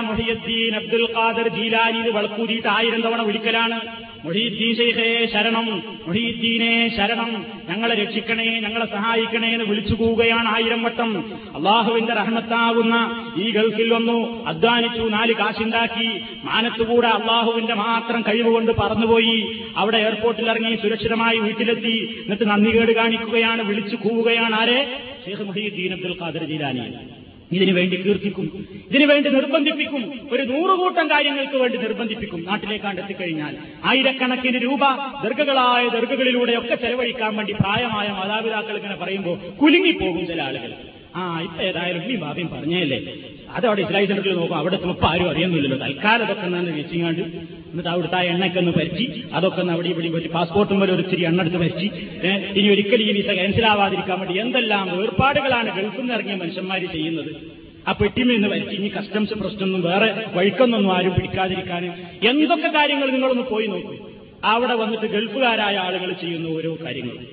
[0.76, 3.80] അബ്ദുൽ ഖാദർ ജീലാനി ഇത് വളക്കൂതിയിട്ട് ആയിരം തവണ വിളിക്കലാണ്.
[4.24, 5.82] മൊഹീദ്ദീൻ ഷെയ്ഖേ ശരണം.
[6.06, 7.46] മൊഹീദ്ദീനെ ശരണം.
[7.68, 11.32] ഞങ്ങളെ രക്ഷിക്കണേ ഞങ്ങളെ സഹായിക്കണേ എന്ന് വിളിച്ചു പോവുകയാണ് ആയിരം വട്ടം.
[11.56, 16.20] അള്ളാഹുവിന്റെ റഹ്മത്താവുന്ന ഈ ഗൾഫിൽ വന്നു അധ്വാനിച്ചു നാല് കാശുണ്ടാക്കി.
[16.44, 19.60] മാനത്തുകൂടെ അള്ളാഹുവിന്റെ മാത്രം കഴിവുകൊണ്ട് പറന്നുപോയി.
[19.76, 22.22] അവിടെ എയർപോർട്ടിൽ ഇറങ്ങി സുരക്ഷിതമായി വീട്ടിലെത്തി.
[22.24, 24.96] എന്നിട്ട് നന്ദികേട് കാണിക്കുകയാണ് വിളിച്ചു കൂവുകയാണ് ആരെ?
[25.26, 26.82] ഷെയ്ഖ് മുഹീദ്ദീൻ അബ്ദുൽ ഖാദർ ജീലാനി.
[27.52, 28.66] ഇതിനു വേണ്ടി കീർത്തിക്കും.
[28.90, 30.28] ഇതിനു വേണ്ടി നിർബന്ധിപ്പിക്കും.
[30.32, 32.44] ഒരു നൂറുകൂട്ടം കാര്യങ്ങൾക്ക് വേണ്ടി നിർബന്ധിപ്പിക്കും.
[32.44, 34.80] നാട്ടിലേക്കാണ്ട് എത്തിക്കഴിഞ്ഞാൽ ആയിരക്കണക്കിന് രൂപ
[35.22, 40.72] ദീർഘകളായ ദീർഘകളിലൂടെയൊക്കെ ചെലവഴിക്കാൻ വേണ്ടി പ്രായമായ മാതാപിതാക്കൾ ഇങ്ങനെ പറയുമ്പോൾ കുലുങ്ങിപ്പോകും ചില ആളുകൾ.
[41.16, 42.98] ആ ഇപ്പൊ ഏതായാലും ഈ ബാബയും പറഞ്ഞല്ലേ?
[43.58, 44.56] അതവിടെ ഇസ്ലായി സെന്ററിൽ നോക്കും.
[44.60, 45.78] അവിടെ ഇപ്പൊ ആരും അറിയുന്നില്ലല്ലോ.
[45.84, 47.22] തൽക്കാലം അതൊക്കെ ഒന്ന് വെച്ചിങ്ങാണ്ട്
[47.70, 49.04] എന്നിട്ട് അവിടുത്തെ ആ എണ്ണയ്ക്ക് ഒന്ന് പരിച്ച്
[49.38, 51.86] അതൊക്കെ ഒന്ന് അവിടെ ഇവിടെ പറ്റി പാസ്പോർട്ടും വരെ ഒരു ഇച്ചിരി എണ്ണ എടുത്ത് പറ്റി
[52.58, 57.32] ഇനി ഒരിക്കലും ഈ വിസ ക്യാൻസലാവാതിരിക്കാൻ വേണ്ടി എന്തെല്ലാം വേർപാടുകളാണ് ഗൾഫിൽ നിന്ന് ഇറങ്ങിയ മനുഷ്യന്മാർ ചെയ്യുന്നത്.
[57.88, 58.74] ആ പെട്ടിമ എന്ന് വരച്ച്.
[58.78, 61.84] ഇനി കസ്റ്റംസ് പ്രശ്നമൊന്നും വേറെ വഴിക്കൊന്നൊന്നും ആരും പിടിക്കാതിരിക്കാൻ
[62.30, 63.94] എന്തൊക്കെ കാര്യങ്ങൾ നിങ്ങളൊന്ന് പോയി നോക്കൂ.
[64.54, 67.24] അവിടെ വന്നിട്ട് ഗൾഫുകാരായ ആളുകൾ ചെയ്യുന്ന ഓരോ കാര്യങ്ങളും.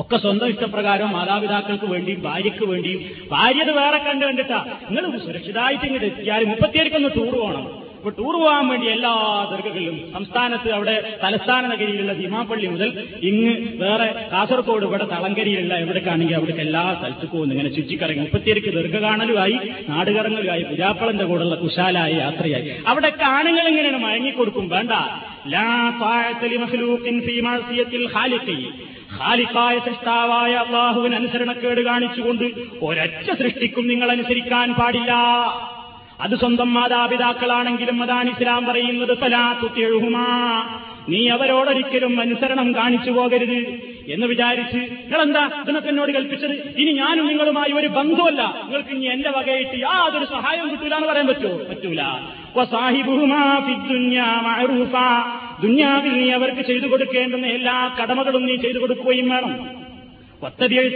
[0.00, 6.44] ഒക്കെ സ്വന്തം ഇഷ്ടപ്രകാരം മാതാപിതാക്കൾക്ക് വേണ്ടിയും ഭാര്യയ്ക്ക് വേണ്ടിയും ഭാര്യത് വേറെ കണ്ടു കണ്ടിട്ടാ നിങ്ങൾ സുരക്ഷിതമായിട്ട് ഇങ്ങോട്ട് എത്തിയാൽ
[6.44, 9.12] മുപ്പത്തിയേക്കൊന്ന് ടൂർ പോകണം അപ്പൊ ടൂർ പോകാൻ വേണ്ടി എല്ലാ
[9.50, 16.94] ദർഗകളിലും സംസ്ഥാനത്ത് അവിടെ തലസ്ഥാന നഗരിയിലുള്ള ഭീമാപ്പള്ളി മുതൽ ഇങ്ങ് വേറെ കാസർഗോഡ് ഇവിടെ തളങ്കരിയിലുള്ള എവിടേക്കാണെങ്കിൽ അവിടേക്ക് എല്ലാ
[16.94, 17.54] സ്ഥലത്ത് പോകുന്നു.
[17.54, 19.56] ഇങ്ങനെ ചുറ്റിക്കറങ്ങി മുപ്പത്തിയേക്ക് ദീർഘ കാണലുമായി
[19.88, 22.70] നാടുകറങ്ങലുമായി പുരാപ്പളന്റെ കൂടെയുള്ള കുശാലായ യാത്രയായി.
[22.86, 24.68] അവിടെയൊക്കെ ആണുങ്ങൾ ഇങ്ങനെയാണ് മയങ്ങിക്കൊടുക്കും.
[24.68, 24.92] വേണ്ട.
[25.46, 25.66] ലാ
[29.20, 32.44] ഖാലിഖായ സൃഷ്ടാവായ അള്ളാഹുവിന് അനുസരണക്കേട് കാണിച്ചുകൊണ്ട്
[32.82, 35.12] ഒരൊറ്റ സൃഷ്ടിക്കും നിങ്ങൾ അനുസരിക്കാൻ പാടില്ല.
[36.20, 39.18] അത് സ്വന്തം മാതാപിതാക്കളാണെങ്കിലും അതാണ് ഇസ്ലാം പറയുന്നത്.
[39.18, 40.26] ഫലാത്തുത്തിഴുമാ
[41.08, 46.52] നീ അവരോടൊരിക്കലും അനുസരണം കാണിച്ചു പോകരുത് എന്ന് വിചാരിച്ച് നിങ്ങളെന്താ ഇതിനൊക്കെ എന്നോട് കൽപ്പിച്ചത്?
[46.52, 51.56] ഇനി ഞാനും നിങ്ങളുമായി ഒരു ബന്ധമല്ല നിങ്ങൾക്ക് ഇനി എന്റെ വകയിട്ട് യാതൊരു സഹായവും കിട്ടൂല എന്ന് പറയാൻ പറ്റുമോ?
[51.56, 52.00] പറ്റൂല.
[55.62, 59.70] ദുന്യാവിൽ നീ അവർക്ക് ചെയ്തു കൊടുക്കേണ്ടുന്ന എല്ലാ കടമകളും നീ ചെയ്തു കൊടുക്കുകയും വേണം.
[60.42, 60.94] ഒത്തതിയൽ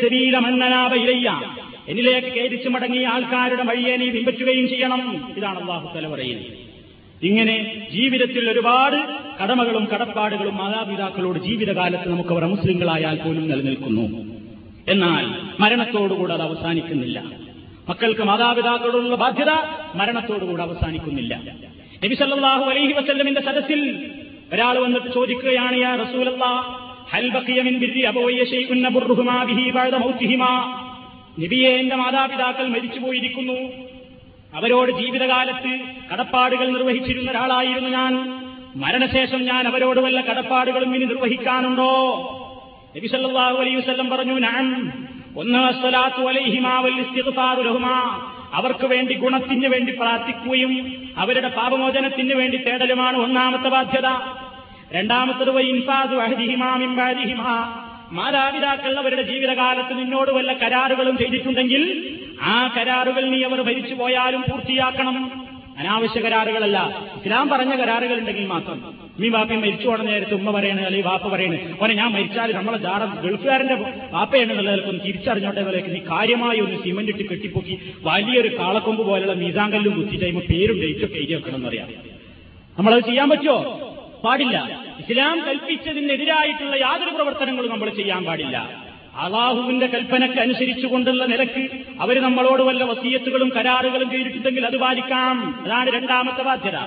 [0.94, 1.54] ഇലയ്യ.
[1.88, 5.34] എന്നിലേക്ക് കയറ്റിച്ചു മടങ്ങിയ ആൾക്കാരുടെ വഴിയെ നീ പിൻപറ്റുകയും ചെയ്യണം.
[5.36, 6.72] ഇതാണ് അള്ളാഹു തല പറയുന്നത്.
[7.22, 8.96] ഇങ്ങനെ ജീവിതത്തിൽ ഒരുപാട്
[9.42, 14.32] കടമകളും കടപ്പാടുകളും മാതാപിതാക്കളോട് ജീവിതകാലത്ത് നമുക്ക് അവർ മുസ്ലിങ്ങളായാൽ പോലും നിലനിൽക്കുന്നു.
[14.88, 17.22] എന്നാൽ മരണത്തോടുകൂടെ അത് അവസാനിക്കുന്നില്ല.
[17.88, 19.50] മക്കൾക്ക് മാതാപിതാക്കളോടുള്ള ബാധ്യത
[19.94, 21.40] മരണത്തോടുകൂടെ അവസാനിക്കുന്നില്ല.
[22.04, 24.10] നബി സല്ലല്ലാഹു അലൈഹി വസല്ലമിന്റെ സദസ്സിൽ
[24.52, 26.46] ഒരാൾ വന്നിട്ട് ചോദിക്കുകയാണ് യാ റസൂലല്ല
[27.12, 30.52] ഹൽ ബഖിയ മിൻ ബിർരി അബവയ്യ ശൈഉൻ നബുർഹുമാ ബിഹി ബഅദ മൗതിഹിമാ
[31.38, 33.58] നബിയെ എന്റെ മാതാപിതാക്കൾ മരിച്ചുപോയിരിക്കുന്നു
[34.52, 35.70] അവരോട് ജീവിതകാലത്ത്
[36.10, 38.12] കടപ്പാടുകൾ നിർവഹിച്ചിരുന്ന ഒരാളായിരുന്നു ഞാൻ.
[38.76, 41.92] മരണശേഷം ഞാൻ അവരോട് വല്ല കടപ്പാടുകളും ഇനി നിർവഹിക്കാനുണ്ടോ?
[42.96, 44.64] നബി സല്ലല്ലാഹു അലൈഹി വസല്ലം പറഞ്ഞു ഞാൻ
[45.36, 46.96] ഒന്ന് അസ്സലാത്തു അലൈഹിമാ വൽ
[48.52, 54.06] അവർക്ക് വേണ്ടി ഗുണത്തിന് വേണ്ടി പ്രാർത്ഥിക്കുകയും അവരുടെ പാപമോചനത്തിന് വേണ്ടി തേടലുമാണ് ഒന്നാമത്തെ ബാധ്യത.
[54.92, 57.88] രണ്ടാമത്തത് ഇൻഫാദു അഹദിഹിമാമിൻ ബാദിഹിമാ.
[58.12, 65.46] മാതാപിതാക്കൾ അവരുടെ ജീവിതകാലത്ത് നിന്നോട് വല്ല കരാറുകളും ചെയ്തിട്ടുണ്ടെങ്കിൽ ആ കരാറുകൾ നീ അവർ ഭരിച്ചു പോയാലും പൂർത്തിയാക്കണം.
[65.78, 67.02] അനാവശ്യ കരാറുകളല്ല.
[67.22, 69.01] ഇസ്ലാം പറഞ്ഞ കരാറുകൾ ഉണ്ടെങ്കിൽ മാത്രം.
[69.16, 71.74] ഉമ്മി വാപ്പയും മരിച്ചു പോണ നേരത്തെ ഉമ്മ പറയണേ അല്ലെങ്കിൽ വാപ്പ പറയണേ.
[71.82, 73.74] ഓനെ ഞാൻ മരിച്ചാൽ നമ്മളെ ജാറ ഗൾഫുകാരന്റെ
[74.10, 80.24] വാപ്പയാണ് നിലക്കൊന്ന് തിരിച്ചറിഞ്ഞോട്ടെ പോലെ നീ കാര്യമായി ഒന്ന് സിമന്റ് ഇട്ട് കെട്ടിപ്പൊക്കി വലിയൊരു കാളക്കൊമ്പ് പോലുള്ള മീസാങ്കല്ലും കുത്തിയിട്ട്
[80.24, 81.88] അതിന് പേരും ഡേറ്റൊക്കെ എഴുതി വെക്കണം എന്നറിയാം.
[82.78, 83.58] നമ്മളത് ചെയ്യാൻ പറ്റുമോ
[84.24, 84.56] പാടില്ല.
[84.98, 88.82] ഇസ്ലാം കൽപ്പിച്ചതിനെതിരായിട്ടുള്ള യാതൊരു പ്രവർത്തനങ്ങളും നമ്മൾ ചെയ്യാൻ പാടില്ല.
[89.16, 95.62] അള്ളാഹുവിന്റെ കൽപ്പനയ്ക്ക് അനുസരിച്ചുകൊണ്ടുള്ള നിലയ്ക്ക് അവർ നമ്മളോട് വല്ല വസീയത്തുകളും കരാറുകളും ചെയ്തിട്ടുണ്ടെങ്കിൽ അത് പാലിക്കാം.
[95.64, 96.78] അതാണ് രണ്ടാമത്തെ ബാധ്യത.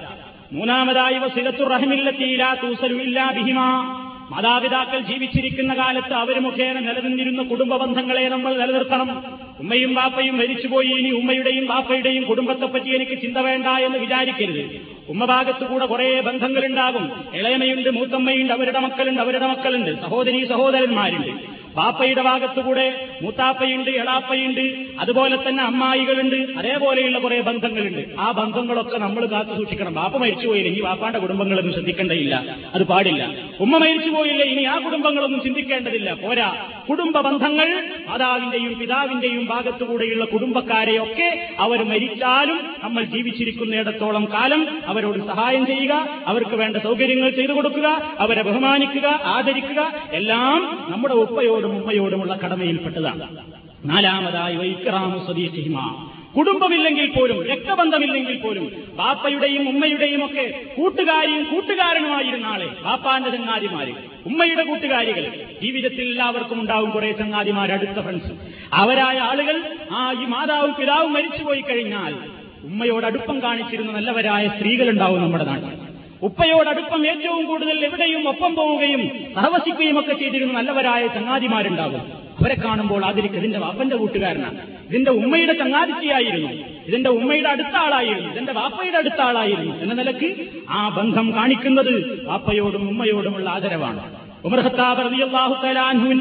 [0.51, 4.01] മൂന്നാമതായി വസിലത്തു റഹമില്ലത്തിയിലാ തൂസലുമില്ലാ ബിഹിമാ.
[4.29, 9.23] മാതാപിതാക്കൾ ജീവിച്ചിരിക്കുന്ന കാലത്ത് അവർ മുഖേന നിലനിന്നിരുന്ന കുടുംബ ബന്ധങ്ങളെ നമ്മൾ നിലനിർത്തണം.
[9.59, 14.81] ഉമ്മയും ബാപ്പയും മരിച്ചുപോയി ഇനി ഉമ്മയുടെയും ബാപ്പയുടെയും കുടുംബത്തെപ്പറ്റി എനിക്ക് ചിന്ത വേണ്ട എന്ന് വിചാരിക്കരുത്.
[15.09, 17.11] ഉമ്മ ഭാഗത്തുകൂടെ കുറെ ബന്ധങ്ങളുണ്ടാകും.
[17.33, 21.54] ഇളയമയുണ്ട് മൂത്തമ്മയുണ്ട് അവരുടെ മക്കളുണ്ട് അവരുടെ മക്കളുണ്ട് സഹോദരി സഹോദരന്മാരുണ്ട്.
[21.75, 22.85] ബാപ്പയുടെ ഭാഗത്തുകൂടെ
[23.21, 24.61] മൂത്താപ്പയുണ്ട് എളാപ്പയുണ്ട്
[24.99, 28.15] അതുപോലെ തന്നെ അമ്മായികളുണ്ട് അതേപോലെയുള്ള കുറെ ബന്ധങ്ങളുണ്ട്.
[28.19, 29.93] ആ ബന്ധങ്ങളൊക്കെ നമ്മൾ കാത്തു സൂക്ഷിക്കണം.
[29.93, 32.35] ബാപ്പ മരിച്ചുപോയില്ല ഇനി ബാപ്പാന്റെ കുടുംബങ്ങളൊന്നും ചിന്തിക്കേണ്ടതില്ല
[32.73, 33.23] അത് പാടില്ല.
[33.59, 36.13] ഉമ്മ മരിച്ചുപോയില്ല ഇനി ആ കുടുംബങ്ങളൊന്നും ചിന്തിക്കേണ്ടതില്ല.
[36.13, 36.49] പോരാ.
[36.89, 37.69] കുടുംബ ബന്ധങ്ങൾ
[38.09, 45.93] മാതാവിന്റെയും പിതാവിന്റെയും ഭാഗത്തുകൂടെയുള്ള കുടുംബക്കാരെയൊക്കെ അവർ മരിച്ചാലും നമ്മൾ ജീവിച്ചിരിക്കുന്നിടത്തോളം കാലം അവരോട് സഹായം ചെയ്യുക
[46.25, 47.87] അവർക്ക് വേണ്ട സൗകര്യങ്ങൾ ചെയ്തു കൊടുക്കുക
[48.19, 49.93] അവരെ ബഹുമാനിക്കുക ആദരിക്കുക.
[50.13, 50.59] എല്ലാം
[50.89, 53.37] നമ്മുടെ ഉപ്പയോടും ഉമ്മയോടുമുള്ള കടമയിൽപ്പെട്ടതാണ്.
[53.85, 56.07] നാലാമതായി വൈക്രാമു സ്വദീസിഹിമ
[56.37, 63.93] കുടുംബമില്ലെങ്കിൽ പോലും രക്തബന്ധമില്ലെങ്കിൽ പോലും ബാപ്പയുടെയും ഉമ്മയുടെയും ഒക്കെ കൂട്ടുകാരിയും കൂട്ടുകാരനുമായിരുന്ന ആളെ ബാപ്പാന്റെ ചങ്ങാതിമാര്.
[64.25, 65.21] ഉമ്മയുടെ കൂട്ടുകാരികൾ.
[65.61, 68.31] ജീവിതത്തിൽ എല്ലാവർക്കും ഉണ്ടാവും കുറെ ചങ്ങാതിമാർ അടുത്ത ഫ്രണ്ട്സ്
[68.73, 72.15] അവരായ ആളുകൾ ആ ഈ മാതാവും പിതാവും മരിച്ചുപോയി കഴിഞ്ഞാൽ
[72.63, 75.84] ഉമ്മയോട് അടുപ്പം കാണിച്ചിരുന്ന നല്ലവരായ സ്ത്രീകളുണ്ടാവും നമ്മുടെ നാട്ടിൽ.
[76.21, 81.99] ഉപ്പയോടടുപ്പം ഏറ്റവും കൂടുതൽ എവിടെയും ഒപ്പം പോവുകയും സഹവസിക്കുകയും ഒക്കെ ചെയ്തിരുന്ന നല്ലവരായ ചങ്ങാതിമാരുണ്ടാകും.
[82.39, 84.61] അവരെ കാണുമ്പോൾ ആദരിക്ക് ഇതിന്റെ വാപ്പന്റെ കൂട്ടുകാരനാണ്.
[84.89, 86.49] ഇതിന്റെ ഉമ്മയുടെ ചങ്ങാതിച്ചിയായിരുന്നു.
[86.87, 90.35] ഇതിന്റെ ഉമ്മയുടെ അടുത്ത ആളായിരുന്നു ഇതിന്റെ വാപ്പയുടെ അടുത്ത ആളായിരുന്നു എന്ന നിലയ്ക്ക്
[90.69, 94.15] ആ ബന്ധം കാണിക്കുന്നത് വാപ്പയോടും ഉമ്മയോടുമുള്ള ആദരവാണ്.
[94.45, 94.59] ഉമർ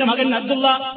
[0.05, 0.97] മകൻ അബ്ദുള്ള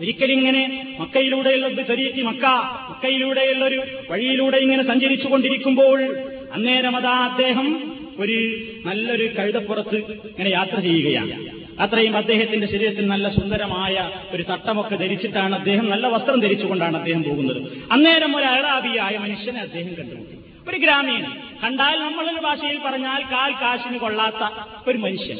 [0.00, 2.44] ഒരിക്കലിങ്ങനെ മക്കയിലൂടെയുള്ള ശരീരത്തി മക്ക
[2.90, 6.16] മക്കയിലൂടെയുള്ളൊരു വഴിയിലൂടെ ഇങ്ങനെ സഞ്ചരിച്ചു കൊണ്ടിരിക്കുമ്പോൾ
[6.52, 11.60] അന്നേരം അതാ അദ്ദേഹം ഒരു നല്ലൊരു കഴുതപ്പുറത്ത് ഇങ്ങനെ യാത്ര ചെയ്യുകയാണ്.
[11.80, 17.62] അത്രയും അദ്ദേഹത്തിന്റെ ശരീരത്തിൽ നല്ല സുന്ദരമായ ഒരു തട്ടമൊക്കെ ധരിച്ചിട്ടാണ് അദ്ദേഹം നല്ല വസ്ത്രം ധരിച്ചുകൊണ്ടാണ് അദ്ദേഹം പോകുന്നത്.
[17.92, 20.38] അന്നേരം ഒരു അഴാബിയായ മനുഷ്യനെ അദ്ദേഹം കണ്ടുമുട്ടി.
[20.70, 21.32] ഒരു ഗ്രാമീണൻ.
[21.64, 24.50] കണ്ടാൽ നമ്മളുടെ ഭാഷയിൽ പറഞ്ഞാൽ കാൽ കാശിന് കൊള്ളാത്ത
[24.90, 25.38] ഒരു മനുഷ്യൻ.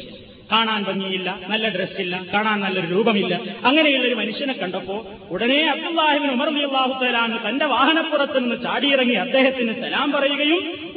[0.51, 3.41] കാണാൻ ഭംഗിയില്ല നല്ല ഡ്രസ്സില്ല കാണാൻ നല്ലൊരു രൂപമില്ല.
[3.65, 10.11] അങ്ങനെയുള്ള ഒരു മനുഷ്യനെ കണ്ടപ്പോ ഉടനെ അബ്ദുല്ലാഹിബിൻ ഉമർ അള്ളാഹു തലാന്ന് തന്റെ വാഹനപ്പുറത്ത് നിന്ന് ചാടിയിറങ്ങി അദ്ദേഹത്തിന് സലാം
[10.11, 10.90] പറയുകയും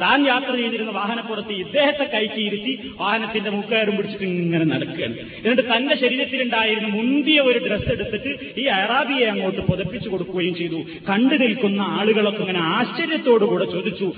[0.00, 5.14] താൻ യാത്ര ചെയ്തിരുന്ന വാഹനപ്പുറത്ത് ഇദ്ദേഹത്തെ കയറ്റിയിരുത്തി വാഹനത്തിന്റെ മുക്കയറും പിടിച്ചിട്ട് ഇങ്ങനെ നടക്കുകയാണ്.
[5.14, 10.84] എന്നിട്ട് തന്റെ ശരീരത്തിലുണ്ടായിരുന്ന മുന്തിയ ഒരു ഡ്രസ്സ് എടുത്തിട്ട് ഈ അറാബിയെ അങ്ങോട്ട് പുതപ്പിച്ചു കൊടുക്കുകയും ചെയ്തു.
[11.10, 14.12] കണ്ടു നിൽക്കുന്ന ആളുകളൊക്കെ ഇങ്ങനെ ആശ്ചര്യത്തോടുകൂടെ ചോദിച്ചു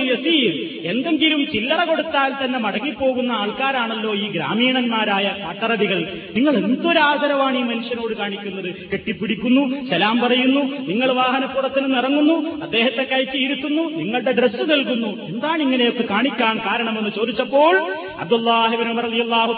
[0.00, 0.52] യസീർ.
[0.84, 6.00] എന്തെങ്കിലും ചില്ലറ കൊടുത്താൽ തന്നെ മടങ്ങിപ്പോകുന്ന ആൾക്കാരാണല്ലോ ഈ ഗ്രാമീണന്മാരായ കാട്ടറബികൾ
[6.36, 8.88] നിങ്ങൾ എന്തൊരാദരവാണ് ഈ മനുഷ്യനോട് കാണിക്കുന്നത്?
[8.90, 9.69] കെട്ടിപ്പിടിക്കുന്നു?
[9.90, 15.10] സലാം പറയുന്നു നിങ്ങൾ വാഹനപ്പുറത്തിൽ നിന്ന് ഇറങ്ങുന്നു അദ്ദേഹത്തെ കയറ്റി ഇരുത്തുന്നു നിങ്ങളുടെ ഡ്രസ്സ് നൽകുന്നു.
[15.28, 17.74] എന്താണ് ഇങ്ങനെയൊക്കെ കാണിക്കാൻ കാരണമെന്ന് ചോദിച്ചപ്പോൾ
[18.20, 18.88] അബ്ദുല്ലാഹിബിൻ
[19.20, 19.54] അള്ളാഹു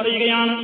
[0.00, 0.56] പറയുകയാണ്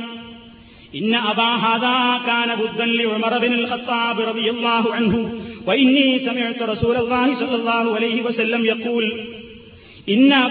[0.93, 5.19] ഇന്ന അബാഹാദാകാന ബുദ്ധൻ ഉമറബിൻ ഖത്താബ് റളിയല്ലാഹു അൻഹു
[5.67, 9.05] വഇന്നി സമിഅ്തു റസൂലല്ലാഹി സ്വല്ലല്ലാഹു അലൈഹി വസല്ലം യഖൂൽ
[10.07, 10.49] ഇന്ന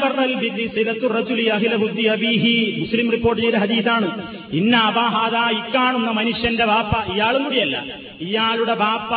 [2.80, 4.08] മുസ്ലിം റിപ്പോർട്ട് ചെയ്ത ഹദീസാണ്.
[4.52, 7.84] ഇന്ന അബാഹാദ ഇക്കാണുന്ന മനുഷ്യന്റെ ബാപ്പ ഇയാളും കൂടിയല്ല.
[8.20, 9.12] ഇയാളുടെ ബാപ്പ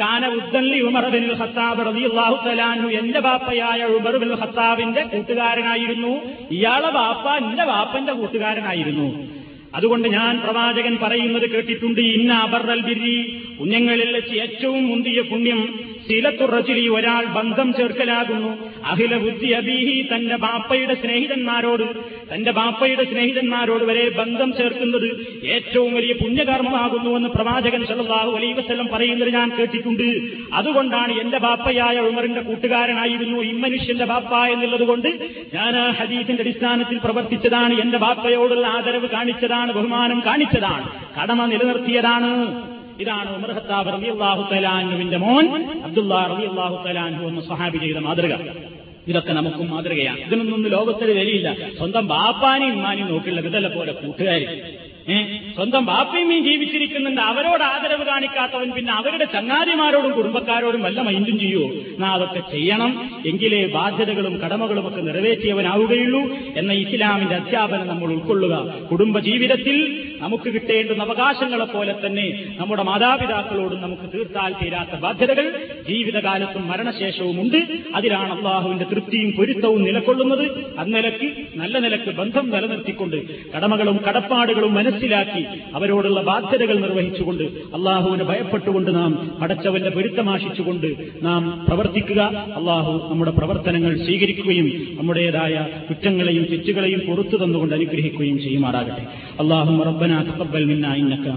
[0.00, 6.20] കാന ഉദ്ദല്ലി ഉമർ ബിൻ ഖത്താബ് റളിയല്ലാഹു തആലാഹു എന്റെ ബാപ്പയായ ഉമർ ബിൻ ഖത്താബിന്റെ കൂട്ടുകാരനായിരുന്നു.
[6.50, 9.28] ഇയാളെ ബാപ്പ എന്റെ ബാപ്പന്റെ കൂട്ടുകാരനായിരുന്നു.
[9.74, 12.00] അതുകൊണ്ട് ഞാൻ പ്രവാചകൻ പറയുന്നത് കേട്ടിട്ടുണ്ട്.
[12.00, 18.50] ഇന്ന അബറൽ ബിരി പുണ്യങ്ങളിൽ വെച്ച് ഏറ്റവും മുന്തിയ പുണ്യം ശീലത്തുറച്ചിലി ഒരാൾ ബന്ധം ചേർക്കലാകുന്നു.
[18.84, 21.82] അഖില ബുദ്ധി അബീഹി തന്റെ ബാപ്പയുടെ സ്നേഹിതന്മാരോട്
[22.34, 25.08] തന്റെ ബാപ്പയുടെ സ്നേഹിതന്മാരോട് വരെ ബന്ധം ചേർക്കുന്നത്
[25.44, 30.08] ഏറ്റവും വലിയ പുണ്യകർമ്മമാകുന്നുവെന്ന് പ്രവാചകൻ സല്ലല്ലാഹു അലൈഹി വസല്ലം പറയുന്നത് ഞാൻ കേട്ടിട്ടുണ്ട്.
[30.52, 35.08] അതുകൊണ്ടാണ് എന്റെ ബാപ്പയായ ഉമറിന്റെ കൂട്ടുകാരനായിരുന്നു ഈ മനുഷ്യന്റെ ബാപ്പ എന്നുള്ളതുകൊണ്ട്
[35.54, 37.80] ഞാൻ ആ ഹദീസിന്റെ അടിസ്ഥാനത്തിൽ പ്രവർത്തിച്ചതാണ്.
[37.80, 40.88] എന്റെ ബാപ്പയോടുള്ള ആദരവ് കാണിച്ചതാണ് ബഹുമാനം കാണിച്ചതാണ്.
[41.20, 42.32] കടമ നിലനിർത്തിയതാണ്.
[43.00, 45.46] ഇതാണ് ഉമർ ഖത്താബ് റളിയല്ലാഹു തലാൻഹുവിന്റെ മോൻ
[45.84, 48.34] അബ്ദുല്ലാ റളിയല്ലാഹു തലാൻഹു എന്ന് സഹാബി ചെയ്ത മാതൃക.
[49.08, 50.18] ഇതൊക്കെ നമുക്കും മാതൃകയാണ്.
[50.18, 51.56] ഇതിനൊന്നും ലോകത്തിൽ വിലയില്ല.
[51.76, 54.46] സ്വന്തം ബാപ്പാനെയും ഉമ്മാനെയും നോക്കിയുള്ള ഇതല്ല പോലെ കൂട്ടുകാരി.
[55.54, 57.20] സ്വന്തം ബാപ്പയും ജീവിച്ചിരിക്കുന്നുണ്ട്.
[57.20, 63.22] അവരോട് ആദരവ് കാണിക്കാത്തവൻ പിന്നെ അവരുടെ ചങ്ങാതിമാരോടും കുടുംബക്കാരോടും വല്ല മൈൻഡും ചെയ്യുമോ നാ അതൊക്കെ ചെയ്യണം.
[63.26, 66.22] എങ്കിലേ ബാധ്യതകളും കടമകളും ഒക്കെ നിറവേറ്റിയവനാവുകയുള്ളൂ
[66.56, 68.54] എന്ന ഇസ്ലാമിന്റെ അധ്യാപനം നമ്മൾ ഉൾക്കൊള്ളുക.
[68.90, 69.76] കുടുംബ ജീവിതത്തിൽ
[70.20, 77.60] നമുക്ക് കിട്ടേണ്ടുന്ന അവകാശങ്ങളെ പോലെ തന്നെ നമ്മുടെ മാതാപിതാക്കളോടും നമുക്ക് തീർത്താൽ തീരാത്ത ബാധ്യതകൾ ജീവിതകാലത്തും മരണശേഷവും ഉണ്ട്.
[77.94, 80.78] അതിലാണ് അള്ളാഹുവിന്റെ തൃപ്തിയും പൊരുത്തവും നിലകൊള്ളുന്നത്.
[80.78, 89.90] അന്നിലക്ക് നല്ല നിലയ്ക്ക് ബന്ധം നിലനിർത്തിക്കൊണ്ട് കടമകളും കടപ്പാടുകളും മനസ്സിലാക്കി അവരോടുള്ള ബാധ്യതകൾ നിർവഹിച്ചുകൊണ്ട് അള്ളാഹുവിനെ ഭയപ്പെട്ടുകൊണ്ട് നാം പടച്ചവന്റെ
[89.90, 92.20] പൊരുത്തമാശിച്ചുകൊണ്ട് നാം പ്രവർത്തിക്കുക.
[92.56, 99.06] അള്ളാഹു നമ്മുടെ പ്രവർത്തനങ്ങൾ സ്വീകരിക്കുകയും നമ്മുടേതായ കുറ്റങ്ങളെയും തെറ്റുകളെയും പുറത്തു തന്നുകൊണ്ട് അനുഗ്രഹിക്കുകയും ചെയ്യുമാറാകട്ടെ.
[99.40, 101.28] അള്ളാഹു റബ്ബന തഖബ്ബൽ മിന്ന ഇന്നക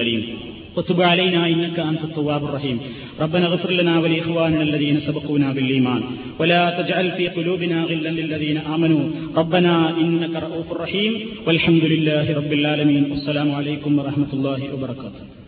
[0.00, 0.49] അലീം.
[0.76, 2.80] وتب علينا إنك أنت التواب الرحيم.
[3.20, 6.02] ربنا اغفر لنا ولإخواننا الذين سبقونا بالإيمان.
[6.38, 9.10] ولا تجعل في قلوبنا غلا للذين آمنوا.
[9.36, 11.14] ربنا إنك رؤوف رحيم.
[11.46, 13.10] والحمد لله رب العالمين.
[13.10, 15.39] والسلام عليكم ورحمة الله وبركاته.